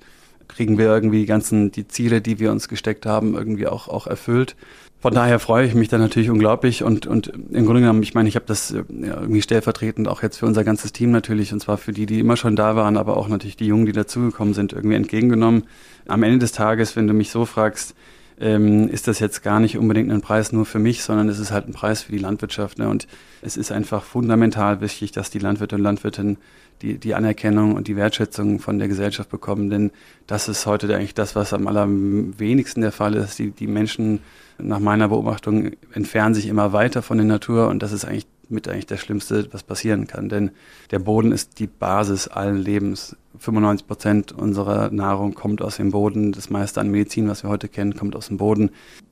kriegen 0.49 0.77
wir 0.77 0.85
irgendwie 0.85 1.19
die 1.19 1.25
ganzen, 1.25 1.71
die 1.71 1.87
Ziele, 1.87 2.19
die 2.21 2.39
wir 2.39 2.51
uns 2.51 2.67
gesteckt 2.67 3.05
haben, 3.05 3.35
irgendwie 3.35 3.67
auch, 3.67 3.87
auch 3.87 4.07
erfüllt. 4.07 4.55
Von 5.01 5.13
daher 5.13 5.39
freue 5.39 5.65
ich 5.65 5.75
mich 5.75 5.87
da 5.87 5.97
natürlich 5.97 6.29
unglaublich 6.29 6.83
und, 6.83 7.07
und 7.07 7.27
im 7.27 7.65
Grunde 7.65 7.79
genommen, 7.79 8.03
ich 8.03 8.15
meine, 8.15 8.27
ich 8.27 8.35
habe 8.35 8.45
das 8.45 8.71
ja, 8.71 8.83
irgendwie 8.89 9.41
stellvertretend 9.41 10.09
auch 10.09 10.21
jetzt 10.21 10.37
für 10.37 10.45
unser 10.45 10.65
ganzes 10.65 10.91
Team 10.91 11.11
natürlich 11.11 11.53
und 11.53 11.61
zwar 11.61 11.77
für 11.77 11.93
die, 11.93 12.05
die 12.05 12.19
immer 12.19 12.35
schon 12.35 12.57
da 12.57 12.75
waren, 12.75 12.97
aber 12.97 13.15
auch 13.15 13.29
natürlich 13.29 13.55
die 13.55 13.67
Jungen, 13.67 13.85
die 13.85 13.93
dazugekommen 13.93 14.53
sind, 14.53 14.73
irgendwie 14.73 14.97
entgegengenommen. 14.97 15.63
Am 16.05 16.23
Ende 16.23 16.39
des 16.39 16.51
Tages, 16.51 16.97
wenn 16.97 17.07
du 17.07 17.13
mich 17.13 17.31
so 17.31 17.45
fragst, 17.45 17.95
ähm, 18.41 18.89
ist 18.89 19.07
das 19.07 19.19
jetzt 19.19 19.41
gar 19.41 19.59
nicht 19.59 19.77
unbedingt 19.77 20.11
ein 20.11 20.21
Preis 20.21 20.51
nur 20.51 20.65
für 20.65 20.79
mich, 20.79 21.03
sondern 21.03 21.29
es 21.29 21.39
ist 21.39 21.51
halt 21.51 21.67
ein 21.67 21.73
Preis 21.73 22.03
für 22.03 22.11
die 22.11 22.17
Landwirtschaft. 22.17 22.77
Ne? 22.77 22.89
Und 22.89 23.07
es 23.41 23.57
ist 23.57 23.71
einfach 23.71 24.03
fundamental 24.03 24.81
wichtig, 24.81 25.11
dass 25.11 25.29
die 25.29 25.39
Landwirte 25.39 25.75
und 25.75 25.81
Landwirtinnen 25.81 26.37
die, 26.81 26.97
die 26.97 27.15
Anerkennung 27.15 27.75
und 27.75 27.87
die 27.87 27.95
Wertschätzung 27.95 28.59
von 28.59 28.79
der 28.79 28.87
Gesellschaft 28.87 29.29
bekommen. 29.29 29.69
Denn 29.69 29.91
das 30.27 30.47
ist 30.47 30.65
heute 30.65 30.93
eigentlich 30.95 31.13
das, 31.13 31.35
was 31.35 31.53
am 31.53 31.67
allerwenigsten 31.67 32.81
der 32.81 32.91
Fall 32.91 33.15
ist. 33.15 33.39
Die, 33.39 33.51
die 33.51 33.67
Menschen, 33.67 34.21
nach 34.57 34.79
meiner 34.79 35.09
Beobachtung, 35.09 35.71
entfernen 35.93 36.33
sich 36.33 36.47
immer 36.47 36.73
weiter 36.73 37.01
von 37.01 37.17
der 37.17 37.27
Natur 37.27 37.67
und 37.67 37.83
das 37.83 37.91
ist 37.91 38.05
eigentlich 38.05 38.27
mit 38.49 38.67
eigentlich 38.67 38.87
das 38.87 38.99
Schlimmste, 38.99 39.47
was 39.51 39.63
passieren 39.63 40.07
kann. 40.07 40.29
Denn 40.29 40.51
der 40.91 40.99
Boden 40.99 41.31
ist 41.31 41.59
die 41.59 41.67
Basis 41.67 42.27
allen 42.27 42.57
Lebens. 42.57 43.15
95 43.37 43.87
Prozent 43.87 44.31
unserer 44.31 44.89
Nahrung 44.89 45.35
kommt 45.35 45.61
aus 45.61 45.77
dem 45.77 45.91
Boden. 45.91 46.31
Das 46.31 46.49
meiste 46.49 46.81
an 46.81 46.89
Medizin, 46.89 47.29
was 47.29 47.43
wir 47.43 47.49
heute 47.49 47.67
kennen, 47.67 47.95
kommt 47.95 48.15
aus 48.15 48.27
dem 48.27 48.37
Boden. 48.37 48.71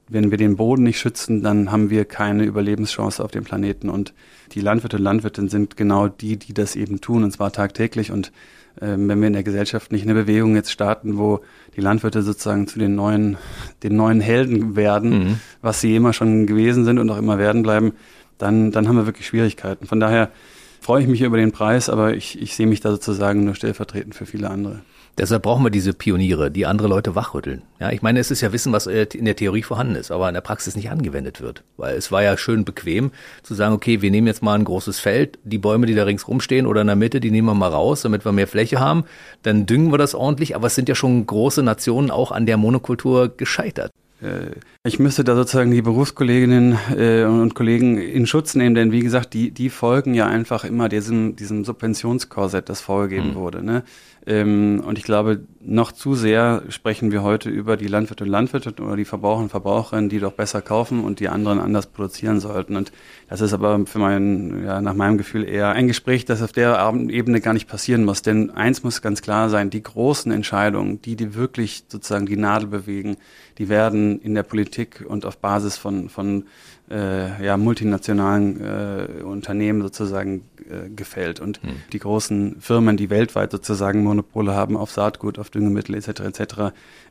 Wenn 0.09 0.31
wir 0.31 0.37
den 0.37 0.55
Boden 0.55 0.83
nicht 0.83 0.99
schützen, 0.99 1.43
dann 1.43 1.71
haben 1.71 1.89
wir 1.89 2.05
keine 2.05 2.43
Überlebenschance 2.43 3.23
auf 3.23 3.31
dem 3.31 3.43
Planeten. 3.43 3.89
Und 3.89 4.13
die 4.53 4.61
Landwirte 4.61 4.97
und 4.97 5.03
Landwirtinnen 5.03 5.49
sind 5.49 5.75
genau 5.75 6.07
die, 6.07 6.37
die 6.37 6.53
das 6.53 6.75
eben 6.75 7.01
tun, 7.01 7.23
und 7.23 7.31
zwar 7.31 7.51
tagtäglich. 7.51 8.11
Und 8.11 8.31
äh, 8.77 8.95
wenn 8.95 9.19
wir 9.19 9.27
in 9.27 9.33
der 9.33 9.43
Gesellschaft 9.43 9.91
nicht 9.91 10.03
eine 10.03 10.13
Bewegung 10.13 10.55
jetzt 10.55 10.71
starten, 10.71 11.17
wo 11.17 11.41
die 11.75 11.81
Landwirte 11.81 12.21
sozusagen 12.21 12.67
zu 12.67 12.79
den 12.79 12.95
neuen, 12.95 13.37
den 13.83 13.95
neuen 13.95 14.21
Helden 14.21 14.75
werden, 14.75 15.09
mhm. 15.09 15.39
was 15.61 15.81
sie 15.81 15.95
immer 15.95 16.13
schon 16.13 16.47
gewesen 16.47 16.85
sind 16.85 16.99
und 16.99 17.09
auch 17.09 17.17
immer 17.17 17.37
werden 17.37 17.63
bleiben, 17.63 17.93
dann, 18.37 18.71
dann 18.71 18.87
haben 18.87 18.95
wir 18.95 19.05
wirklich 19.05 19.27
Schwierigkeiten. 19.27 19.87
Von 19.87 19.99
daher 19.99 20.31
freue 20.79 21.01
ich 21.01 21.07
mich 21.07 21.21
über 21.21 21.37
den 21.37 21.51
Preis, 21.51 21.89
aber 21.89 22.15
ich, 22.15 22.41
ich 22.41 22.55
sehe 22.55 22.67
mich 22.67 22.79
da 22.79 22.91
sozusagen 22.91 23.43
nur 23.43 23.55
stellvertretend 23.55 24.15
für 24.15 24.25
viele 24.25 24.49
andere. 24.49 24.81
Deshalb 25.17 25.43
brauchen 25.43 25.63
wir 25.63 25.71
diese 25.71 25.93
Pioniere, 25.93 26.51
die 26.51 26.67
andere 26.67 26.87
Leute 26.87 27.15
wachrütteln. 27.15 27.63
Ja, 27.79 27.91
ich 27.91 28.03
meine, 28.03 28.19
es 28.19 28.29
ist 28.29 28.41
ja 28.41 28.53
Wissen, 28.53 28.71
was 28.71 28.85
in 28.85 29.25
der 29.25 29.35
Theorie 29.35 29.63
vorhanden 29.63 29.95
ist, 29.95 30.11
aber 30.11 30.27
in 30.27 30.35
der 30.35 30.41
Praxis 30.41 30.75
nicht 30.75 30.91
angewendet 30.91 31.41
wird. 31.41 31.63
Weil 31.75 31.95
es 31.95 32.11
war 32.11 32.21
ja 32.21 32.37
schön 32.37 32.65
bequem 32.65 33.11
zu 33.41 33.55
sagen, 33.55 33.73
okay, 33.73 34.03
wir 34.03 34.11
nehmen 34.11 34.27
jetzt 34.27 34.43
mal 34.43 34.53
ein 34.53 34.63
großes 34.63 34.99
Feld, 34.99 35.39
die 35.43 35.57
Bäume, 35.57 35.87
die 35.87 35.95
da 35.95 36.03
ringsrum 36.03 36.39
stehen 36.39 36.67
oder 36.67 36.81
in 36.81 36.87
der 36.87 36.95
Mitte, 36.95 37.19
die 37.19 37.31
nehmen 37.31 37.47
wir 37.47 37.55
mal 37.55 37.69
raus, 37.69 38.03
damit 38.03 38.25
wir 38.25 38.31
mehr 38.31 38.47
Fläche 38.47 38.79
haben. 38.79 39.05
Dann 39.41 39.65
düngen 39.65 39.91
wir 39.91 39.97
das 39.97 40.13
ordentlich, 40.13 40.55
aber 40.55 40.67
es 40.67 40.75
sind 40.75 40.87
ja 40.87 40.93
schon 40.93 41.25
große 41.25 41.63
Nationen 41.63 42.11
auch 42.11 42.31
an 42.31 42.45
der 42.45 42.57
Monokultur 42.57 43.35
gescheitert. 43.35 43.91
Äh, 44.21 44.55
ich 44.83 44.99
müsste 44.99 45.23
da 45.23 45.35
sozusagen 45.35 45.71
die 45.71 45.81
Berufskolleginnen 45.81 46.77
äh, 46.95 47.23
und 47.23 47.55
Kollegen 47.55 47.97
in 47.97 48.25
Schutz 48.25 48.55
nehmen, 48.55 48.75
denn 48.75 48.91
wie 48.91 49.01
gesagt, 49.01 49.33
die, 49.33 49.51
die 49.51 49.69
folgen 49.69 50.13
ja 50.13 50.27
einfach 50.27 50.63
immer 50.63 50.89
diesem, 50.89 51.35
diesem 51.35 51.65
Subventionskorsett, 51.65 52.69
das 52.69 52.81
vorgegeben 52.81 53.31
mhm. 53.31 53.35
wurde. 53.35 53.63
Ne? 53.63 53.83
Ähm, 54.27 54.83
und 54.85 54.97
ich 54.97 55.05
glaube, 55.05 55.39
noch 55.61 55.93
zu 55.93 56.13
sehr 56.13 56.63
sprechen 56.67 57.11
wir 57.13 57.23
heute 57.23 57.49
über 57.49 57.77
die 57.77 57.87
Landwirte 57.87 58.25
und 58.25 58.29
Landwirte 58.29 58.73
oder 58.83 58.97
die 58.97 59.05
Verbraucher 59.05 59.41
und 59.43 59.49
Verbraucherinnen, 59.49 60.09
die 60.09 60.19
doch 60.19 60.33
besser 60.33 60.61
kaufen 60.61 61.01
und 61.01 61.21
die 61.21 61.29
anderen 61.29 61.59
anders 61.59 61.87
produzieren 61.87 62.41
sollten. 62.41 62.75
Und 62.75 62.91
das 63.29 63.39
ist 63.39 63.53
aber 63.53 63.85
für 63.85 63.99
mein, 63.99 64.65
ja, 64.65 64.81
nach 64.81 64.95
meinem 64.95 65.17
Gefühl 65.17 65.47
eher 65.47 65.69
ein 65.69 65.87
Gespräch, 65.87 66.25
das 66.25 66.41
auf 66.41 66.51
der 66.51 66.93
Ebene 67.07 67.39
gar 67.39 67.53
nicht 67.53 67.69
passieren 67.69 68.03
muss. 68.03 68.21
Denn 68.21 68.49
eins 68.49 68.83
muss 68.83 69.01
ganz 69.01 69.21
klar 69.21 69.49
sein, 69.49 69.69
die 69.69 69.81
großen 69.81 70.29
Entscheidungen, 70.29 71.01
die, 71.01 71.15
die 71.15 71.33
wirklich 71.33 71.85
sozusagen 71.87 72.25
die 72.25 72.35
Nadel 72.35 72.67
bewegen, 72.67 73.15
die 73.59 73.69
werden 73.69 74.19
in 74.19 74.35
der 74.35 74.43
Politik 74.43 75.05
und 75.07 75.25
auf 75.25 75.37
Basis 75.37 75.77
von, 75.77 76.09
von 76.09 76.43
äh, 76.89 77.43
ja, 77.43 77.57
multinationalen 77.57 78.61
äh, 78.61 79.23
Unternehmen 79.23 79.81
sozusagen 79.81 80.43
äh, 80.69 80.89
gefällt. 80.89 81.39
Und 81.39 81.61
hm. 81.61 81.69
die 81.91 81.99
großen 81.99 82.61
Firmen, 82.61 82.97
die 82.97 83.09
weltweit 83.09 83.51
sozusagen 83.51 84.03
Monopole 84.03 84.53
haben 84.53 84.77
auf 84.77 84.91
Saatgut, 84.91 85.39
auf 85.39 85.49
Düngemittel 85.49 85.95
etc. 85.95 86.21
etc., 86.21 86.55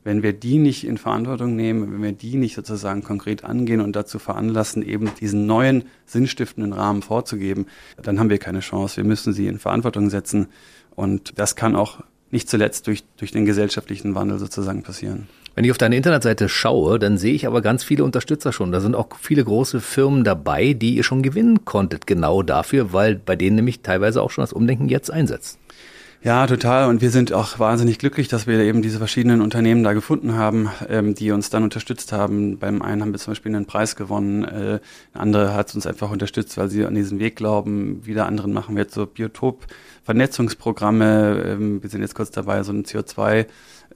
wenn 0.05 0.23
wir 0.23 0.33
die 0.33 0.59
nicht 0.59 0.87
in 0.87 0.99
Verantwortung 0.99 1.57
nehmen, 1.57 1.93
wenn 1.93 2.03
wir 2.03 2.13
die 2.13 2.37
nicht 2.37 2.55
sozusagen 2.55 3.03
konkret 3.03 3.45
angehen 3.45 3.81
und 3.81 3.97
dazu 3.97 4.19
veranlassen, 4.19 4.83
eben 4.83 5.11
diesen 5.21 5.47
neuen 5.47 5.85
sinnstiftenden 6.05 6.73
Rahmen 6.73 7.03
vorzugeben, 7.03 7.67
dann 8.01 8.21
haben 8.21 8.31
wir 8.31 8.39
keine 8.39 8.61
Chance. 8.61 8.99
Wir 8.99 9.05
müssen 9.05 9.33
sie 9.33 9.49
in 9.49 9.59
Verantwortung 9.59 10.09
setzen. 10.09 10.47
Und 10.95 11.39
das 11.39 11.57
kann 11.57 11.75
auch 11.75 12.03
nicht 12.31 12.49
zuletzt 12.49 12.87
durch, 12.87 13.05
durch 13.17 13.33
den 13.33 13.47
gesellschaftlichen 13.47 14.15
Wandel 14.15 14.39
sozusagen 14.39 14.83
passieren. 14.83 15.27
Wenn 15.57 15.65
ich 15.65 15.71
auf 15.71 15.79
deine 15.79 15.97
Internetseite 15.97 16.51
schaue, 16.51 16.99
dann 16.99 17.17
sehe 17.17 17.33
ich 17.33 17.47
aber 17.47 17.63
ganz 17.63 17.83
viele 17.83 18.05
Unterstützer 18.05 18.53
schon. 18.53 18.73
Da 18.73 18.81
sind 18.81 18.95
auch 18.95 19.07
viele 19.19 19.43
große 19.43 19.81
Firmen 19.81 20.23
dabei, 20.23 20.75
die 20.75 20.97
ihr 20.97 21.03
schon 21.03 21.23
gewinnen 21.23 21.65
konntet, 21.65 22.07
genau 22.07 22.43
dafür, 22.43 22.93
weil 22.93 23.15
bei 23.15 23.37
denen 23.37 23.57
nämlich 23.57 23.81
teilweise 23.81 24.21
auch 24.21 24.31
schon 24.31 24.43
das 24.43 24.53
Umdenken 24.53 24.91
jetzt 24.91 25.11
einsetzt. 25.11 25.59
Ja, 26.23 26.47
total. 26.47 26.91
Und 26.91 27.01
wir 27.01 27.11
sind 27.11 27.33
auch 27.33 27.59
wahnsinnig 27.59 27.99
glücklich, 27.99 28.29
dass 28.29 28.47
wir 28.47 28.59
eben 28.59 28.83
diese 28.83 28.99
verschiedenen 28.99 29.41
Unternehmen 29.41 29.83
da 29.83 29.95
gefunden 29.95 30.35
haben, 30.35 30.69
ähm, 30.91 31.15
die 31.15 31.31
uns 31.31 31.49
dann 31.49 31.63
unterstützt 31.63 32.13
haben. 32.13 32.59
Beim 32.59 32.83
einen 32.83 33.01
haben 33.01 33.13
wir 33.13 33.19
zum 33.19 33.31
Beispiel 33.31 33.55
einen 33.55 33.65
Preis 33.65 33.97
gewonnen, 33.97 34.45
äh, 34.45 34.81
andere 35.15 35.55
hat 35.55 35.75
uns 35.75 35.87
einfach 35.87 36.11
unterstützt, 36.11 36.59
weil 36.59 36.69
sie 36.69 36.85
an 36.85 36.95
diesen 36.95 37.19
Weg 37.19 37.37
glauben. 37.37 38.05
Wieder 38.05 38.27
anderen 38.27 38.53
machen 38.53 38.77
wir 38.77 38.83
jetzt 38.83 38.95
so 38.95 39.07
Biotop-Vernetzungsprogramme. 39.07 41.45
Ähm, 41.47 41.83
wir 41.83 41.89
sind 41.89 42.03
jetzt 42.03 42.15
kurz 42.15 42.31
dabei, 42.31 42.63
so 42.63 42.73
ein 42.73 42.85
CO2 42.85 43.47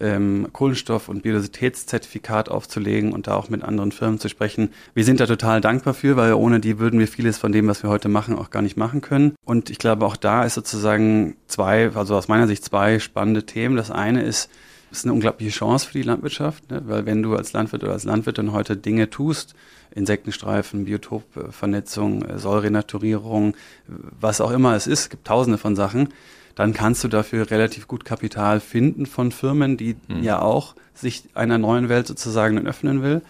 ähm, 0.01 0.49
Kohlenstoff- 0.53 1.09
und 1.09 1.23
Biodiversitätszertifikat 1.23 2.49
aufzulegen 2.49 3.13
und 3.13 3.27
da 3.27 3.35
auch 3.35 3.49
mit 3.49 3.63
anderen 3.63 3.93
Firmen 3.93 4.19
zu 4.19 4.29
sprechen. 4.29 4.71
Wir 4.95 5.05
sind 5.05 5.21
da 5.21 5.27
total 5.27 5.61
dankbar 5.61 5.95
für, 5.95 6.17
weil 6.17 6.33
ohne 6.35 6.61
die 6.61 6.79
würden 6.79 6.99
wir 6.99 7.09
vieles 7.09 7.39
von 7.39 7.53
dem, 7.53 7.69
was 7.69 7.83
wir 7.83 7.91
heute 7.91 8.09
machen, 8.09 8.37
auch 8.37 8.51
gar 8.51 8.63
nicht 8.63 8.77
machen 8.77 9.01
können. 9.01 9.35
Und 9.45 9.71
ich 9.71 9.79
glaube, 9.79 10.07
auch 10.07 10.17
da 10.17 10.45
ist 10.45 10.55
sozusagen 10.55 11.37
zwei, 11.47 11.91
also 11.95 12.17
aus 12.17 12.29
meiner 12.29 12.47
Sicht 12.47 12.65
zwei 12.65 12.99
spannende 12.99 13.45
Themen. 13.45 13.77
Das 13.77 13.91
eine 13.91 14.23
ist, 14.23 14.51
es 14.91 14.99
ist 14.99 15.05
eine 15.05 15.13
unglaubliche 15.13 15.53
Chance 15.53 15.87
für 15.87 15.99
die 15.99 16.03
Landwirtschaft, 16.03 16.71
ne? 16.71 16.83
weil 16.87 17.07
wenn 17.07 17.23
du 17.23 17.37
als 17.37 17.53
Landwirt 17.53 17.85
oder 17.85 17.93
als 17.93 18.05
Landwirtin 18.05 18.53
heute 18.53 18.77
Dinge 18.77 19.11
tust, 19.11 19.55
Insektenstreifen, 19.93 20.85
Biotopvernetzung, 20.85 22.39
Säurenaturierung, 22.39 23.57
was 23.87 24.41
auch 24.41 24.51
immer 24.51 24.75
es 24.75 24.87
ist, 24.87 25.01
es 25.01 25.11
gibt 25.11 25.27
tausende 25.27 25.59
von 25.59 25.77
Sachen, 25.77 26.09
dann 26.61 26.75
kannst 26.75 27.03
du 27.03 27.09
dafür 27.09 27.51
relativ 27.51 27.89
gut 27.89 28.05
Kapital 28.05 28.61
finden 28.61 29.07
von 29.07 29.33
Firmen, 29.33 29.79
die 29.79 29.97
mhm. 30.09 30.23
ja 30.23 30.43
auch 30.43 30.75
sich 30.93 31.25
einer 31.33 31.57
neuen 31.57 31.89
Welt 31.89 32.07
sozusagen 32.07 32.67
öffnen 32.67 33.03
will. 33.03 33.23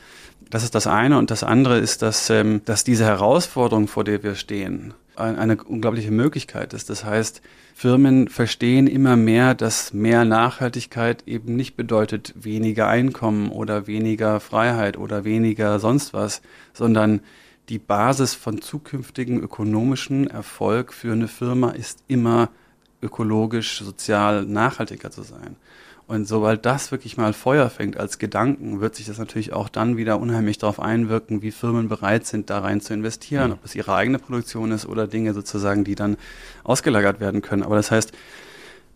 Das 0.51 0.65
ist 0.65 0.75
das 0.75 0.89
eine. 0.89 1.17
Und 1.17 1.31
das 1.31 1.45
andere 1.45 1.79
ist, 1.79 2.03
dass, 2.03 2.29
ähm, 2.29 2.63
dass 2.65 2.83
diese 2.83 3.05
Herausforderung, 3.05 3.87
vor 3.87 4.03
der 4.03 4.25
wir 4.25 4.35
stehen, 4.35 4.95
eine 5.15 5.63
unglaubliche 5.63 6.11
Möglichkeit 6.11 6.73
ist. 6.73 6.91
Das 6.91 7.05
heißt, 7.05 7.41
Firmen 7.73 8.27
verstehen 8.27 8.89
immer 8.89 9.15
mehr, 9.15 9.55
dass 9.55 9.93
mehr 9.93 10.25
Nachhaltigkeit 10.25 11.23
eben 11.27 11.55
nicht 11.55 11.77
bedeutet 11.77 12.35
weniger 12.35 12.89
Einkommen 12.89 13.51
oder 13.51 13.87
weniger 13.87 14.41
Freiheit 14.41 14.97
oder 14.97 15.25
weniger 15.25 15.79
sonst 15.79 16.15
was, 16.15 16.43
sondern 16.73 17.21
die 17.69 17.79
Basis 17.79 18.35
von 18.35 18.61
zukünftigen 18.61 19.41
ökonomischen 19.41 20.27
Erfolg 20.27 20.93
für 20.93 21.13
eine 21.13 21.29
Firma 21.29 21.71
ist 21.71 22.03
immer 22.09 22.49
ökologisch, 23.03 23.83
sozial 23.83 24.45
nachhaltiger 24.45 25.11
zu 25.11 25.23
sein. 25.23 25.57
Und 26.07 26.27
sobald 26.27 26.67
das 26.67 26.91
wirklich 26.91 27.17
mal 27.17 27.33
Feuer 27.33 27.71
fängt 27.71 27.97
als 27.97 28.19
Gedanken, 28.19 28.81
wird 28.81 28.97
sich 28.97 29.07
das 29.07 29.19
natürlich 29.19 29.53
auch 29.53 29.69
dann 29.69 29.97
wieder 29.97 30.19
unheimlich 30.19 30.59
darauf 30.59 30.81
einwirken, 30.81 31.41
wie 31.41 31.53
Firmen 31.53 31.89
bereit 31.89 32.27
sind, 32.27 32.51
da 32.51 32.59
rein 32.59 32.81
zu 32.81 32.93
investieren, 32.95 33.53
ob 33.53 33.65
es 33.65 33.77
ihre 33.77 33.95
eigene 33.95 34.19
Produktion 34.19 34.73
ist 34.73 34.87
oder 34.87 35.07
Dinge 35.07 35.35
sozusagen, 35.35 35.85
die 35.85 35.95
dann 35.95 36.17
ausgelagert 36.65 37.21
werden 37.21 37.43
können. 37.43 37.63
Aber 37.63 37.77
das 37.77 37.93
heißt, 37.93 38.13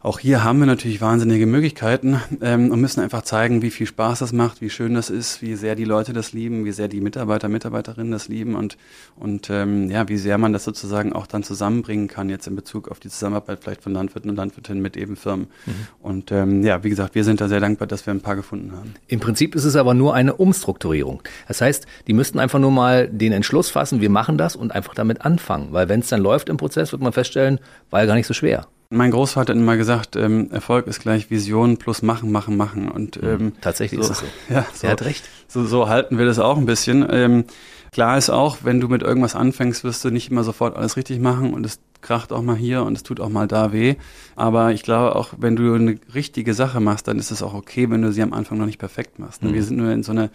auch 0.04 0.18
hier 0.18 0.44
haben 0.44 0.58
wir 0.58 0.66
natürlich 0.66 1.00
wahnsinnige 1.00 1.46
Möglichkeiten 1.46 2.20
ähm, 2.42 2.70
und 2.70 2.78
müssen 2.78 3.00
einfach 3.00 3.22
zeigen, 3.22 3.62
wie 3.62 3.70
viel 3.70 3.86
Spaß 3.86 4.18
das 4.18 4.34
macht, 4.34 4.60
wie 4.60 4.68
schön 4.68 4.92
das 4.92 5.08
ist, 5.08 5.40
wie 5.40 5.54
sehr 5.54 5.74
die 5.76 5.86
Leute 5.86 6.12
das 6.12 6.34
lieben, 6.34 6.66
wie 6.66 6.72
sehr 6.72 6.88
die 6.88 7.00
Mitarbeiter, 7.00 7.48
Mitarbeiterinnen 7.48 8.12
das 8.12 8.28
lieben 8.28 8.54
und, 8.54 8.76
und 9.16 9.48
ähm, 9.48 9.90
ja, 9.90 10.06
wie 10.10 10.18
sehr 10.18 10.36
man 10.36 10.52
das 10.52 10.64
sozusagen 10.64 11.14
auch 11.14 11.26
dann 11.26 11.42
zusammenbringen 11.42 12.06
kann, 12.06 12.28
jetzt 12.28 12.46
in 12.46 12.54
Bezug 12.54 12.90
auf 12.90 13.00
die 13.00 13.08
Zusammenarbeit 13.08 13.60
vielleicht 13.62 13.82
von 13.82 13.94
Landwirten 13.94 14.28
und 14.28 14.36
Landwirtinnen 14.36 14.82
mit 14.82 14.98
eben 14.98 15.16
Firmen. 15.16 15.46
Mhm. 15.64 15.72
Und 16.02 16.30
ähm, 16.32 16.62
ja, 16.62 16.84
wie 16.84 16.90
gesagt, 16.90 17.14
wir 17.14 17.24
sind 17.24 17.40
da 17.40 17.48
sehr 17.48 17.60
dankbar, 17.60 17.88
dass 17.88 18.04
wir 18.04 18.12
ein 18.12 18.20
paar 18.20 18.36
gefunden 18.36 18.72
haben. 18.72 18.92
Im 19.08 19.20
Prinzip 19.20 19.54
ist 19.54 19.64
es 19.64 19.74
aber 19.74 19.94
nur 19.94 20.12
eine 20.12 20.34
Umstrukturierung. 20.34 21.22
Das 21.48 21.62
heißt, 21.62 21.86
die 22.08 22.12
müssten 22.12 22.38
einfach 22.38 22.58
nur 22.58 22.72
mal 22.72 23.08
den 23.08 23.32
Entschluss 23.32 23.70
fassen, 23.70 24.02
wir 24.02 24.10
machen 24.10 24.36
das 24.36 24.54
und 24.54 24.70
einfach 24.70 24.94
damit 24.94 25.22
anfangen. 25.22 25.68
Weil 25.70 25.88
wenn 25.88 26.00
es 26.00 26.08
dann 26.08 26.20
läuft 26.20 26.50
im 26.50 26.58
Prozess, 26.58 26.92
wird 26.92 27.00
man 27.00 27.14
feststellen, 27.14 27.58
war 27.88 28.00
ja 28.00 28.06
gar 28.06 28.16
nicht 28.16 28.26
so 28.26 28.34
schwer. 28.34 28.66
Mein 28.94 29.10
Großvater 29.10 29.52
hat 29.52 29.58
immer 29.58 29.76
gesagt, 29.76 30.16
ähm, 30.16 30.50
Erfolg 30.50 30.86
ist 30.86 31.00
gleich 31.00 31.30
Vision 31.30 31.76
plus 31.76 32.02
machen, 32.02 32.32
machen, 32.32 32.56
machen. 32.56 32.88
Und 32.90 33.20
Mhm. 33.22 33.28
ähm, 33.28 33.52
Tatsächlich 33.60 33.98
so, 34.00 34.12
ist 34.12 34.12
es 34.12 34.18
so. 34.20 34.26
Ja, 34.54 34.66
so, 34.72 34.86
Er 34.86 34.92
hat 34.92 35.02
recht. 35.02 35.24
So, 35.48 35.64
so 35.66 35.88
halten 35.88 36.18
wir 36.18 36.24
das 36.26 36.38
auch 36.38 36.56
ein 36.56 36.66
bisschen. 36.66 37.06
Ähm, 37.10 37.44
klar 37.92 38.16
ist 38.18 38.30
auch, 38.30 38.58
wenn 38.62 38.80
du 38.80 38.88
mit 38.88 39.02
irgendwas 39.02 39.34
anfängst, 39.34 39.84
wirst 39.84 40.04
du 40.04 40.10
nicht 40.10 40.30
immer 40.30 40.44
sofort 40.44 40.76
alles 40.76 40.96
richtig 40.96 41.20
machen 41.20 41.54
und 41.54 41.64
es 41.66 41.78
kracht 42.00 42.32
auch 42.32 42.42
mal 42.42 42.56
hier 42.56 42.82
und 42.82 42.94
es 42.96 43.02
tut 43.02 43.18
auch 43.20 43.30
mal 43.30 43.46
da 43.48 43.72
weh. 43.72 43.94
Aber 44.36 44.72
ich 44.72 44.82
glaube 44.82 45.16
auch, 45.16 45.30
wenn 45.38 45.56
du 45.56 45.72
eine 45.74 45.96
richtige 46.14 46.52
Sache 46.52 46.78
machst, 46.80 47.08
dann 47.08 47.18
ist 47.18 47.30
es 47.30 47.42
auch 47.42 47.54
okay, 47.54 47.88
wenn 47.90 48.02
du 48.02 48.12
sie 48.12 48.22
am 48.22 48.32
Anfang 48.34 48.58
noch 48.58 48.66
nicht 48.66 48.78
perfekt 48.78 49.18
machst. 49.18 49.42
Mhm. 49.42 49.54
Wir 49.54 49.62
sind 49.64 49.76
nur 49.78 49.90
in 49.90 50.02
so 50.02 50.12
eine 50.12 50.30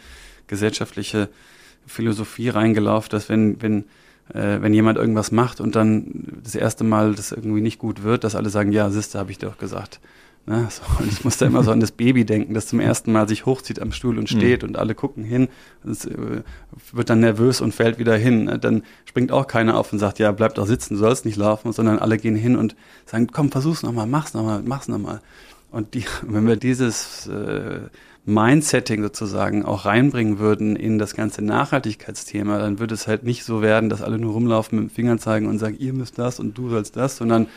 gesellschaftliche 0.47 1.29
Philosophie 1.85 2.49
reingelaufen, 2.49 3.09
dass 3.11 3.29
wenn, 3.29 3.61
wenn, 3.61 3.85
äh, 4.33 4.61
wenn 4.61 4.73
jemand 4.73 4.97
irgendwas 4.97 5.31
macht 5.31 5.61
und 5.61 5.75
dann 5.75 6.41
das 6.43 6.55
erste 6.55 6.83
Mal 6.83 7.15
das 7.15 7.31
irgendwie 7.31 7.61
nicht 7.61 7.79
gut 7.79 8.03
wird, 8.03 8.23
dass 8.23 8.35
alle 8.35 8.49
sagen, 8.49 8.71
ja, 8.71 8.89
siehste, 8.89 9.19
habe 9.19 9.31
ich 9.31 9.37
dir 9.37 9.47
doch 9.47 9.57
gesagt. 9.57 9.99
Ne? 10.45 10.67
So, 10.69 10.81
und 10.99 11.07
ich 11.11 11.23
muss 11.23 11.37
da 11.37 11.45
immer 11.45 11.63
so 11.63 11.71
an 11.71 11.79
das 11.79 11.91
Baby 11.91 12.25
denken, 12.25 12.53
das 12.53 12.67
zum 12.67 12.79
ersten 12.79 13.11
Mal 13.11 13.27
sich 13.27 13.45
hochzieht 13.45 13.81
am 13.81 13.91
Stuhl 13.91 14.17
und 14.17 14.29
steht 14.29 14.63
und 14.63 14.77
alle 14.77 14.95
gucken 14.95 15.23
hin. 15.23 15.47
Es 15.87 16.05
äh, 16.05 16.41
wird 16.91 17.09
dann 17.09 17.19
nervös 17.19 17.61
und 17.61 17.73
fällt 17.73 17.99
wieder 17.99 18.17
hin. 18.17 18.45
Ne? 18.45 18.59
Dann 18.59 18.83
springt 19.05 19.31
auch 19.31 19.47
keiner 19.47 19.77
auf 19.77 19.93
und 19.93 19.99
sagt, 19.99 20.19
ja, 20.19 20.31
bleib 20.31 20.55
doch 20.55 20.65
sitzen, 20.65 20.95
du 20.95 20.99
sollst 20.99 21.25
nicht 21.25 21.37
laufen, 21.37 21.71
sondern 21.71 21.99
alle 21.99 22.17
gehen 22.17 22.35
hin 22.35 22.55
und 22.55 22.75
sagen, 23.05 23.27
komm, 23.31 23.51
versuch's 23.51 23.83
nochmal, 23.83 24.07
mach's 24.07 24.33
nochmal, 24.33 24.61
mach's 24.65 24.87
nochmal. 24.87 25.21
Und 25.71 25.93
die, 25.93 26.05
wenn 26.23 26.47
wir 26.47 26.55
dieses 26.55 27.27
äh, 27.27 27.79
Mindsetting 28.25 29.01
sozusagen 29.01 29.65
auch 29.65 29.85
reinbringen 29.85 30.39
würden 30.39 30.75
in 30.75 30.99
das 30.99 31.15
ganze 31.15 31.43
Nachhaltigkeitsthema, 31.43 32.59
dann 32.59 32.79
würde 32.79 32.93
es 32.93 33.07
halt 33.07 33.23
nicht 33.23 33.43
so 33.43 33.61
werden, 33.61 33.89
dass 33.89 34.01
alle 34.01 34.19
nur 34.19 34.33
rumlaufen 34.33 34.79
mit 34.79 34.89
dem 34.89 34.93
Finger 34.93 35.17
zeigen 35.17 35.47
und 35.47 35.57
sagen, 35.57 35.77
ihr 35.79 35.93
müsst 35.93 36.17
das 36.19 36.39
und 36.39 36.57
du 36.57 36.69
sollst 36.69 36.95
das, 36.95 37.17
sondern 37.17 37.47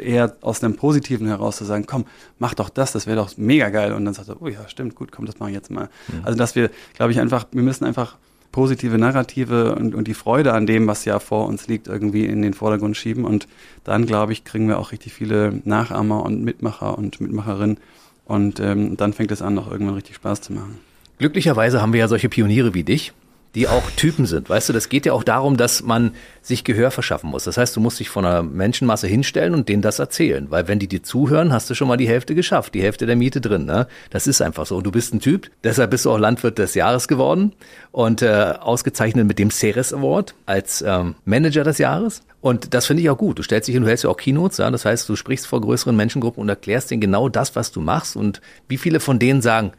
eher 0.00 0.36
aus 0.40 0.62
einem 0.62 0.76
Positiven 0.76 1.26
heraus 1.26 1.56
zu 1.56 1.64
sagen, 1.64 1.86
komm, 1.86 2.06
mach 2.38 2.54
doch 2.54 2.68
das, 2.68 2.92
das 2.92 3.06
wäre 3.06 3.16
doch 3.16 3.36
mega 3.36 3.68
geil. 3.68 3.92
Und 3.92 4.04
dann 4.04 4.14
sagt 4.14 4.28
er, 4.28 4.40
oh 4.40 4.48
ja, 4.48 4.68
stimmt, 4.68 4.94
gut, 4.94 5.12
komm, 5.12 5.26
das 5.26 5.38
mache 5.38 5.50
ich 5.50 5.56
jetzt 5.56 5.70
mal. 5.70 5.88
Also 6.22 6.38
dass 6.38 6.54
wir, 6.54 6.70
glaube 6.94 7.12
ich, 7.12 7.20
einfach, 7.20 7.46
wir 7.52 7.62
müssen 7.62 7.84
einfach 7.84 8.16
positive 8.52 8.98
Narrative 8.98 9.74
und, 9.74 9.94
und 9.94 10.06
die 10.06 10.14
Freude 10.14 10.52
an 10.52 10.66
dem, 10.66 10.86
was 10.86 11.04
ja 11.04 11.18
vor 11.18 11.46
uns 11.46 11.66
liegt, 11.66 11.88
irgendwie 11.88 12.26
in 12.26 12.42
den 12.42 12.54
Vordergrund 12.54 12.96
schieben. 12.96 13.24
Und 13.24 13.48
dann, 13.82 14.06
glaube 14.06 14.32
ich, 14.32 14.44
kriegen 14.44 14.68
wir 14.68 14.78
auch 14.78 14.92
richtig 14.92 15.12
viele 15.12 15.60
Nachahmer 15.64 16.22
und 16.22 16.44
Mitmacher 16.44 16.96
und 16.96 17.20
Mitmacherinnen. 17.20 17.78
Und 18.26 18.60
ähm, 18.60 18.96
dann 18.96 19.12
fängt 19.12 19.32
es 19.32 19.42
an, 19.42 19.58
auch 19.58 19.70
irgendwann 19.70 19.94
richtig 19.94 20.16
Spaß 20.16 20.42
zu 20.42 20.52
machen. 20.52 20.78
Glücklicherweise 21.18 21.82
haben 21.82 21.92
wir 21.92 22.00
ja 22.00 22.08
solche 22.08 22.28
Pioniere 22.28 22.74
wie 22.74 22.84
dich, 22.84 23.12
die 23.54 23.68
auch 23.68 23.90
Typen 23.96 24.26
sind. 24.26 24.48
Weißt 24.48 24.68
du, 24.68 24.72
das 24.72 24.88
geht 24.88 25.04
ja 25.04 25.12
auch 25.12 25.24
darum, 25.24 25.56
dass 25.56 25.82
man 25.82 26.12
sich 26.40 26.64
Gehör 26.64 26.90
verschaffen 26.90 27.30
muss. 27.30 27.44
Das 27.44 27.58
heißt, 27.58 27.76
du 27.76 27.80
musst 27.80 28.00
dich 28.00 28.08
vor 28.08 28.24
einer 28.24 28.42
Menschenmasse 28.42 29.06
hinstellen 29.06 29.54
und 29.54 29.68
denen 29.68 29.82
das 29.82 29.98
erzählen. 29.98 30.50
Weil 30.50 30.68
wenn 30.68 30.78
die 30.78 30.88
dir 30.88 31.02
zuhören, 31.02 31.52
hast 31.52 31.68
du 31.68 31.74
schon 31.74 31.88
mal 31.88 31.98
die 31.98 32.08
Hälfte 32.08 32.34
geschafft, 32.34 32.74
die 32.74 32.82
Hälfte 32.82 33.06
der 33.06 33.16
Miete 33.16 33.40
drin. 33.40 33.66
Ne? 33.66 33.86
Das 34.10 34.26
ist 34.26 34.40
einfach 34.40 34.66
so. 34.66 34.76
Und 34.76 34.84
du 34.84 34.90
bist 34.90 35.12
ein 35.12 35.20
Typ, 35.20 35.50
deshalb 35.64 35.90
bist 35.90 36.06
du 36.06 36.10
auch 36.10 36.18
Landwirt 36.18 36.58
des 36.58 36.74
Jahres 36.74 37.08
geworden 37.08 37.52
und 37.90 38.22
äh, 38.22 38.54
ausgezeichnet 38.58 39.26
mit 39.26 39.38
dem 39.38 39.50
Ceres 39.50 39.92
Award 39.92 40.34
als 40.46 40.82
ähm, 40.82 41.14
Manager 41.24 41.64
des 41.64 41.78
Jahres. 41.78 42.22
Und 42.40 42.74
das 42.74 42.86
finde 42.86 43.02
ich 43.02 43.10
auch 43.10 43.18
gut. 43.18 43.38
Du 43.38 43.42
stellst 43.42 43.68
dich 43.68 43.74
hin, 43.74 43.82
du 43.82 43.88
hältst 43.88 44.02
ja 44.02 44.10
auch 44.10 44.16
Keynotes, 44.16 44.58
ja? 44.58 44.70
das 44.70 44.84
heißt, 44.84 45.08
du 45.08 45.14
sprichst 45.14 45.46
vor 45.46 45.60
größeren 45.60 45.94
Menschengruppen 45.94 46.40
und 46.40 46.48
erklärst 46.48 46.90
denen 46.90 47.00
genau 47.00 47.28
das, 47.28 47.54
was 47.54 47.70
du 47.70 47.80
machst. 47.80 48.16
Und 48.16 48.40
wie 48.66 48.78
viele 48.78 48.98
von 48.98 49.18
denen 49.18 49.42
sagen, 49.42 49.72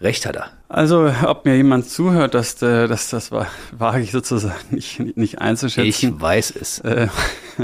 Recht 0.00 0.24
hat 0.24 0.36
er. 0.36 0.50
Also, 0.68 1.12
ob 1.26 1.44
mir 1.44 1.56
jemand 1.56 1.86
zuhört, 1.86 2.34
dass, 2.34 2.60
äh, 2.62 2.88
dass 2.88 3.10
das 3.10 3.30
war, 3.32 3.48
wage 3.76 4.02
ich 4.02 4.12
sozusagen 4.12 4.54
nicht, 4.70 5.16
nicht 5.16 5.40
einzuschätzen. 5.40 6.14
Ich 6.14 6.20
weiß 6.20 6.54
es. 6.58 6.78
Äh, 6.80 7.08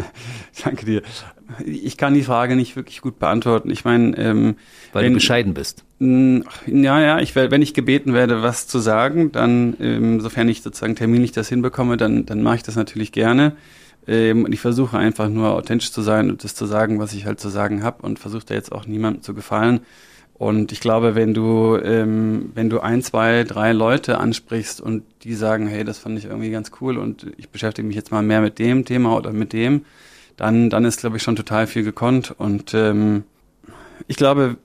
danke 0.64 0.84
dir. 0.84 1.03
Ich 1.64 1.97
kann 1.97 2.12
die 2.12 2.24
Frage 2.24 2.57
nicht 2.57 2.76
wirklich 2.76 3.01
gut 3.01 3.18
beantworten. 3.18 3.70
Ich 3.70 3.84
meine, 3.84 4.16
ähm, 4.18 4.57
Weil 4.93 5.05
wenn, 5.05 5.12
du 5.12 5.16
bescheiden 5.18 5.55
bist. 5.55 5.84
mh, 5.99 6.45
ja, 6.66 7.01
ja, 7.01 7.20
ich, 7.20 7.34
wenn 7.37 7.62
ich 7.62 7.72
gebeten 7.72 8.12
werde, 8.12 8.43
was 8.43 8.66
zu 8.66 8.80
sagen, 8.80 9.32
dann, 9.32 9.76
ähm, 9.80 10.20
sofern 10.20 10.49
ich 10.49 10.62
sozusagen 10.62 10.97
terminlich 10.97 11.32
das 11.32 11.49
hinbekomme, 11.49 11.97
dann, 11.97 12.26
dann 12.26 12.43
mache 12.43 12.57
ich 12.57 12.62
das 12.64 12.76
natürlich 12.76 13.12
gerne. 13.12 13.57
Ähm, 14.09 14.45
und 14.45 14.53
ich 14.53 14.61
versuche 14.61 14.99
einfach 14.99 15.28
nur 15.28 15.53
authentisch 15.53 15.91
zu 15.91 16.03
sein 16.03 16.28
und 16.30 16.45
das 16.45 16.55
zu 16.55 16.66
sagen, 16.66 16.99
was 16.99 17.14
ich 17.14 17.24
halt 17.24 17.41
zu 17.41 17.49
sagen 17.49 17.82
habe 17.82 18.03
und 18.03 18.18
versuche 18.18 18.45
da 18.45 18.55
jetzt 18.55 18.72
auch 18.72 18.87
niemandem 18.87 19.22
zu 19.22 19.32
gefallen. 19.32 19.80
Und 20.39 20.70
ich 20.70 20.80
glaube, 20.80 21.14
wenn 21.14 21.32
du, 21.32 21.76
ähm, 21.82 22.51
wenn 22.55 22.68
du 22.68 22.80
ein, 22.80 23.03
zwei, 23.03 23.45
drei 23.45 23.72
Leute 23.72 24.18
ansprichst 24.18 24.82
und 24.82 25.03
die 25.22 25.34
sagen, 25.34 25.66
hey, 25.66 25.82
das 25.82 25.99
fand 25.99 26.18
ich 26.18 26.26
irgendwie 26.26 26.51
ganz 26.51 26.72
cool 26.80 26.99
und 26.99 27.26
ich 27.39 27.49
beschäftige 27.49 27.89
mich 27.89 27.97
jetzt 27.97 28.12
mal 28.12 28.22
mehr 28.22 28.43
mit 28.43 28.59
dem 28.59 28.84
Thema 28.84 29.16
oder 29.16 29.32
mit 29.32 29.55
dem, 29.55 29.87
dann, 30.37 30.68
dann 30.68 30.84
ist, 30.84 31.01
glaube 31.01 31.16
ich, 31.16 31.22
schon 31.22 31.37
total 31.37 31.66
viel 31.66 31.84
gekonnt. 31.84 32.34
Und 32.37 32.74
ähm, 32.74 33.24
ich 34.09 34.16
glaube, 34.16 34.59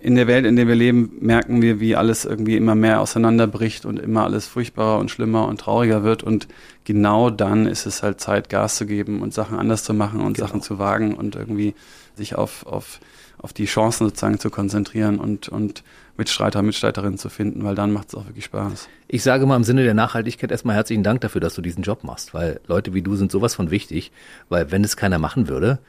in 0.00 0.16
der 0.16 0.26
Welt, 0.26 0.44
in 0.44 0.56
der 0.56 0.66
wir 0.66 0.74
leben, 0.74 1.12
merken 1.20 1.62
wir, 1.62 1.78
wie 1.78 1.94
alles 1.94 2.24
irgendwie 2.24 2.56
immer 2.56 2.74
mehr 2.74 3.00
auseinanderbricht 3.00 3.86
und 3.86 4.00
immer 4.00 4.24
alles 4.24 4.48
furchtbarer 4.48 4.98
und 4.98 5.12
schlimmer 5.12 5.46
und 5.46 5.60
trauriger 5.60 6.02
wird. 6.02 6.24
Und 6.24 6.48
genau 6.82 7.30
dann 7.30 7.66
ist 7.66 7.86
es 7.86 8.02
halt 8.02 8.20
Zeit, 8.20 8.48
Gas 8.48 8.74
zu 8.74 8.86
geben 8.86 9.22
und 9.22 9.32
Sachen 9.32 9.56
anders 9.56 9.84
zu 9.84 9.94
machen 9.94 10.20
und 10.20 10.34
Genau. 10.34 10.48
Sachen 10.48 10.62
zu 10.62 10.80
wagen 10.80 11.14
und 11.14 11.36
irgendwie 11.36 11.74
sich 12.16 12.34
auf, 12.34 12.66
auf, 12.66 12.98
auf 13.42 13.52
die 13.52 13.66
Chancen 13.66 14.06
sozusagen 14.06 14.38
zu 14.38 14.50
konzentrieren 14.50 15.18
und, 15.18 15.48
und 15.48 15.82
Mitstreiter, 16.16 16.62
Mitstreiterinnen 16.62 17.18
zu 17.18 17.28
finden, 17.28 17.64
weil 17.64 17.74
dann 17.74 17.92
macht 17.92 18.08
es 18.08 18.14
auch 18.14 18.26
wirklich 18.26 18.44
Spaß. 18.44 18.88
Ich 19.08 19.22
sage 19.22 19.46
mal 19.46 19.56
im 19.56 19.64
Sinne 19.64 19.82
der 19.82 19.94
Nachhaltigkeit 19.94 20.50
erstmal 20.50 20.76
herzlichen 20.76 21.02
Dank 21.02 21.20
dafür, 21.22 21.40
dass 21.40 21.54
du 21.54 21.62
diesen 21.62 21.82
Job 21.82 22.04
machst, 22.04 22.34
weil 22.34 22.60
Leute 22.66 22.94
wie 22.94 23.02
du 23.02 23.16
sind 23.16 23.32
sowas 23.32 23.54
von 23.54 23.70
wichtig, 23.70 24.12
weil 24.48 24.70
wenn 24.70 24.84
es 24.84 24.96
keiner 24.96 25.18
machen 25.18 25.48
würde, 25.48 25.80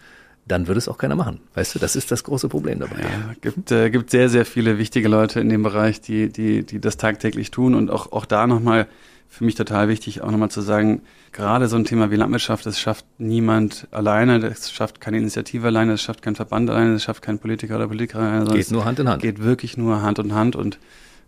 dann 0.46 0.68
würde 0.68 0.78
es 0.78 0.88
auch 0.88 0.98
keiner 0.98 1.16
machen. 1.16 1.40
Weißt 1.54 1.76
du, 1.76 1.80
das 1.80 1.96
ist 1.96 2.12
das 2.12 2.24
große 2.24 2.50
Problem 2.50 2.80
dabei. 2.80 3.02
Ja, 3.02 3.34
gibt, 3.42 3.72
äh, 3.72 3.90
gibt 3.90 4.10
sehr, 4.10 4.30
sehr 4.30 4.46
viele 4.46 4.78
wichtige 4.78 5.08
Leute 5.08 5.40
in 5.40 5.50
dem 5.50 5.64
Bereich, 5.64 6.02
die, 6.02 6.30
die, 6.30 6.64
die 6.64 6.80
das 6.80 6.98
tagtäglich 6.98 7.52
tun 7.52 7.76
und 7.76 7.90
auch, 7.90 8.12
auch 8.12 8.26
da 8.26 8.46
nochmal 8.48 8.88
für 9.30 9.46
mich 9.46 9.56
total 9.56 9.88
wichtig, 9.88 10.22
auch 10.22 10.30
nochmal 10.30 10.52
zu 10.52 10.62
sagen, 10.62 11.02
gerade 11.32 11.68
so 11.68 11.76
ein 11.76 11.86
Thema 11.86 12.12
wie 12.12 12.18
Landwirtschaft, 12.18 12.68
das 12.68 12.80
schafft 12.80 13.06
niemand 13.18 13.88
alleine, 13.90 14.40
das 14.40 14.72
schafft 14.72 15.02
keine 15.02 15.18
Initiative 15.18 15.66
alleine, 15.68 15.94
das 15.94 16.04
schafft 16.04 16.22
kein 16.22 16.36
Verband 16.36 16.70
alleine, 16.70 16.94
das 16.94 17.04
schafft 17.04 17.24
kein 17.24 17.40
Politiker 17.40 17.78
oder 17.78 17.88
Politikerin 17.88 18.26
alleine, 18.26 18.42
sondern 18.42 18.58
Geht 18.58 18.72
nur 18.72 18.86
Hand 18.86 19.00
in 19.00 19.10
Hand. 19.10 19.24
es 19.24 19.30
geht 19.30 19.44
wirklich 19.44 19.76
nur 19.76 20.04
Hand 20.04 20.20
in 20.20 20.36
Hand 20.36 20.56
und 20.56 20.78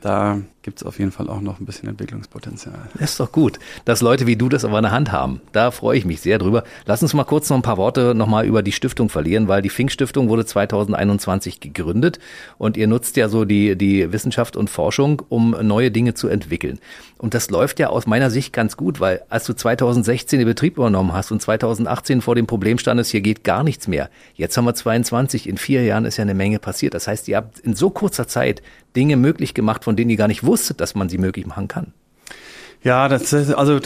da 0.02 0.40
gibt 0.66 0.82
es 0.82 0.84
auf 0.86 0.98
jeden 0.98 1.12
Fall 1.12 1.30
auch 1.30 1.42
noch 1.42 1.60
ein 1.60 1.66
bisschen 1.66 1.88
Entwicklungspotenzial. 1.88 2.90
Das 2.96 3.12
ist 3.12 3.20
doch 3.20 3.32
gut, 3.32 3.60
dass 3.86 4.02
Leute 4.02 4.26
wie 4.26 4.36
du 4.36 4.50
das 4.50 4.66
aber 4.66 4.80
in 4.80 4.84
der 4.84 4.92
Hand 4.92 5.12
haben. 5.12 5.40
Da 5.52 5.70
freue 5.70 5.96
ich 5.96 6.06
mich 6.06 6.22
sehr 6.22 6.40
drüber. 6.40 6.64
Lass 6.88 7.04
uns 7.04 7.14
mal 7.14 7.24
kurz 7.24 7.52
noch 7.52 7.58
ein 7.58 7.62
paar 7.62 7.78
Worte 7.78 8.16
nochmal 8.16 8.48
über 8.48 8.64
die 8.64 8.72
Stiftung 8.72 9.10
verlieren, 9.10 9.48
weil 9.48 9.62
die 9.62 9.70
Fink 9.70 9.92
Stiftung 9.92 10.28
wurde 10.28 10.44
2021 10.44 11.60
gegründet 11.60 12.18
und 12.58 12.78
ihr 12.78 12.88
nutzt 12.88 13.16
ja 13.16 13.30
so 13.30 13.46
die, 13.46 13.78
die 13.78 14.12
Wissenschaft 14.12 14.58
und 14.58 14.72
Forschung, 14.72 15.22
um 15.30 15.52
neue 15.62 15.92
Dinge 15.92 16.16
zu 16.16 16.30
entwickeln. 16.30 16.80
Und 17.20 17.36
das 17.36 17.52
läuft 17.52 17.80
ja 17.80 17.90
aus 17.90 18.08
meiner 18.08 18.32
Sicht 18.32 18.52
ganz 18.52 18.76
gut, 18.76 19.00
weil 19.00 19.22
als 19.30 19.46
du 19.46 19.54
2016 19.54 20.40
den 20.40 20.48
Betrieb 20.48 20.78
übernommen 20.78 21.14
hast 21.14 21.32
und 21.32 21.42
2018 21.44 22.22
vor 22.22 22.34
dem 22.34 22.48
Problem 22.48 22.80
standest, 22.80 23.12
hier 23.12 23.22
geht 23.22 23.44
gar 23.44 23.64
nichts 23.64 23.88
mehr. 23.88 24.10
Jetzt 24.34 24.58
haben 24.58 24.66
wir 24.66 24.74
22, 24.74 25.48
in 25.48 25.58
vier 25.58 25.84
Jahren 25.84 26.06
ist 26.06 26.18
ja 26.18 26.24
eine 26.24 26.34
Menge 26.34 26.58
passiert. 26.58 26.96
Das 26.96 27.08
heißt, 27.08 27.28
ihr 27.28 27.38
habt 27.38 27.60
in 27.60 27.76
so 27.76 27.92
kurzer 27.92 28.28
Zeit 28.28 28.64
Dinge 28.96 29.18
möglich 29.18 29.54
gemacht, 29.54 29.84
von 29.84 29.96
denen 29.96 30.10
ihr 30.10 30.18
gar 30.18 30.28
nicht 30.28 30.46
wusstet, 30.46 30.55
dass 30.58 30.96
man 30.96 31.10
sie 31.10 31.18
möglich 31.18 31.46
machen 31.46 31.68
kann. 31.68 31.94
Ja, 32.84 33.08
das 33.08 33.34
ist, 33.34 33.52
also 33.52 33.80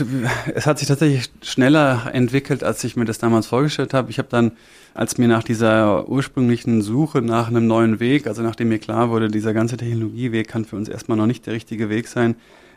es 0.53 0.65
hat 0.65 0.77
sich 0.79 0.89
tatsächlich 0.89 1.29
schneller 1.41 2.09
entwickelt, 2.11 2.65
als 2.65 2.83
ich 2.83 2.97
mir 2.97 3.05
das 3.05 3.17
damals 3.17 3.47
vorgestellt 3.47 3.93
habe. 3.93 4.11
Ich 4.11 4.17
habe 4.17 4.27
dann, 4.29 4.51
als 4.93 5.17
mir 5.17 5.29
nach 5.29 5.43
dieser 5.43 6.09
ursprünglichen 6.09 6.81
Suche 6.81 7.21
nach 7.21 7.47
einem 7.47 7.65
neuen 7.65 8.01
Weg, 8.01 8.27
also 8.27 8.41
nachdem 8.41 8.67
mir 8.67 8.79
klar 8.79 9.09
wurde, 9.09 9.29
dieser 9.29 9.53
ganze 9.53 9.77
Technologieweg 9.77 10.49
kann 10.49 10.65
für 10.65 10.75
uns 10.75 10.89
erstmal 10.89 11.17
noch 11.17 11.27
nicht 11.27 11.45
der 11.45 11.53
richtige 11.53 11.89
Weg 11.89 12.09
sein, 12.09 12.35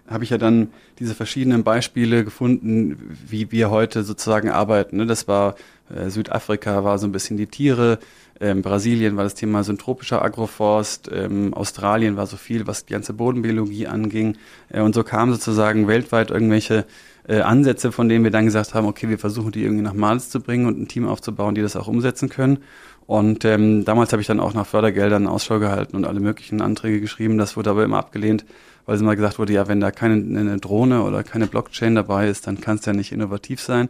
habe 0.09 0.23
ich 0.23 0.31
ja 0.31 0.39
dann 0.39 0.69
diese 1.01 1.17
verschiedenen 1.17 1.65
Beispiele 1.65 2.25
gefunden, 2.25 3.17
wie 3.29 3.51
wir 3.51 3.71
heute 3.71 4.05
sozusagen 4.05 4.49
arbeiten. 4.49 4.99
ne? 4.99 5.07
Das 5.07 5.27
war 5.27 5.57
äh, 5.93 6.09
Südafrika, 6.09 6.85
war 6.85 6.99
so 7.01 7.07
ein 7.09 7.13
bisschen 7.13 7.37
die 7.37 7.49
Tiere, 7.49 7.99
ähm, 8.41 8.63
Brasilien 8.63 9.17
war 9.17 9.25
das 9.25 9.35
Thema 9.35 9.63
syntropischer 9.65 10.23
Agroforst, 10.23 11.11
ähm, 11.13 11.55
Australien 11.55 12.17
war 12.17 12.27
so 12.27 12.37
viel, 12.37 12.67
was 12.67 12.87
die 12.87 12.93
ganze 12.93 13.13
Bodenbiologie 13.13 13.87
anging. 13.87 14.37
Äh, 14.69 14.81
und 14.81 14.95
so 14.95 15.05
kamen 15.05 15.33
sozusagen 15.33 15.87
weltweit 15.89 16.31
irgendwelche 16.31 16.87
äh, 17.29 17.41
Ansätze, 17.41 17.93
von 17.93 18.09
denen 18.09 18.25
wir 18.25 18.31
dann 18.31 18.47
gesagt 18.47 18.75
haben, 18.75 18.87
okay, 18.87 19.09
wir 19.09 19.19
versuchen 19.19 19.53
die 19.53 19.63
irgendwie 19.63 19.85
nach 19.85 19.95
Mals 19.95 20.31
zu 20.31 20.41
bringen 20.41 20.67
und 20.67 20.81
ein 20.81 20.89
Team 20.89 21.07
aufzubauen, 21.07 21.55
die 21.55 21.63
das 21.63 21.77
auch 21.77 21.87
umsetzen 21.87 22.29
können. 22.29 22.59
Und 23.07 23.45
ähm, 23.45 23.85
damals 23.85 24.13
habe 24.13 24.23
ich 24.23 24.29
dann 24.29 24.41
auch 24.41 24.55
nach 24.55 24.67
Fördergeldern 24.67 25.27
Ausschau 25.27 25.59
gehalten 25.59 25.97
und 25.97 26.07
alle 26.07 26.21
möglichen 26.21 26.61
Anträge 26.61 27.01
geschrieben. 27.01 27.39
Das 27.39 27.57
wurde 27.57 27.71
aber 27.71 27.85
immer 27.85 27.99
abgelehnt, 27.99 28.45
weil 28.87 28.97
es 28.97 29.03
immer 29.03 29.17
gesagt 29.17 29.39
wurde, 29.39 29.53
ja, 29.53 29.69
wenn 29.69 29.81
da 29.81 29.91
keine 29.91 30.15
eine 30.15 30.59
Drohne 30.59 31.03
oder 31.03 31.23
keine 31.23 31.47
Blockchain 31.47 31.95
dabei 31.95 32.29
ist, 32.29 32.47
dann 32.47 32.61
kann 32.61 32.77
es 32.77 32.87
ja 32.87 32.93
nicht 32.93 33.13
innovativ 33.13 33.61
sein. 33.61 33.89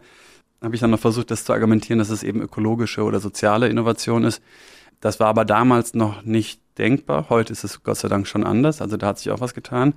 Habe 0.63 0.75
ich 0.75 0.81
dann 0.81 0.91
noch 0.91 0.99
versucht, 0.99 1.29
das 1.29 1.43
zu 1.43 1.51
argumentieren, 1.51 1.99
dass 1.99 2.09
es 2.09 2.23
eben 2.23 2.41
ökologische 2.41 3.03
oder 3.03 3.19
soziale 3.19 3.67
Innovation 3.67 4.23
ist. 4.23 4.41
Das 5.01 5.19
war 5.19 5.27
aber 5.27 5.43
damals 5.43 5.93
noch 5.93 6.23
nicht 6.23 6.61
denkbar. 6.77 7.25
Heute 7.29 7.51
ist 7.51 7.65
es 7.65 7.83
Gott 7.83 7.97
sei 7.97 8.07
Dank 8.07 8.27
schon 8.27 8.45
anders. 8.45 8.81
Also 8.81 8.95
da 8.95 9.07
hat 9.07 9.19
sich 9.19 9.29
auch 9.31 9.41
was 9.41 9.53
getan. 9.53 9.93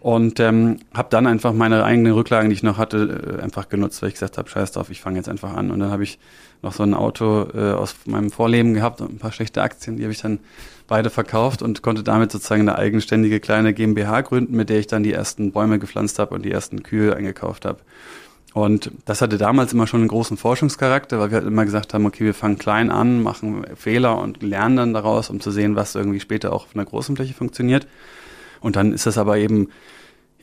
Und 0.00 0.38
ähm, 0.38 0.78
habe 0.94 1.08
dann 1.10 1.26
einfach 1.26 1.52
meine 1.52 1.82
eigenen 1.82 2.12
Rücklagen, 2.12 2.48
die 2.48 2.54
ich 2.54 2.62
noch 2.62 2.78
hatte, 2.78 3.38
äh, 3.38 3.42
einfach 3.42 3.68
genutzt, 3.68 4.00
weil 4.02 4.08
ich 4.10 4.14
gesagt 4.14 4.38
habe, 4.38 4.48
scheiß 4.48 4.70
drauf, 4.70 4.88
ich 4.90 5.00
fange 5.00 5.16
jetzt 5.16 5.28
einfach 5.28 5.52
an. 5.52 5.72
Und 5.72 5.80
dann 5.80 5.90
habe 5.90 6.04
ich 6.04 6.20
noch 6.62 6.72
so 6.72 6.84
ein 6.84 6.94
Auto 6.94 7.48
äh, 7.52 7.72
aus 7.72 7.96
meinem 8.04 8.30
Vorleben 8.30 8.72
gehabt 8.74 9.00
und 9.00 9.12
ein 9.12 9.18
paar 9.18 9.32
schlechte 9.32 9.62
Aktien, 9.62 9.96
die 9.96 10.04
habe 10.04 10.12
ich 10.12 10.20
dann 10.20 10.38
beide 10.86 11.10
verkauft 11.10 11.60
und 11.60 11.82
konnte 11.82 12.04
damit 12.04 12.30
sozusagen 12.30 12.62
eine 12.62 12.78
eigenständige 12.78 13.40
kleine 13.40 13.74
GmbH 13.74 14.20
gründen, 14.20 14.54
mit 14.54 14.68
der 14.68 14.78
ich 14.78 14.86
dann 14.86 15.02
die 15.02 15.12
ersten 15.12 15.50
Bäume 15.50 15.80
gepflanzt 15.80 16.20
habe 16.20 16.34
und 16.34 16.44
die 16.44 16.52
ersten 16.52 16.82
Kühe 16.84 17.16
eingekauft 17.16 17.64
habe. 17.64 17.80
Und 18.54 18.92
das 19.04 19.20
hatte 19.20 19.36
damals 19.36 19.72
immer 19.72 19.88
schon 19.88 20.00
einen 20.00 20.08
großen 20.08 20.36
Forschungscharakter, 20.36 21.18
weil 21.18 21.30
wir 21.32 21.38
halt 21.38 21.46
immer 21.46 21.64
gesagt 21.64 21.92
haben, 21.92 22.06
okay, 22.06 22.24
wir 22.24 22.34
fangen 22.34 22.56
klein 22.56 22.88
an, 22.88 23.20
machen 23.20 23.66
Fehler 23.74 24.16
und 24.18 24.44
lernen 24.44 24.76
dann 24.76 24.94
daraus, 24.94 25.28
um 25.28 25.40
zu 25.40 25.50
sehen, 25.50 25.74
was 25.74 25.96
irgendwie 25.96 26.20
später 26.20 26.52
auch 26.52 26.66
auf 26.66 26.74
einer 26.76 26.84
großen 26.84 27.16
Fläche 27.16 27.34
funktioniert. 27.34 27.88
Und 28.60 28.76
dann 28.76 28.92
ist 28.92 29.06
das 29.06 29.18
aber 29.18 29.38
eben 29.38 29.70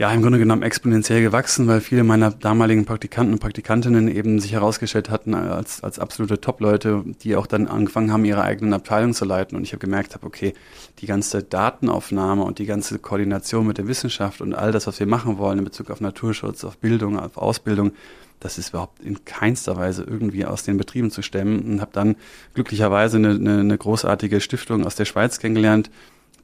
ja, 0.01 0.11
im 0.11 0.23
Grunde 0.23 0.39
genommen 0.39 0.63
exponentiell 0.63 1.21
gewachsen, 1.21 1.67
weil 1.67 1.79
viele 1.79 2.03
meiner 2.03 2.31
damaligen 2.31 2.85
Praktikanten 2.85 3.33
und 3.33 3.39
Praktikantinnen 3.39 4.07
eben 4.07 4.39
sich 4.39 4.53
herausgestellt 4.53 5.11
hatten 5.11 5.35
als, 5.35 5.83
als 5.83 5.99
absolute 5.99 6.41
Top-Leute, 6.41 7.03
die 7.21 7.35
auch 7.35 7.45
dann 7.45 7.67
angefangen 7.67 8.11
haben, 8.11 8.25
ihre 8.25 8.41
eigenen 8.41 8.73
Abteilungen 8.73 9.13
zu 9.13 9.25
leiten. 9.25 9.55
Und 9.55 9.61
ich 9.61 9.73
habe 9.73 9.79
gemerkt 9.79 10.15
habe, 10.15 10.25
okay, 10.25 10.55
die 10.97 11.05
ganze 11.05 11.43
Datenaufnahme 11.43 12.41
und 12.41 12.57
die 12.57 12.65
ganze 12.65 12.97
Koordination 12.97 13.67
mit 13.67 13.77
der 13.77 13.87
Wissenschaft 13.87 14.41
und 14.41 14.55
all 14.55 14.71
das, 14.71 14.87
was 14.87 14.99
wir 14.99 15.05
machen 15.05 15.37
wollen 15.37 15.59
in 15.59 15.65
Bezug 15.65 15.91
auf 15.91 16.01
Naturschutz, 16.01 16.63
auf 16.63 16.79
Bildung, 16.79 17.19
auf 17.19 17.37
Ausbildung, 17.37 17.91
das 18.39 18.57
ist 18.57 18.69
überhaupt 18.69 19.03
in 19.03 19.23
keinster 19.23 19.77
Weise 19.77 20.03
irgendwie 20.03 20.45
aus 20.45 20.63
den 20.63 20.77
Betrieben 20.77 21.11
zu 21.11 21.21
stemmen 21.21 21.59
und 21.73 21.79
habe 21.79 21.91
dann 21.93 22.15
glücklicherweise 22.55 23.17
eine, 23.17 23.35
eine, 23.35 23.59
eine 23.59 23.77
großartige 23.77 24.41
Stiftung 24.41 24.83
aus 24.83 24.95
der 24.95 25.05
Schweiz 25.05 25.37
kennengelernt, 25.37 25.91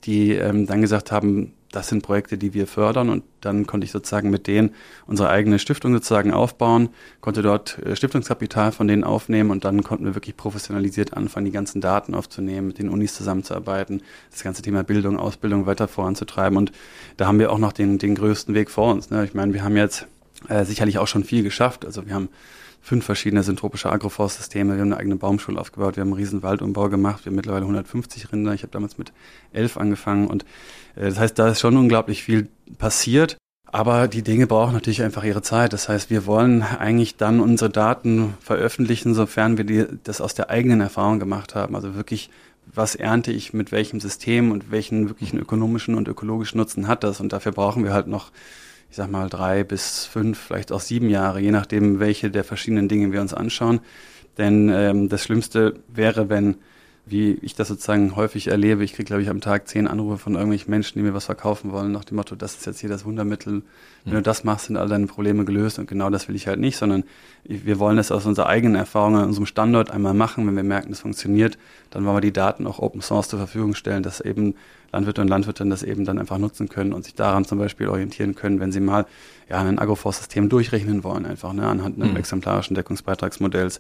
die 0.04 0.34
ähm, 0.34 0.68
dann 0.68 0.82
gesagt 0.82 1.12
haben, 1.12 1.54
das 1.72 1.90
sind 1.90 2.02
Projekte, 2.02 2.38
die 2.38 2.54
wir 2.54 2.68
fördern 2.68 3.10
und 3.10 3.24
dann 3.42 3.68
konnte 3.68 3.86
ich 3.86 3.92
sozusagen 3.92 4.30
mit 4.30 4.48
denen 4.48 4.74
unsere 5.06 5.30
eigene 5.30 5.60
Stiftung 5.60 5.94
sozusagen 5.94 6.32
aufbauen, 6.32 6.90
konnte 7.22 7.42
dort 7.42 7.80
äh, 7.80 7.96
Stiftungskapital 7.96 8.72
von 8.72 8.88
denen 8.88 9.04
aufnehmen 9.04 9.52
und 9.52 9.66
dann 9.66 9.84
konnten 9.84 10.06
wir 10.06 10.16
wirklich 10.16 10.38
professionalisiert 10.38 11.14
anfangen, 11.14 11.46
die 11.46 11.52
ganzen 11.52 11.82
Daten 11.82 12.16
aufzunehmen, 12.16 12.68
mit 12.68 12.80
den 12.80 12.90
Unis 12.90 13.16
zusammenzuarbeiten, 13.16 14.02
das 14.32 14.44
ganze 14.44 14.62
Thema 14.62 14.84
Bildung, 14.84 15.18
Ausbildung 15.18 15.66
weiter 15.66 15.88
voranzutreiben 15.88 16.58
und 16.58 16.72
da 17.18 17.28
haben 17.28 17.40
wir 17.40 17.52
auch 17.52 17.60
noch 17.60 17.74
den, 17.74 17.98
den 17.98 18.16
größten 18.16 18.56
Weg 18.56 18.70
vor 18.70 18.92
uns. 18.94 19.10
Ne? 19.10 19.26
Ich 19.26 19.34
meine, 19.34 19.54
wir 19.54 19.64
haben 19.64 19.76
jetzt 19.76 20.08
äh, 20.48 20.64
sicherlich 20.64 21.00
auch 21.00 21.08
schon 21.08 21.24
viel 21.24 21.44
geschafft, 21.44 21.86
also 21.86 22.06
wir 22.06 22.14
haben 22.14 22.30
fünf 22.88 23.04
verschiedene 23.04 23.44
syntropische 23.44 23.92
Agroforstsysteme. 23.92 24.76
Wir 24.76 24.82
haben 24.82 24.94
eine 24.94 24.98
eigene 25.02 25.18
Baumschule 25.18 25.60
aufgebaut, 25.60 25.98
wir 25.98 26.02
haben 26.02 26.08
einen 26.08 26.22
riesen 26.22 26.42
Waldumbau 26.42 26.88
gemacht, 26.88 27.26
wir 27.26 27.32
haben 27.32 27.36
mittlerweile 27.36 27.64
150 27.64 28.32
Rinder. 28.32 28.54
Ich 28.54 28.64
habe 28.64 28.72
damals 28.72 28.98
mit 28.98 29.12
elf 29.52 29.76
angefangen 29.76 30.28
und 30.28 30.46
das 31.00 31.20
heißt, 31.20 31.38
da 31.38 31.50
ist 31.50 31.60
schon 31.60 31.78
unglaublich 31.78 32.24
viel 32.24 32.50
passiert. 32.78 33.38
Aber 33.70 34.08
die 34.08 34.22
Dinge 34.22 34.48
brauchen 34.48 34.74
natürlich 34.74 35.04
einfach 35.04 35.24
ihre 35.26 35.42
Zeit. 35.42 35.74
Das 35.74 35.90
heißt, 35.90 36.10
wir 36.10 36.26
wollen 36.26 36.64
eigentlich 36.64 37.18
dann 37.18 37.42
unsere 37.42 37.70
Daten 37.70 38.34
veröffentlichen, 38.40 39.14
sofern 39.14 39.58
wir 39.58 39.66
die, 39.66 39.86
das 40.04 40.22
aus 40.22 40.34
der 40.34 40.50
eigenen 40.50 40.80
Erfahrung 40.80 41.20
gemacht 41.20 41.54
haben. 41.54 41.76
Also 41.76 41.94
wirklich, 41.94 42.30
was 42.74 42.96
ernte 42.96 43.32
ich 43.32 43.54
mit 43.54 43.74
welchem 43.74 44.00
System 44.00 44.52
und 44.52 44.72
welchen 44.72 45.10
wirklichen 45.10 45.38
ökonomischen 45.38 45.96
und 45.96 46.08
ökologischen 46.08 46.60
Nutzen 46.60 46.88
hat 46.88 47.04
das? 47.04 47.20
Und 47.20 47.34
dafür 47.34 47.52
brauchen 47.52 47.84
wir 47.84 47.94
halt 47.94 48.08
noch 48.08 48.32
ich 48.90 48.96
sag 48.96 49.12
mal, 49.12 49.30
drei 49.30 49.64
bis 49.64 50.06
fünf, 50.06 50.40
vielleicht 50.40 50.72
auch 50.72 50.80
sieben 50.80 51.10
Jahre, 51.10 51.40
je 51.40 51.52
nachdem, 51.52 52.00
welche 52.00 52.32
der 52.32 52.44
verschiedenen 52.44 52.88
Dinge 52.88 53.12
wir 53.12 53.22
uns 53.22 53.34
anschauen. 53.34 53.82
Denn 54.38 54.70
ähm, 54.70 55.10
das 55.10 55.24
Schlimmste 55.24 55.76
wäre, 55.88 56.30
wenn 56.30 56.56
wie 57.10 57.34
ich 57.42 57.56
das 57.56 57.70
sozusagen 57.70 58.16
häufig 58.16 58.48
erlebe. 58.48 58.84
Ich 58.84 58.94
kriege, 58.94 59.06
glaube 59.06 59.22
ich, 59.22 59.30
am 59.30 59.42
Tag 59.42 59.68
zehn 59.68 59.88
Anrufe 59.88 60.18
von 60.18 60.34
irgendwelchen 60.34 60.70
Menschen, 60.70 61.00
die 61.00 61.04
mir 61.04 61.14
was 61.14 61.26
verkaufen 61.26 61.72
wollen, 61.72 61.92
nach 61.92 62.04
dem 62.04 62.18
Motto, 62.18 62.36
das 62.36 62.56
ist 62.56 62.66
jetzt 62.66 62.80
hier 62.80 62.90
das 62.90 63.06
Wundermittel. 63.06 63.64
Wenn 64.04 64.14
du 64.14 64.22
das 64.22 64.44
machst, 64.44 64.68
sind 64.68 64.78
all 64.78 64.88
deine 64.88 65.08
Probleme 65.08 65.44
gelöst. 65.44 65.80
Und 65.80 65.88
genau 65.88 66.10
das 66.10 66.28
will 66.28 66.36
ich 66.36 66.48
halt 66.48 66.60
nicht, 66.60 66.78
sondern 66.78 67.04
wir 67.44 67.80
wollen 67.80 67.98
es 67.98 68.12
aus 68.12 68.26
unserer 68.26 68.48
eigenen 68.48 68.76
Erfahrung 68.76 69.18
an 69.18 69.26
unserem 69.26 69.46
Standort 69.46 69.92
einmal 69.92 70.14
machen. 70.14 70.48
Wenn 70.48 70.56
wir 70.56 70.64
merken, 70.64 70.92
es 70.94 71.02
funktioniert, 71.02 71.58
dann 71.90 72.06
wollen 72.06 72.16
wir 72.16 72.22
die 72.22 72.32
Daten 72.32 72.68
auch 72.68 72.80
Open 72.80 73.02
Source 73.02 73.30
zur 73.30 73.40
Verfügung 73.40 73.76
stellen, 73.76 74.04
dass 74.04 74.22
eben 74.22 74.56
Landwirte 74.92 75.22
und 75.22 75.28
Landwirtinnen 75.28 75.70
das 75.70 75.84
eben 75.84 76.06
dann 76.06 76.20
einfach 76.20 76.38
nutzen 76.38 76.70
können 76.70 76.94
und 76.94 77.04
sich 77.06 77.16
daran 77.16 77.46
zum 77.46 77.60
Beispiel 77.60 77.88
orientieren 77.88 78.36
können, 78.36 78.60
wenn 78.60 78.72
sie 78.72 78.80
mal 78.80 79.06
ja, 79.50 79.60
ein 79.60 79.80
Agroforst-System 79.80 80.50
durchrechnen 80.50 81.04
wollen, 81.04 81.26
einfach 81.26 81.54
ne, 81.54 81.68
anhand 81.68 81.98
eines 81.98 82.12
mhm. 82.12 82.18
exemplarischen 82.18 82.76
Deckungsbeitragsmodells. 82.76 83.80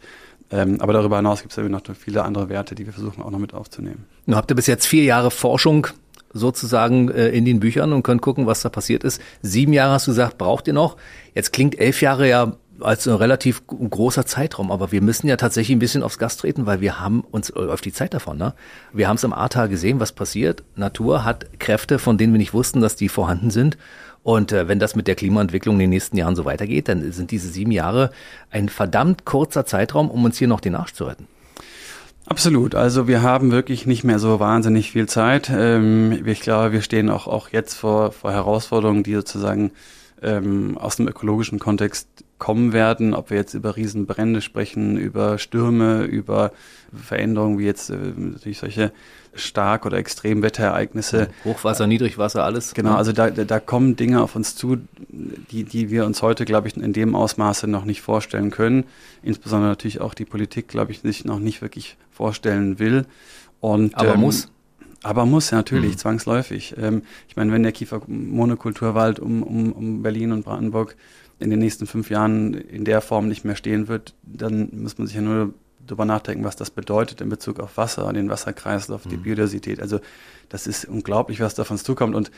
Ähm, 0.50 0.80
aber 0.80 0.94
darüber 0.94 1.18
hinaus 1.18 1.42
gibt 1.42 1.52
es 1.52 1.58
eben 1.58 1.72
noch 1.72 1.82
viele 1.98 2.24
andere 2.24 2.50
Werte, 2.50 2.76
die 2.76 2.86
wir 2.86 2.94
versuchen 2.94 3.22
auch 3.22 3.32
noch 3.32 3.40
mit 3.40 3.54
aufzunehmen. 3.54 4.06
Nun 4.26 4.38
habt 4.38 4.50
ihr 4.52 4.56
bis 4.56 4.68
jetzt 4.68 4.86
vier 4.86 5.04
Jahre 5.04 5.32
Forschung 5.32 5.88
sozusagen 6.34 7.10
äh, 7.10 7.30
in 7.30 7.46
den 7.46 7.60
Büchern 7.60 7.94
und 7.94 8.04
könnt 8.04 8.22
gucken, 8.22 8.46
was 8.46 8.62
da 8.62 8.70
passiert 8.70 9.04
ist. 9.04 9.22
Sieben 9.42 9.74
Jahre 9.74 9.94
hast 9.94 10.08
du 10.08 10.12
gesagt, 10.12 10.38
braucht 10.38 10.68
ihr 10.68 10.74
noch. 10.74 10.98
Jetzt 11.34 11.52
klingt 11.54 11.80
elf 11.80 12.02
Jahre 12.02 12.30
ja 12.30 12.54
als 12.80 13.08
ein 13.08 13.16
relativ 13.16 13.66
großer 13.68 14.26
Zeitraum, 14.26 14.72
aber 14.72 14.92
wir 14.92 15.02
müssen 15.02 15.28
ja 15.28 15.38
tatsächlich 15.38 15.76
ein 15.76 15.80
bisschen 15.80 16.04
aufs 16.04 16.18
Gas 16.18 16.38
treten, 16.38 16.66
weil 16.66 16.82
wir 16.82 17.00
haben 17.00 17.22
uns 17.22 17.52
auf 17.52 17.82
die 17.82 17.94
Zeit 17.94 18.14
davon. 18.14 18.38
Ne? 18.38 18.54
Wir 18.94 19.08
haben 19.08 19.16
es 19.16 19.24
im 19.24 19.34
Ahrtal 19.34 19.70
gesehen, 19.70 20.00
was 20.00 20.12
passiert. 20.12 20.64
Natur 20.76 21.24
hat 21.24 21.60
Kräfte, 21.60 22.00
von 22.00 22.18
denen 22.18 22.34
wir 22.34 22.38
nicht 22.38 22.54
wussten, 22.54 22.82
dass 22.82 22.96
die 22.96 23.10
vorhanden 23.10 23.52
sind. 23.52 23.78
Und 24.24 24.52
äh, 24.52 24.68
wenn 24.68 24.80
das 24.80 24.96
mit 24.96 25.08
der 25.08 25.16
Klimaentwicklung 25.16 25.76
in 25.76 25.80
den 25.80 25.90
nächsten 25.90 26.18
Jahren 26.18 26.36
so 26.36 26.44
weitergeht, 26.44 26.90
dann 26.90 27.12
sind 27.12 27.32
diese 27.32 27.48
sieben 27.48 27.72
Jahre 27.72 28.12
ein 28.52 28.68
verdammt 28.68 29.26
kurzer 29.26 29.66
Zeitraum, 29.66 30.10
um 30.10 30.26
uns 30.26 30.38
hier 30.38 30.48
noch 30.48 30.60
den 30.60 30.76
Arsch 30.76 30.94
zu 30.94 31.06
retten. 31.06 31.28
Absolut. 32.26 32.76
Also 32.76 33.08
wir 33.08 33.22
haben 33.22 33.52
wirklich 33.52 33.86
nicht 33.86 34.04
mehr 34.04 34.20
so 34.20 34.42
wahnsinnig 34.42 34.92
viel 34.92 35.08
Zeit. 35.08 35.50
Ähm, 35.50 36.26
ich 36.26 36.42
glaube, 36.42 36.74
wir 36.74 36.82
stehen 36.82 37.10
auch, 37.10 37.28
auch 37.28 37.50
jetzt 37.50 37.76
vor, 37.76 38.12
vor 38.12 38.34
Herausforderungen, 38.34 39.04
die 39.04 39.14
sozusagen 39.14 39.72
ähm, 40.22 40.78
aus 40.78 40.98
dem 40.98 41.08
ökologischen 41.08 41.60
Kontext 41.60 42.08
kommen 42.38 42.72
werden, 42.72 43.14
ob 43.14 43.30
wir 43.30 43.38
jetzt 43.38 43.54
über 43.54 43.76
Riesenbrände 43.76 44.42
sprechen, 44.42 44.98
über 44.98 45.38
Stürme, 45.38 46.04
über 46.04 46.52
Veränderungen 46.94 47.58
wie 47.58 47.66
jetzt 47.66 47.90
äh, 47.90 47.96
natürlich 48.16 48.60
solche 48.60 48.92
Stark- 49.34 49.86
oder 49.86 49.98
Extremwetterereignisse. 49.98 51.30
Hochwasser, 51.44 51.88
Niedrigwasser, 51.88 52.44
alles. 52.44 52.74
Genau, 52.74 52.96
also 52.96 53.12
da, 53.12 53.30
da 53.30 53.60
kommen 53.60 53.96
Dinge 53.96 54.22
auf 54.22 54.36
uns 54.36 54.56
zu, 54.56 54.78
die, 55.10 55.64
die 55.64 55.90
wir 55.90 56.06
uns 56.06 56.22
heute, 56.22 56.46
glaube 56.46 56.68
ich, 56.68 56.78
in 56.78 56.94
dem 56.94 57.16
Ausmaße 57.16 57.68
noch 57.68 57.86
nicht 57.86 58.02
vorstellen 58.02 58.52
können. 58.52 58.86
Insbesondere 59.24 59.70
natürlich 59.70 60.02
auch 60.02 60.14
die 60.14 60.26
Politik, 60.26 60.68
glaube 60.68 60.92
ich, 60.92 61.02
sich 61.02 61.26
noch 61.26 61.40
nicht 61.40 61.62
wirklich 61.62 61.98
vorstellen 62.12 62.80
will. 62.80 63.06
Und, 63.60 63.96
Aber 63.96 64.14
ähm, 64.14 64.22
muss. 64.22 64.50
Aber 65.04 65.26
muss, 65.26 65.52
ja, 65.52 65.58
natürlich, 65.58 65.94
mhm. 65.94 65.98
zwangsläufig. 65.98 66.76
Ähm, 66.78 67.04
ich 67.28 67.36
meine, 67.36 67.52
wenn 67.52 67.64
der 67.64 67.72
Kiefer-Monokulturwald 67.72 69.20
um, 69.20 69.44
um, 69.44 69.72
um 69.72 70.02
Berlin 70.02 70.32
und 70.32 70.44
Brandenburg 70.44 70.96
in 71.40 71.50
den 71.50 71.60
nächsten 71.60 71.88
fünf 71.88 72.10
Jahren 72.10 72.54
in 72.54 72.84
der 72.86 73.02
Form 73.02 73.28
nicht 73.28 73.46
mehr 73.46 73.56
stehen 73.56 73.88
wird, 73.88 74.14
dann 74.24 74.70
muss 74.72 74.98
man 74.98 75.08
sich 75.08 75.16
ja 75.16 75.22
nur 75.22 75.54
darüber 75.86 76.06
nachdenken, 76.06 76.44
was 76.44 76.56
das 76.56 76.70
bedeutet 76.70 77.22
in 77.22 77.30
Bezug 77.30 77.60
auf 77.60 77.78
Wasser, 77.78 78.12
den 78.14 78.30
Wasserkreislauf, 78.30 79.06
mhm. 79.06 79.10
die 79.10 79.18
Biodiversität. 79.18 79.82
Also 79.82 80.00
das 80.50 80.68
ist 80.68 80.86
unglaublich, 80.86 81.40
was 81.40 81.56
da 81.56 81.64
auf 81.64 81.72
uns 81.72 81.84
zukommt. 81.84 82.16
Und 82.16 82.32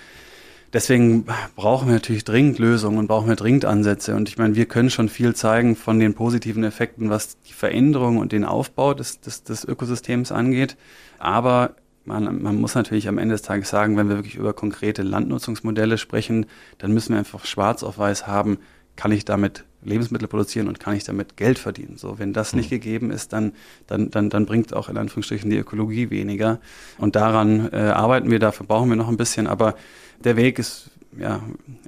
deswegen 0.73 1.25
brauchen 1.55 1.87
wir 1.87 1.95
natürlich 1.95 2.23
dringend 2.23 2.59
Lösungen 2.59 2.97
und 2.97 3.07
brauchen 3.07 3.27
wir 3.27 3.35
dringend 3.35 3.65
Ansätze. 3.65 4.15
Und 4.15 4.29
ich 4.29 4.37
meine, 4.37 4.55
wir 4.55 4.65
können 4.65 4.89
schon 4.89 5.09
viel 5.09 5.35
zeigen 5.35 5.75
von 5.75 5.99
den 5.99 6.13
positiven 6.13 6.63
Effekten, 6.63 7.09
was 7.09 7.39
die 7.41 7.53
Veränderung 7.53 8.17
und 8.17 8.31
den 8.31 8.45
Aufbau 8.45 8.93
des, 8.93 9.19
des, 9.21 9.43
des 9.43 9.65
Ökosystems 9.65 10.31
angeht. 10.31 10.77
Aber 11.17 11.75
man, 12.05 12.41
man 12.41 12.55
muss 12.55 12.75
natürlich 12.75 13.07
am 13.07 13.17
Ende 13.17 13.35
des 13.35 13.41
Tages 13.43 13.69
sagen, 13.69 13.97
wenn 13.97 14.09
wir 14.09 14.15
wirklich 14.15 14.35
über 14.35 14.53
konkrete 14.53 15.03
Landnutzungsmodelle 15.03 15.97
sprechen, 15.97 16.45
dann 16.77 16.93
müssen 16.93 17.13
wir 17.13 17.19
einfach 17.19 17.45
schwarz 17.45 17.83
auf 17.83 17.97
weiß 17.97 18.25
haben, 18.25 18.57
kann 18.99 19.13
ich 19.13 19.23
damit 19.23 19.63
Lebensmittel 19.81 20.27
produzieren 20.27 20.67
und 20.67 20.81
kann 20.81 20.93
ich 20.93 21.05
damit 21.05 21.37
Geld 21.37 21.57
verdienen. 21.57 21.95
So, 21.95 22.19
wenn 22.19 22.33
das 22.33 22.53
nicht 22.53 22.69
mhm. 22.69 22.75
gegeben 22.75 23.11
ist, 23.11 23.31
dann, 23.31 23.53
dann, 23.87 24.11
dann, 24.11 24.29
dann 24.29 24.45
bringt 24.45 24.73
auch 24.73 24.89
in 24.89 24.97
Anführungsstrichen 24.97 25.49
die 25.49 25.55
Ökologie 25.55 26.09
weniger. 26.09 26.59
Und 26.97 27.15
daran 27.15 27.69
äh, 27.71 27.77
arbeiten 27.77 28.29
wir, 28.29 28.39
dafür 28.39 28.65
brauchen 28.65 28.89
wir 28.89 28.97
noch 28.97 29.07
ein 29.07 29.15
bisschen, 29.15 29.47
aber 29.47 29.75
der 30.25 30.35
Weg 30.35 30.59
ist 30.59 30.91
ja, 31.21 31.41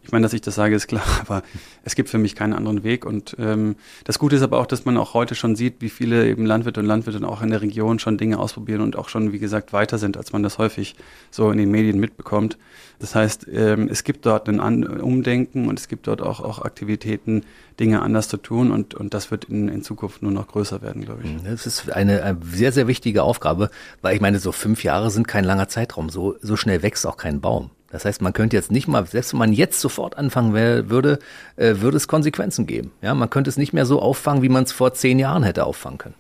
ich 0.03 0.11
meine, 0.11 0.23
dass 0.23 0.33
ich 0.33 0.41
das 0.41 0.55
sage, 0.55 0.75
ist 0.75 0.87
klar, 0.87 1.03
aber 1.21 1.43
es 1.83 1.95
gibt 1.95 2.09
für 2.09 2.17
mich 2.17 2.35
keinen 2.35 2.53
anderen 2.53 2.83
Weg. 2.83 3.05
Und 3.05 3.35
ähm, 3.39 3.75
das 4.03 4.19
Gute 4.19 4.35
ist 4.35 4.41
aber 4.41 4.59
auch, 4.59 4.65
dass 4.65 4.85
man 4.85 4.97
auch 4.97 5.13
heute 5.13 5.35
schon 5.35 5.55
sieht, 5.55 5.75
wie 5.79 5.89
viele 5.89 6.27
eben 6.27 6.45
Landwirte 6.45 6.79
und 6.79 6.85
Landwirte 6.85 7.27
auch 7.27 7.41
in 7.41 7.49
der 7.49 7.61
Region 7.61 7.99
schon 7.99 8.17
Dinge 8.17 8.39
ausprobieren 8.39 8.81
und 8.81 8.95
auch 8.95 9.09
schon, 9.09 9.31
wie 9.31 9.39
gesagt, 9.39 9.73
weiter 9.73 9.97
sind, 9.97 10.17
als 10.17 10.33
man 10.33 10.43
das 10.43 10.57
häufig 10.57 10.95
so 11.29 11.51
in 11.51 11.57
den 11.57 11.71
Medien 11.71 11.99
mitbekommt. 11.99 12.57
Das 12.99 13.15
heißt, 13.15 13.47
ähm, 13.51 13.87
es 13.89 14.03
gibt 14.03 14.25
dort 14.25 14.47
ein 14.47 14.59
An 14.59 14.83
Umdenken 14.83 15.67
und 15.67 15.79
es 15.79 15.87
gibt 15.87 16.07
dort 16.07 16.21
auch, 16.21 16.39
auch 16.39 16.61
Aktivitäten, 16.61 17.43
Dinge 17.79 18.01
anders 18.01 18.27
zu 18.27 18.37
tun 18.37 18.71
und, 18.71 18.93
und 18.93 19.13
das 19.13 19.31
wird 19.31 19.45
in, 19.45 19.67
in 19.67 19.81
Zukunft 19.81 20.21
nur 20.21 20.31
noch 20.31 20.47
größer 20.47 20.81
werden, 20.83 21.03
glaube 21.03 21.23
ich. 21.23 21.43
Das 21.43 21.65
ist 21.65 21.91
eine, 21.91 22.21
eine 22.21 22.37
sehr, 22.43 22.71
sehr 22.71 22.87
wichtige 22.87 23.23
Aufgabe, 23.23 23.71
weil 24.01 24.15
ich 24.15 24.21
meine, 24.21 24.39
so 24.39 24.51
fünf 24.51 24.83
Jahre 24.83 25.09
sind 25.09 25.27
kein 25.27 25.45
langer 25.45 25.67
Zeitraum. 25.67 26.09
So, 26.09 26.35
so 26.41 26.55
schnell 26.55 26.83
wächst 26.83 27.07
auch 27.07 27.17
kein 27.17 27.41
Baum. 27.41 27.71
Das 27.91 28.05
heißt, 28.05 28.21
man 28.21 28.33
könnte 28.33 28.55
jetzt 28.55 28.71
nicht 28.71 28.87
mal, 28.87 29.05
selbst 29.05 29.33
wenn 29.33 29.39
man 29.39 29.53
jetzt 29.53 29.81
sofort 29.81 30.17
anfangen 30.17 30.53
würde, 30.53 31.19
äh, 31.55 31.75
würde 31.77 31.97
es 31.97 32.07
Konsequenzen 32.07 32.67
geben. 32.67 32.91
Ja, 33.01 33.13
man 33.13 33.29
könnte 33.29 33.49
es 33.49 33.57
nicht 33.57 33.73
mehr 33.73 33.85
so 33.85 34.01
auffangen, 34.01 34.41
wie 34.43 34.49
man 34.49 34.63
es 34.63 34.71
vor 34.71 34.93
zehn 34.93 35.19
Jahren 35.19 35.43
hätte 35.43 35.65
auffangen 35.65 35.97
können. 35.97 36.15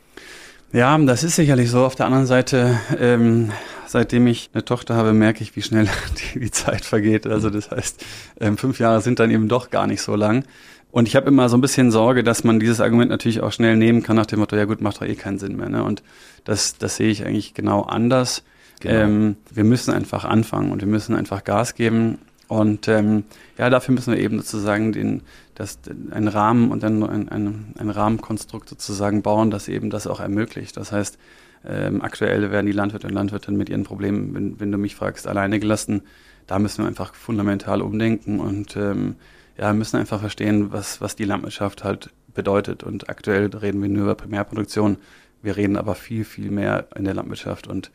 Ja, 0.73 0.97
das 0.97 1.23
ist 1.23 1.35
sicherlich 1.35 1.69
so. 1.69 1.85
Auf 1.85 1.95
der 1.95 2.05
anderen 2.05 2.25
Seite 2.25 2.79
ähm, 2.97 3.51
seitdem 3.91 4.25
ich 4.27 4.49
eine 4.53 4.65
Tochter 4.65 4.95
habe, 4.95 5.13
merke 5.13 5.43
ich, 5.43 5.55
wie 5.55 5.61
schnell 5.61 5.87
die, 6.33 6.39
die 6.39 6.51
Zeit 6.51 6.85
vergeht. 6.85 7.27
Also 7.27 7.49
das 7.49 7.69
heißt, 7.69 8.03
ähm, 8.39 8.57
fünf 8.57 8.79
Jahre 8.79 9.01
sind 9.01 9.19
dann 9.19 9.29
eben 9.29 9.47
doch 9.47 9.69
gar 9.69 9.87
nicht 9.87 10.01
so 10.01 10.15
lang. 10.15 10.45
Und 10.91 11.07
ich 11.07 11.15
habe 11.15 11.27
immer 11.27 11.47
so 11.47 11.55
ein 11.55 11.61
bisschen 11.61 11.91
Sorge, 11.91 12.23
dass 12.23 12.43
man 12.43 12.59
dieses 12.59 12.81
Argument 12.81 13.11
natürlich 13.11 13.41
auch 13.41 13.51
schnell 13.51 13.77
nehmen 13.77 14.03
kann 14.03 14.17
nach 14.17 14.25
dem 14.25 14.39
Motto, 14.39 14.57
ja 14.57 14.65
gut, 14.65 14.81
macht 14.81 14.97
doch 14.99 15.05
eh 15.05 15.15
keinen 15.15 15.39
Sinn 15.39 15.55
mehr. 15.55 15.69
Ne? 15.69 15.83
Und 15.83 16.03
das, 16.43 16.77
das 16.77 16.97
sehe 16.97 17.09
ich 17.09 17.25
eigentlich 17.25 17.53
genau 17.53 17.83
anders. 17.83 18.43
Genau. 18.81 18.95
Ähm, 18.95 19.35
wir 19.49 19.63
müssen 19.63 19.93
einfach 19.93 20.25
anfangen 20.25 20.71
und 20.71 20.81
wir 20.81 20.87
müssen 20.87 21.15
einfach 21.15 21.43
Gas 21.43 21.75
geben. 21.75 22.17
Und 22.47 22.89
ähm, 22.89 23.23
ja, 23.57 23.69
dafür 23.69 23.95
müssen 23.95 24.13
wir 24.13 24.19
eben 24.19 24.37
sozusagen 24.39 24.91
den, 24.91 25.21
das, 25.55 25.79
einen 26.11 26.27
Rahmen 26.27 26.71
und 26.71 26.83
ein, 26.83 27.01
ein, 27.01 27.73
ein 27.77 27.89
Rahmenkonstrukt 27.89 28.67
sozusagen 28.67 29.21
bauen, 29.21 29.51
das 29.51 29.69
eben 29.69 29.89
das 29.89 30.05
auch 30.05 30.19
ermöglicht. 30.19 30.75
Das 30.75 30.91
heißt, 30.91 31.17
ähm, 31.65 32.01
aktuell 32.01 32.51
werden 32.51 32.65
die 32.65 32.71
Landwirte 32.73 33.07
und 33.07 33.13
Landwirtinnen 33.13 33.57
mit 33.57 33.69
ihren 33.69 33.83
Problemen, 33.83 34.33
wenn, 34.33 34.59
wenn 34.59 34.71
du 34.71 34.77
mich 34.77 34.95
fragst, 34.95 35.27
alleine 35.27 35.59
gelassen. 35.59 36.01
Da 36.47 36.59
müssen 36.59 36.83
wir 36.83 36.87
einfach 36.87 37.13
fundamental 37.13 37.81
umdenken 37.81 38.39
und 38.39 38.75
ähm, 38.75 39.15
ja, 39.57 39.71
müssen 39.73 39.97
einfach 39.97 40.19
verstehen, 40.19 40.71
was, 40.71 40.99
was 40.99 41.15
die 41.15 41.25
Landwirtschaft 41.25 41.83
halt 41.83 42.09
bedeutet. 42.33 42.83
Und 42.83 43.09
aktuell 43.09 43.45
reden 43.55 43.81
wir 43.81 43.89
nur 43.89 44.03
über 44.03 44.15
Primärproduktion. 44.15 44.97
Wir 45.41 45.55
reden 45.55 45.77
aber 45.77 45.95
viel, 45.95 46.25
viel 46.25 46.51
mehr 46.51 46.87
in 46.95 47.05
der 47.05 47.13
Landwirtschaft. 47.13 47.67
Und 47.67 47.91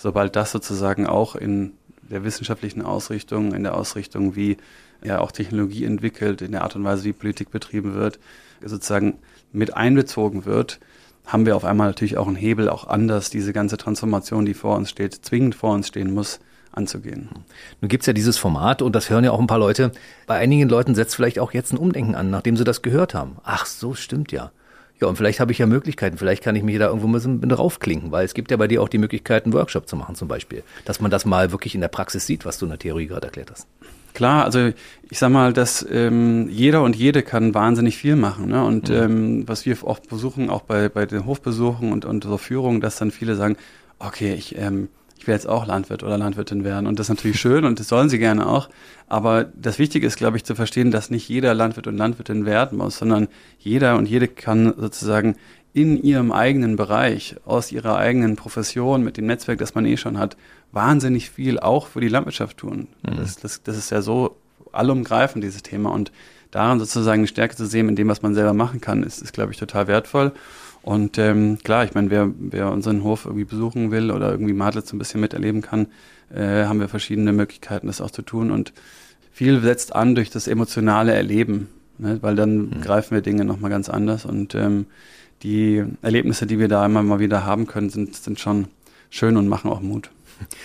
sobald 0.00 0.34
das 0.34 0.50
sozusagen 0.50 1.06
auch 1.06 1.36
in 1.36 1.72
der 2.08 2.24
wissenschaftlichen 2.24 2.82
Ausrichtung, 2.82 3.52
in 3.52 3.62
der 3.62 3.76
Ausrichtung, 3.76 4.34
wie 4.34 4.56
ja 5.04 5.20
auch 5.20 5.30
Technologie 5.30 5.84
entwickelt, 5.84 6.40
in 6.40 6.52
der 6.52 6.62
Art 6.62 6.74
und 6.74 6.84
Weise, 6.84 7.04
wie 7.04 7.12
Politik 7.12 7.50
betrieben 7.50 7.94
wird, 7.94 8.18
sozusagen 8.64 9.18
mit 9.52 9.76
einbezogen 9.76 10.46
wird, 10.46 10.80
haben 11.26 11.44
wir 11.44 11.54
auf 11.54 11.64
einmal 11.64 11.88
natürlich 11.88 12.16
auch 12.16 12.26
einen 12.26 12.36
Hebel, 12.36 12.70
auch 12.70 12.86
anders 12.86 13.28
diese 13.28 13.52
ganze 13.52 13.76
Transformation, 13.76 14.46
die 14.46 14.54
vor 14.54 14.76
uns 14.76 14.88
steht, 14.88 15.14
zwingend 15.14 15.54
vor 15.54 15.74
uns 15.74 15.88
stehen 15.88 16.12
muss, 16.14 16.40
anzugehen. 16.72 17.28
Nun 17.80 17.88
gibt's 17.88 18.06
ja 18.06 18.14
dieses 18.14 18.38
Format 18.38 18.80
und 18.80 18.94
das 18.96 19.10
hören 19.10 19.24
ja 19.24 19.32
auch 19.32 19.40
ein 19.40 19.46
paar 19.46 19.58
Leute. 19.58 19.92
Bei 20.26 20.36
einigen 20.36 20.68
Leuten 20.68 20.94
setzt 20.94 21.14
vielleicht 21.14 21.38
auch 21.38 21.52
jetzt 21.52 21.72
ein 21.72 21.78
Umdenken 21.78 22.14
an, 22.14 22.30
nachdem 22.30 22.56
sie 22.56 22.64
das 22.64 22.80
gehört 22.80 23.12
haben. 23.12 23.36
Ach, 23.44 23.66
so 23.66 23.94
stimmt 23.94 24.32
ja. 24.32 24.50
Ja, 25.00 25.08
und 25.08 25.16
vielleicht 25.16 25.40
habe 25.40 25.52
ich 25.52 25.58
ja 25.58 25.66
Möglichkeiten. 25.66 26.18
Vielleicht 26.18 26.42
kann 26.42 26.56
ich 26.56 26.62
mich 26.62 26.78
da 26.78 26.88
irgendwo 26.88 27.06
ein 27.06 27.12
bisschen 27.12 27.40
draufklinken, 27.40 28.12
weil 28.12 28.24
es 28.24 28.34
gibt 28.34 28.50
ja 28.50 28.56
bei 28.56 28.68
dir 28.68 28.82
auch 28.82 28.88
die 28.88 28.98
Möglichkeit, 28.98 29.44
einen 29.44 29.54
Workshop 29.54 29.88
zu 29.88 29.96
machen 29.96 30.14
zum 30.14 30.28
Beispiel. 30.28 30.62
Dass 30.84 31.00
man 31.00 31.10
das 31.10 31.24
mal 31.24 31.52
wirklich 31.52 31.74
in 31.74 31.80
der 31.80 31.88
Praxis 31.88 32.26
sieht, 32.26 32.44
was 32.44 32.58
du 32.58 32.66
in 32.66 32.70
der 32.70 32.78
Theorie 32.78 33.06
gerade 33.06 33.26
erklärt 33.26 33.50
hast. 33.50 33.66
Klar, 34.12 34.44
also 34.44 34.72
ich 35.08 35.18
sag 35.18 35.30
mal, 35.30 35.52
dass 35.52 35.86
ähm, 35.90 36.48
jeder 36.50 36.82
und 36.82 36.96
jede 36.96 37.22
kann 37.22 37.54
wahnsinnig 37.54 37.96
viel 37.96 38.16
machen. 38.16 38.48
Ne? 38.48 38.62
Und 38.62 38.88
mhm. 38.88 38.94
ähm, 38.94 39.48
was 39.48 39.64
wir 39.64 39.82
oft 39.84 40.08
besuchen, 40.08 40.50
auch 40.50 40.62
bei, 40.62 40.88
bei 40.88 41.06
den 41.06 41.24
Hofbesuchen 41.24 41.92
und, 41.92 42.04
und 42.04 42.24
so 42.24 42.36
Führungen, 42.36 42.80
dass 42.80 42.96
dann 42.96 43.10
viele 43.10 43.36
sagen, 43.36 43.56
okay, 43.98 44.34
ich, 44.34 44.58
ähm, 44.58 44.88
ich 44.99 44.99
will 45.30 45.36
jetzt 45.36 45.48
auch 45.48 45.66
Landwirt 45.66 46.02
oder 46.02 46.18
Landwirtin 46.18 46.64
werden. 46.64 46.86
Und 46.86 46.98
das 46.98 47.06
ist 47.06 47.16
natürlich 47.16 47.40
schön 47.40 47.64
und 47.64 47.78
das 47.78 47.88
sollen 47.88 48.08
sie 48.08 48.18
gerne 48.18 48.46
auch. 48.46 48.68
Aber 49.06 49.44
das 49.44 49.78
Wichtige 49.78 50.06
ist, 50.06 50.16
glaube 50.16 50.36
ich, 50.36 50.44
zu 50.44 50.54
verstehen, 50.54 50.90
dass 50.90 51.10
nicht 51.10 51.28
jeder 51.28 51.54
Landwirt 51.54 51.86
und 51.86 51.96
Landwirtin 51.96 52.44
werden 52.44 52.78
muss, 52.78 52.98
sondern 52.98 53.28
jeder 53.58 53.96
und 53.96 54.06
jede 54.06 54.28
kann 54.28 54.74
sozusagen 54.76 55.36
in 55.72 56.02
ihrem 56.02 56.32
eigenen 56.32 56.74
Bereich, 56.74 57.36
aus 57.44 57.70
ihrer 57.70 57.96
eigenen 57.96 58.34
Profession, 58.34 59.04
mit 59.04 59.16
dem 59.16 59.26
Netzwerk, 59.26 59.58
das 59.58 59.76
man 59.76 59.86
eh 59.86 59.96
schon 59.96 60.18
hat, 60.18 60.36
wahnsinnig 60.72 61.30
viel 61.30 61.60
auch 61.60 61.86
für 61.86 62.00
die 62.00 62.08
Landwirtschaft 62.08 62.58
tun. 62.58 62.88
Mhm. 63.02 63.16
Das, 63.16 63.36
das, 63.36 63.62
das 63.62 63.76
ist 63.76 63.90
ja 63.90 64.02
so 64.02 64.36
allumgreifend, 64.72 65.44
dieses 65.44 65.62
Thema. 65.62 65.92
Und 65.92 66.10
daran 66.50 66.80
sozusagen 66.80 67.20
eine 67.20 67.28
Stärke 67.28 67.54
zu 67.54 67.66
sehen 67.66 67.88
in 67.88 67.96
dem, 67.96 68.08
was 68.08 68.22
man 68.22 68.34
selber 68.34 68.52
machen 68.52 68.80
kann, 68.80 69.04
ist, 69.04 69.22
ist 69.22 69.32
glaube 69.32 69.52
ich, 69.52 69.58
total 69.58 69.86
wertvoll. 69.86 70.32
Und 70.90 71.18
ähm, 71.18 71.58
klar, 71.62 71.84
ich 71.84 71.94
meine, 71.94 72.10
wer, 72.10 72.32
wer 72.36 72.72
unseren 72.72 73.04
Hof 73.04 73.24
irgendwie 73.24 73.44
besuchen 73.44 73.92
will 73.92 74.10
oder 74.10 74.32
irgendwie 74.32 74.54
Madlitz 74.54 74.92
ein 74.92 74.98
bisschen 74.98 75.20
miterleben 75.20 75.62
kann, 75.62 75.86
äh, 76.34 76.64
haben 76.64 76.80
wir 76.80 76.88
verschiedene 76.88 77.32
Möglichkeiten, 77.32 77.86
das 77.86 78.00
auch 78.00 78.10
zu 78.10 78.22
tun. 78.22 78.50
Und 78.50 78.72
viel 79.30 79.60
setzt 79.60 79.94
an 79.94 80.16
durch 80.16 80.30
das 80.30 80.48
emotionale 80.48 81.14
Erleben, 81.14 81.68
ne? 81.98 82.18
weil 82.22 82.34
dann 82.34 82.56
mhm. 82.56 82.80
greifen 82.80 83.14
wir 83.14 83.22
Dinge 83.22 83.44
nochmal 83.44 83.70
ganz 83.70 83.88
anders. 83.88 84.24
Und 84.24 84.56
ähm, 84.56 84.86
die 85.44 85.84
Erlebnisse, 86.02 86.48
die 86.48 86.58
wir 86.58 86.66
da 86.66 86.84
immer 86.84 87.04
mal 87.04 87.20
wieder 87.20 87.44
haben 87.44 87.68
können, 87.68 87.90
sind, 87.90 88.16
sind 88.16 88.40
schon 88.40 88.66
schön 89.10 89.36
und 89.36 89.46
machen 89.46 89.70
auch 89.70 89.80
Mut. 89.80 90.10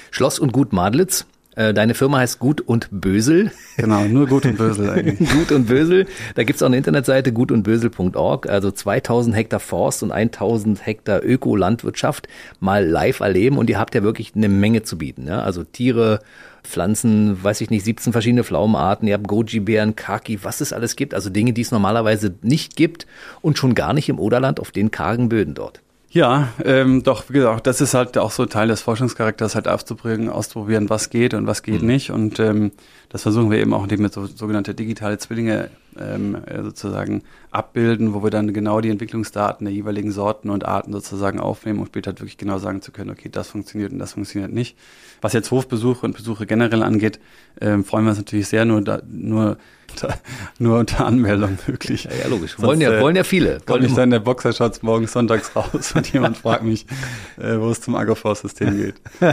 Schloss 0.09 0.39
und 0.39 0.53
Gut 0.53 0.73
Madlitz. 0.73 1.27
Äh, 1.55 1.73
deine 1.73 1.93
Firma 1.93 2.19
heißt 2.19 2.39
Gut 2.39 2.61
und 2.61 2.89
Bösel. 2.91 3.51
Genau, 3.77 4.05
nur 4.05 4.27
Gut 4.27 4.45
und 4.45 4.57
Bösel 4.57 4.89
eigentlich. 4.89 5.29
Gut 5.33 5.51
und 5.51 5.67
Bösel. 5.67 6.05
Da 6.35 6.43
gibt's 6.43 6.61
auch 6.61 6.67
eine 6.67 6.77
Internetseite 6.77 7.31
gutundbösel.org, 7.31 8.47
also 8.49 8.71
2000 8.71 9.35
Hektar 9.35 9.59
Forst 9.59 10.03
und 10.03 10.11
1000 10.11 10.85
Hektar 10.85 11.23
Ökolandwirtschaft 11.23 12.27
mal 12.59 12.85
live 12.85 13.21
erleben 13.21 13.57
und 13.57 13.69
ihr 13.69 13.79
habt 13.79 13.95
ja 13.95 14.03
wirklich 14.03 14.33
eine 14.35 14.49
Menge 14.49 14.83
zu 14.83 14.97
bieten. 14.97 15.27
Ja? 15.27 15.41
Also 15.41 15.63
Tiere, 15.63 16.19
Pflanzen, 16.63 17.41
weiß 17.43 17.61
ich 17.61 17.69
nicht, 17.69 17.85
17 17.85 18.11
verschiedene 18.11 18.43
Pflaumenarten, 18.43 19.07
ihr 19.07 19.13
habt 19.13 19.27
Goji-Beeren, 19.27 19.95
Kaki, 19.95 20.43
was 20.43 20.61
es 20.61 20.73
alles 20.73 20.95
gibt. 20.95 21.13
Also 21.13 21.29
Dinge, 21.29 21.53
die 21.53 21.61
es 21.61 21.71
normalerweise 21.71 22.35
nicht 22.41 22.75
gibt 22.75 23.07
und 23.41 23.57
schon 23.57 23.75
gar 23.75 23.93
nicht 23.93 24.09
im 24.09 24.19
Oderland 24.19 24.59
auf 24.59 24.71
den 24.71 24.91
kargen 24.91 25.29
Böden 25.29 25.53
dort. 25.53 25.81
Ja, 26.15 26.47
ähm, 26.63 27.03
doch, 27.03 27.25
wie 27.27 27.33
gesagt, 27.33 27.67
das 27.67 27.81
ist 27.81 27.93
halt 27.93 28.17
auch 28.17 28.31
so 28.31 28.45
Teil 28.45 28.69
des 28.69 28.81
Forschungscharakters, 28.81 29.53
halt 29.53 29.67
aufzubringen, 29.67 30.29
auszuprobieren, 30.29 30.89
was 30.89 31.09
geht 31.09 31.33
und 31.33 31.45
was 31.45 31.61
geht 31.61 31.81
mhm. 31.81 31.87
nicht. 31.87 32.09
Und 32.09 32.39
ähm, 32.39 32.71
das 33.09 33.23
versuchen 33.23 33.51
wir 33.51 33.57
eben 33.57 33.73
auch, 33.73 33.83
indem 33.83 33.99
wir 33.99 34.07
so 34.07 34.25
sogenannte 34.25 34.73
digitale 34.73 35.17
Zwillinge 35.17 35.71
ähm, 35.99 36.37
äh, 36.45 36.63
sozusagen 36.63 37.23
abbilden, 37.51 38.13
wo 38.13 38.23
wir 38.23 38.29
dann 38.29 38.53
genau 38.53 38.79
die 38.79 38.91
Entwicklungsdaten 38.91 39.65
der 39.65 39.73
jeweiligen 39.73 40.13
Sorten 40.13 40.51
und 40.51 40.63
Arten 40.63 40.93
sozusagen 40.93 41.41
aufnehmen 41.41 41.79
und 41.79 41.87
später 41.87 42.11
halt 42.11 42.21
wirklich 42.21 42.37
genau 42.37 42.59
sagen 42.59 42.81
zu 42.81 42.93
können, 42.93 43.09
okay, 43.09 43.27
das 43.29 43.49
funktioniert 43.49 43.91
und 43.91 43.99
das 43.99 44.13
funktioniert 44.13 44.53
nicht. 44.53 44.77
Was 45.19 45.33
jetzt 45.33 45.51
Hofbesuche 45.51 46.05
und 46.05 46.15
Besuche 46.15 46.45
generell 46.45 46.81
angeht, 46.81 47.19
ähm, 47.59 47.83
freuen 47.83 48.05
wir 48.05 48.11
uns 48.11 48.19
natürlich 48.19 48.47
sehr, 48.47 48.63
nur, 48.63 48.81
da, 48.81 49.01
nur 49.05 49.57
nur 50.59 50.79
unter 50.79 51.05
Anmeldung 51.05 51.57
möglich. 51.67 52.05
Ja, 52.05 52.11
ja 52.23 52.27
logisch. 52.27 52.59
Wollen 52.59 52.81
ja, 52.81 52.91
äh, 52.91 53.01
wollen 53.01 53.15
ja 53.15 53.23
viele. 53.23 53.59
Komme 53.65 53.85
ich 53.85 53.93
dann 53.93 54.05
in 54.05 54.11
der 54.11 54.19
Boxershorts 54.19 54.81
morgens 54.81 55.13
sonntags 55.13 55.55
raus 55.55 55.93
und 55.95 56.11
jemand 56.11 56.37
fragt 56.37 56.63
mich, 56.63 56.85
äh, 57.37 57.59
wo 57.59 57.69
es 57.69 57.81
zum 57.81 57.95
Agroforce-System 57.95 58.77
geht. 58.77 58.95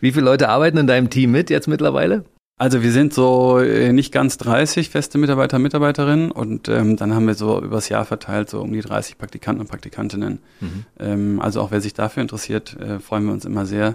Wie 0.00 0.12
viele 0.12 0.24
Leute 0.24 0.48
arbeiten 0.48 0.78
in 0.78 0.86
deinem 0.86 1.10
Team 1.10 1.32
mit 1.32 1.50
jetzt 1.50 1.68
mittlerweile? 1.68 2.24
Also 2.58 2.82
wir 2.82 2.90
sind 2.90 3.14
so 3.14 3.58
äh, 3.58 3.92
nicht 3.92 4.12
ganz 4.12 4.36
30 4.38 4.90
feste 4.90 5.16
Mitarbeiter, 5.16 5.60
Mitarbeiterinnen 5.60 6.32
und 6.32 6.68
ähm, 6.68 6.96
dann 6.96 7.14
haben 7.14 7.28
wir 7.28 7.34
so 7.34 7.62
übers 7.62 7.88
Jahr 7.88 8.04
verteilt 8.04 8.50
so 8.50 8.60
um 8.60 8.72
die 8.72 8.80
30 8.80 9.16
Praktikanten 9.16 9.60
und 9.60 9.68
Praktikantinnen. 9.68 10.40
Mhm. 10.60 10.84
Ähm, 10.98 11.40
also 11.40 11.60
auch 11.60 11.70
wer 11.70 11.80
sich 11.80 11.94
dafür 11.94 12.20
interessiert, 12.20 12.76
äh, 12.80 12.98
freuen 12.98 13.26
wir 13.26 13.32
uns 13.32 13.44
immer 13.44 13.64
sehr, 13.64 13.94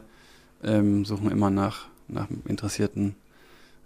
ähm, 0.63 1.03
suchen 1.03 1.29
immer 1.29 1.49
nach, 1.49 1.87
nach 2.07 2.27
interessierten 2.47 3.15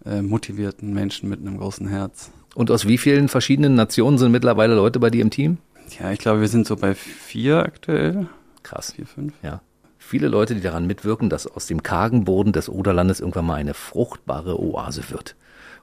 äh, 0.05 0.21
motivierten 0.21 0.93
Menschen 0.93 1.29
mit 1.29 1.39
einem 1.39 1.57
großen 1.57 1.87
Herz. 1.87 2.31
Und 2.55 2.71
aus 2.71 2.87
wie 2.87 2.97
vielen 2.97 3.27
verschiedenen 3.27 3.75
Nationen 3.75 4.17
sind 4.17 4.31
mittlerweile 4.31 4.75
Leute 4.75 4.99
bei 4.99 5.09
dir 5.09 5.21
im 5.21 5.29
Team? 5.29 5.57
Ja, 5.99 6.11
ich 6.11 6.19
glaube, 6.19 6.41
wir 6.41 6.47
sind 6.47 6.67
so 6.67 6.75
bei 6.75 6.95
vier 6.95 7.59
aktuell. 7.59 8.27
Krass. 8.63 8.93
Vier, 8.93 9.05
fünf. 9.05 9.33
Ja. 9.43 9.61
Viele 9.97 10.27
Leute, 10.27 10.55
die 10.55 10.61
daran 10.61 10.87
mitwirken, 10.87 11.29
dass 11.29 11.47
aus 11.47 11.67
dem 11.67 11.83
kargen 11.83 12.23
Boden 12.23 12.53
des 12.53 12.69
Oderlandes 12.69 13.19
irgendwann 13.19 13.45
mal 13.45 13.55
eine 13.55 13.73
fruchtbare 13.73 14.59
Oase 14.59 15.09
wird. 15.09 15.35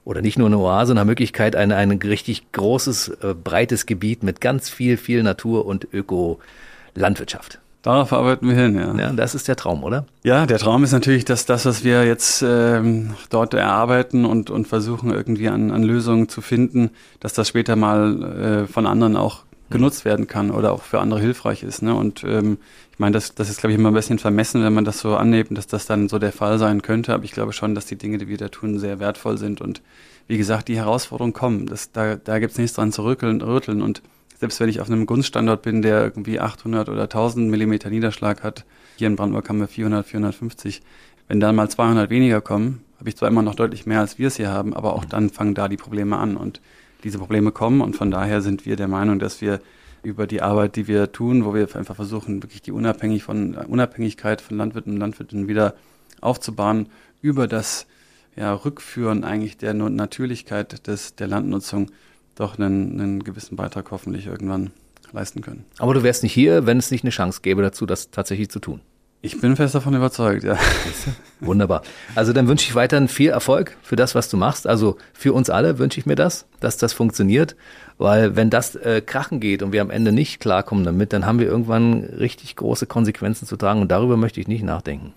Oder 0.03 0.21
nicht 0.21 0.37
nur 0.37 0.47
eine 0.47 0.57
Oase, 0.57 0.93
eine 0.93 1.05
Möglichkeit, 1.05 1.55
ein, 1.55 1.71
ein 1.71 1.91
richtig 1.91 2.51
großes, 2.51 3.09
äh, 3.21 3.33
breites 3.33 3.85
Gebiet 3.85 4.23
mit 4.23 4.41
ganz 4.41 4.69
viel, 4.69 4.97
viel 4.97 5.23
Natur 5.23 5.65
und 5.65 5.87
Öko-Landwirtschaft. 5.91 7.59
Darauf 7.85 8.13
arbeiten 8.13 8.47
wir 8.47 8.55
hin, 8.55 8.79
ja. 8.79 8.95
Ja, 8.95 9.13
das 9.13 9.35
ist 9.35 9.47
der 9.47 9.55
Traum, 9.55 9.83
oder? 9.83 10.07
Ja, 10.23 10.47
der 10.47 10.57
Traum 10.57 10.83
ist 10.83 10.91
natürlich, 10.91 11.23
dass 11.23 11.45
das, 11.45 11.67
was 11.67 11.83
wir 11.83 12.03
jetzt 12.03 12.41
ähm, 12.41 13.13
dort 13.29 13.53
erarbeiten 13.53 14.25
und, 14.25 14.49
und 14.49 14.67
versuchen 14.67 15.11
irgendwie 15.11 15.49
an, 15.49 15.69
an 15.69 15.83
Lösungen 15.83 16.27
zu 16.27 16.41
finden, 16.41 16.89
dass 17.19 17.33
das 17.33 17.47
später 17.47 17.75
mal 17.75 18.63
äh, 18.63 18.67
von 18.67 18.87
anderen 18.87 19.15
auch 19.15 19.43
genutzt 19.69 20.03
werden 20.03 20.25
kann 20.25 20.49
oder 20.49 20.73
auch 20.73 20.81
für 20.81 20.99
andere 20.99 21.19
hilfreich 21.19 21.61
ist. 21.61 21.83
Ne? 21.83 21.93
Und 21.93 22.23
ähm, 22.23 22.57
ich 22.91 22.97
meine, 22.97 23.13
das, 23.13 23.35
das 23.35 23.51
ist, 23.51 23.59
glaube 23.59 23.73
ich, 23.73 23.79
immer 23.79 23.91
ein 23.91 23.93
bisschen 23.93 24.17
vermessen, 24.17 24.63
wenn 24.63 24.73
man 24.73 24.85
das 24.85 24.97
so 24.97 25.15
annimmt, 25.15 25.55
dass 25.55 25.67
das 25.67 25.85
dann 25.85 26.09
so 26.09 26.17
der 26.17 26.31
Fall 26.31 26.57
sein 26.57 26.81
könnte. 26.81 27.13
Aber 27.13 27.23
ich 27.23 27.33
glaube 27.33 27.53
schon, 27.53 27.75
dass 27.75 27.85
die 27.85 27.97
Dinge, 27.97 28.17
die 28.17 28.27
wir 28.27 28.37
da 28.37 28.47
tun, 28.47 28.79
sehr 28.79 28.99
wertvoll 28.99 29.37
sind. 29.37 29.61
Und 29.61 29.83
wie 30.27 30.39
gesagt, 30.39 30.69
die 30.69 30.77
Herausforderungen 30.77 31.33
kommen. 31.33 31.67
Das, 31.67 31.91
da 31.91 32.15
da 32.15 32.39
gibt 32.39 32.53
es 32.53 32.57
nichts 32.57 32.75
dran 32.75 32.91
zu 32.91 33.03
rütteln, 33.03 33.41
rütteln. 33.41 33.83
Und 33.83 34.01
selbst 34.45 34.59
wenn 34.59 34.69
ich 34.69 34.79
auf 34.79 34.91
einem 34.91 35.07
Gunststandort 35.07 35.63
bin, 35.63 35.81
der 35.81 36.03
irgendwie 36.03 36.39
800 36.39 36.87
oder 36.87 37.03
1000 37.03 37.49
Millimeter 37.49 37.89
Niederschlag 37.89 38.43
hat, 38.43 38.63
hier 38.95 39.07
in 39.07 39.15
Brandenburg 39.15 39.49
haben 39.49 39.59
wir 39.59 39.67
400, 39.67 40.05
450. 40.05 40.83
Wenn 41.27 41.39
dann 41.39 41.55
mal 41.55 41.67
200 41.67 42.11
weniger 42.11 42.41
kommen, 42.41 42.83
habe 42.99 43.09
ich 43.09 43.17
zwar 43.17 43.27
immer 43.27 43.41
noch 43.41 43.55
deutlich 43.55 43.87
mehr, 43.87 44.01
als 44.01 44.19
wir 44.19 44.27
es 44.27 44.35
hier 44.35 44.51
haben, 44.51 44.75
aber 44.75 44.93
auch 44.93 45.03
dann 45.03 45.31
fangen 45.31 45.55
da 45.55 45.67
die 45.67 45.77
Probleme 45.77 46.17
an 46.17 46.37
und 46.37 46.61
diese 47.03 47.17
Probleme 47.17 47.51
kommen 47.51 47.81
und 47.81 47.95
von 47.95 48.11
daher 48.11 48.43
sind 48.43 48.67
wir 48.67 48.75
der 48.75 48.87
Meinung, 48.87 49.17
dass 49.17 49.41
wir 49.41 49.61
über 50.03 50.27
die 50.27 50.43
Arbeit, 50.43 50.75
die 50.75 50.87
wir 50.87 51.11
tun, 51.11 51.43
wo 51.43 51.55
wir 51.55 51.67
einfach 51.75 51.95
versuchen, 51.95 52.43
wirklich 52.43 52.61
die 52.61 52.71
Unabhängig 52.71 53.23
von, 53.23 53.55
Unabhängigkeit 53.55 54.41
von 54.41 54.57
Landwirten 54.57 54.93
und 54.93 54.99
Landwirtinnen 54.99 55.47
wieder 55.47 55.73
aufzubauen, 56.21 56.89
über 57.23 57.47
das 57.47 57.87
ja, 58.35 58.53
Rückführen 58.53 59.23
eigentlich 59.23 59.57
der 59.57 59.73
Natürlichkeit 59.73 60.85
des, 60.85 61.15
der 61.15 61.25
Landnutzung 61.25 61.89
doch 62.35 62.57
einen, 62.59 62.99
einen 62.99 63.23
gewissen 63.23 63.55
Beitrag 63.55 63.91
hoffentlich 63.91 64.27
irgendwann 64.27 64.71
leisten 65.11 65.41
können. 65.41 65.65
Aber 65.79 65.93
du 65.93 66.03
wärst 66.03 66.23
nicht 66.23 66.33
hier, 66.33 66.65
wenn 66.65 66.77
es 66.77 66.91
nicht 66.91 67.03
eine 67.03 67.11
Chance 67.11 67.39
gäbe 67.41 67.61
dazu, 67.61 67.85
das 67.85 68.11
tatsächlich 68.11 68.49
zu 68.49 68.59
tun. 68.59 68.81
Ich 69.25 69.41
bin 69.41 69.55
fest 69.55 69.73
davon 69.73 69.95
überzeugt, 69.95 70.43
ja. 70.43 70.55
Wunderbar. 71.39 71.81
Also 72.13 72.31
dann 72.31 72.47
wünsche 72.47 72.67
ich 72.69 72.75
weiterhin 72.75 73.07
viel 73.07 73.31
Erfolg 73.31 73.75
für 73.81 73.95
das, 73.95 74.13
was 74.13 74.29
du 74.29 74.37
machst. 74.37 74.67
Also 74.67 74.97
für 75.13 75.33
uns 75.33 75.49
alle 75.49 75.79
wünsche 75.79 75.99
ich 75.99 76.05
mir 76.05 76.13
das, 76.13 76.45
dass 76.59 76.77
das 76.77 76.93
funktioniert. 76.93 77.55
Weil 77.97 78.35
wenn 78.35 78.51
das 78.51 78.75
äh, 78.75 79.01
krachen 79.01 79.39
geht 79.39 79.63
und 79.63 79.71
wir 79.71 79.81
am 79.81 79.89
Ende 79.89 80.11
nicht 80.11 80.39
klarkommen 80.39 80.83
damit, 80.83 81.11
dann 81.11 81.25
haben 81.25 81.39
wir 81.39 81.47
irgendwann 81.47 82.03
richtig 82.03 82.55
große 82.55 82.85
Konsequenzen 82.85 83.47
zu 83.47 83.57
tragen 83.57 83.81
und 83.81 83.89
darüber 83.89 84.15
möchte 84.15 84.39
ich 84.41 84.47
nicht 84.47 84.63
nachdenken. 84.63 85.13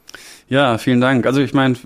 Ja, 0.49 0.79
vielen 0.79 1.03
Dank. 1.03 1.27
Also 1.27 1.43
ich 1.43 1.53
meine, 1.53 1.77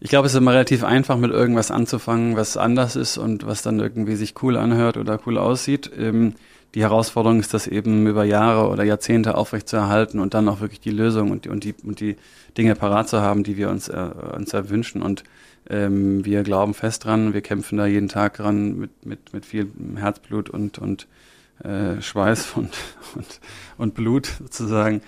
ich 0.00 0.08
glaube, 0.08 0.26
es 0.26 0.32
ist 0.32 0.38
immer 0.38 0.52
relativ 0.52 0.82
einfach, 0.82 1.18
mit 1.18 1.30
irgendwas 1.30 1.70
anzufangen, 1.70 2.36
was 2.36 2.56
anders 2.56 2.96
ist 2.96 3.18
und 3.18 3.46
was 3.46 3.62
dann 3.62 3.78
irgendwie 3.80 4.16
sich 4.16 4.34
cool 4.42 4.56
anhört 4.56 4.96
oder 4.96 5.20
cool 5.26 5.36
aussieht. 5.36 5.90
Ähm, 5.96 6.34
die 6.74 6.82
Herausforderung 6.82 7.40
ist, 7.40 7.52
das 7.52 7.66
eben 7.66 8.06
über 8.06 8.24
Jahre 8.24 8.68
oder 8.68 8.84
Jahrzehnte 8.84 9.36
aufrechtzuerhalten 9.36 10.20
und 10.20 10.34
dann 10.34 10.48
auch 10.48 10.60
wirklich 10.60 10.80
die 10.80 10.90
Lösung 10.90 11.30
und 11.30 11.44
die, 11.44 11.48
und 11.48 11.64
die, 11.64 11.74
und 11.82 12.00
die 12.00 12.16
Dinge 12.56 12.76
parat 12.76 13.08
zu 13.08 13.20
haben, 13.20 13.42
die 13.42 13.56
wir 13.56 13.68
uns, 13.68 13.88
äh, 13.88 14.10
uns 14.36 14.54
erwünschen. 14.54 15.02
Und 15.02 15.24
ähm, 15.68 16.24
wir 16.24 16.44
glauben 16.44 16.72
fest 16.72 17.04
dran, 17.04 17.34
wir 17.34 17.42
kämpfen 17.42 17.76
da 17.76 17.86
jeden 17.86 18.08
Tag 18.08 18.36
dran 18.36 18.78
mit, 18.78 19.04
mit, 19.04 19.32
mit 19.32 19.44
viel 19.44 19.70
Herzblut 19.96 20.48
und, 20.48 20.78
und 20.78 21.08
äh, 21.64 22.00
Schweiß 22.00 22.52
und, 22.54 22.70
und, 23.16 23.40
und 23.76 23.94
Blut 23.94 24.26
sozusagen. 24.38 25.02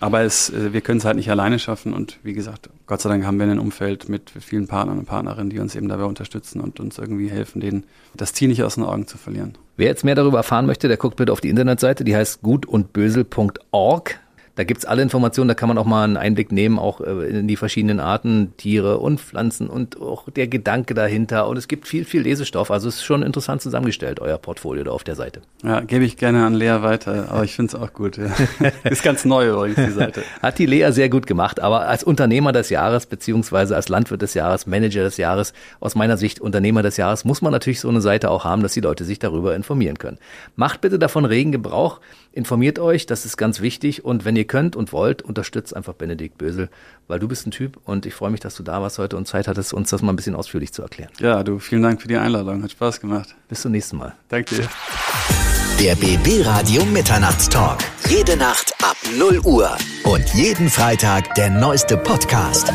Aber 0.00 0.22
es, 0.22 0.50
äh, 0.50 0.72
wir 0.72 0.80
können 0.80 0.98
es 0.98 1.04
halt 1.04 1.16
nicht 1.16 1.30
alleine 1.30 1.58
schaffen 1.58 1.92
und 1.92 2.18
wie 2.22 2.32
gesagt, 2.32 2.70
Gott 2.86 3.00
sei 3.00 3.08
Dank 3.08 3.24
haben 3.24 3.38
wir 3.38 3.46
ein 3.46 3.58
Umfeld 3.58 4.08
mit 4.08 4.30
vielen 4.30 4.68
Partnern 4.68 4.98
und 4.98 5.06
Partnerinnen, 5.06 5.50
die 5.50 5.58
uns 5.58 5.74
eben 5.74 5.88
dabei 5.88 6.04
unterstützen 6.04 6.60
und 6.60 6.80
uns 6.80 6.98
irgendwie 6.98 7.28
helfen, 7.28 7.60
denen 7.60 7.84
das 8.14 8.32
Ziel 8.32 8.48
nicht 8.48 8.62
aus 8.62 8.76
den 8.76 8.84
Augen 8.84 9.06
zu 9.06 9.18
verlieren. 9.18 9.58
Wer 9.76 9.86
jetzt 9.86 10.04
mehr 10.04 10.14
darüber 10.14 10.38
erfahren 10.38 10.66
möchte, 10.66 10.88
der 10.88 10.96
guckt 10.96 11.16
bitte 11.16 11.32
auf 11.32 11.40
die 11.40 11.48
Internetseite, 11.48 12.04
die 12.04 12.14
heißt 12.14 12.42
gutundbösel.org. 12.42 14.20
Da 14.58 14.64
gibt's 14.64 14.84
alle 14.84 15.02
Informationen, 15.02 15.46
da 15.46 15.54
kann 15.54 15.68
man 15.68 15.78
auch 15.78 15.84
mal 15.84 16.02
einen 16.02 16.16
Einblick 16.16 16.50
nehmen, 16.50 16.80
auch 16.80 17.00
äh, 17.00 17.28
in 17.28 17.46
die 17.46 17.54
verschiedenen 17.54 18.00
Arten, 18.00 18.54
Tiere 18.56 18.98
und 18.98 19.20
Pflanzen 19.20 19.68
und 19.68 20.00
auch 20.00 20.28
der 20.30 20.48
Gedanke 20.48 20.94
dahinter. 20.94 21.46
Und 21.46 21.56
es 21.56 21.68
gibt 21.68 21.86
viel, 21.86 22.04
viel 22.04 22.22
Lesestoff. 22.22 22.72
Also 22.72 22.88
es 22.88 22.96
ist 22.96 23.04
schon 23.04 23.22
interessant 23.22 23.62
zusammengestellt, 23.62 24.18
euer 24.18 24.36
Portfolio 24.36 24.82
da 24.82 24.90
auf 24.90 25.04
der 25.04 25.14
Seite. 25.14 25.42
Ja, 25.62 25.78
gebe 25.78 26.04
ich 26.04 26.16
gerne 26.16 26.44
an 26.44 26.54
Lea 26.54 26.82
weiter, 26.82 27.28
aber 27.30 27.44
ich 27.44 27.54
finde 27.54 27.76
es 27.76 27.80
auch 27.80 27.92
gut. 27.92 28.16
Ja. 28.16 28.32
ist 28.90 29.04
ganz 29.04 29.24
neu 29.24 29.48
übrigens, 29.48 29.76
die 29.76 29.92
Seite. 29.92 30.24
Hat 30.42 30.58
die 30.58 30.66
Lea 30.66 30.90
sehr 30.90 31.08
gut 31.08 31.28
gemacht, 31.28 31.60
aber 31.60 31.86
als 31.86 32.02
Unternehmer 32.02 32.50
des 32.50 32.68
Jahres, 32.68 33.06
beziehungsweise 33.06 33.76
als 33.76 33.88
Landwirt 33.88 34.22
des 34.22 34.34
Jahres, 34.34 34.66
Manager 34.66 35.04
des 35.04 35.18
Jahres, 35.18 35.52
aus 35.78 35.94
meiner 35.94 36.16
Sicht 36.16 36.40
Unternehmer 36.40 36.82
des 36.82 36.96
Jahres, 36.96 37.24
muss 37.24 37.42
man 37.42 37.52
natürlich 37.52 37.78
so 37.78 37.88
eine 37.88 38.00
Seite 38.00 38.28
auch 38.28 38.42
haben, 38.42 38.62
dass 38.64 38.72
die 38.72 38.80
Leute 38.80 39.04
sich 39.04 39.20
darüber 39.20 39.54
informieren 39.54 39.98
können. 39.98 40.18
Macht 40.56 40.80
bitte 40.80 40.98
davon 40.98 41.26
regen 41.26 41.52
Gebrauch, 41.52 42.00
informiert 42.32 42.78
euch, 42.78 43.06
das 43.06 43.24
ist 43.24 43.36
ganz 43.36 43.60
wichtig 43.60 44.04
und 44.04 44.24
wenn 44.24 44.36
ihr 44.36 44.44
könnt 44.44 44.76
und 44.76 44.92
wollt, 44.92 45.22
unterstützt 45.22 45.74
einfach 45.74 45.94
Benedikt 45.94 46.38
Bösel, 46.38 46.68
weil 47.06 47.18
du 47.18 47.28
bist 47.28 47.46
ein 47.46 47.50
Typ 47.50 47.78
und 47.84 48.06
ich 48.06 48.14
freue 48.14 48.30
mich, 48.30 48.40
dass 48.40 48.54
du 48.54 48.62
da 48.62 48.80
warst 48.80 48.98
heute 48.98 49.16
und 49.16 49.26
Zeit 49.26 49.48
hattest, 49.48 49.72
uns 49.72 49.90
das 49.90 50.02
mal 50.02 50.12
ein 50.12 50.16
bisschen 50.16 50.34
ausführlich 50.34 50.72
zu 50.72 50.82
erklären. 50.82 51.10
Ja, 51.18 51.42
du, 51.42 51.58
vielen 51.58 51.82
Dank 51.82 52.02
für 52.02 52.08
die 52.08 52.16
Einladung. 52.16 52.62
Hat 52.62 52.70
Spaß 52.70 53.00
gemacht. 53.00 53.34
Bis 53.48 53.62
zum 53.62 53.72
nächsten 53.72 53.96
Mal. 53.96 54.14
Danke 54.28 54.54
dir. 54.54 54.68
Der 55.80 55.94
BB 55.94 56.44
Radio 56.44 56.84
Mitternachtstalk. 56.86 57.78
Jede 58.08 58.36
Nacht 58.36 58.74
ab 58.82 58.96
0 59.16 59.40
Uhr. 59.44 59.76
Und 60.04 60.28
jeden 60.34 60.68
Freitag 60.68 61.34
der 61.36 61.50
neueste 61.50 61.96
Podcast. 61.96 62.72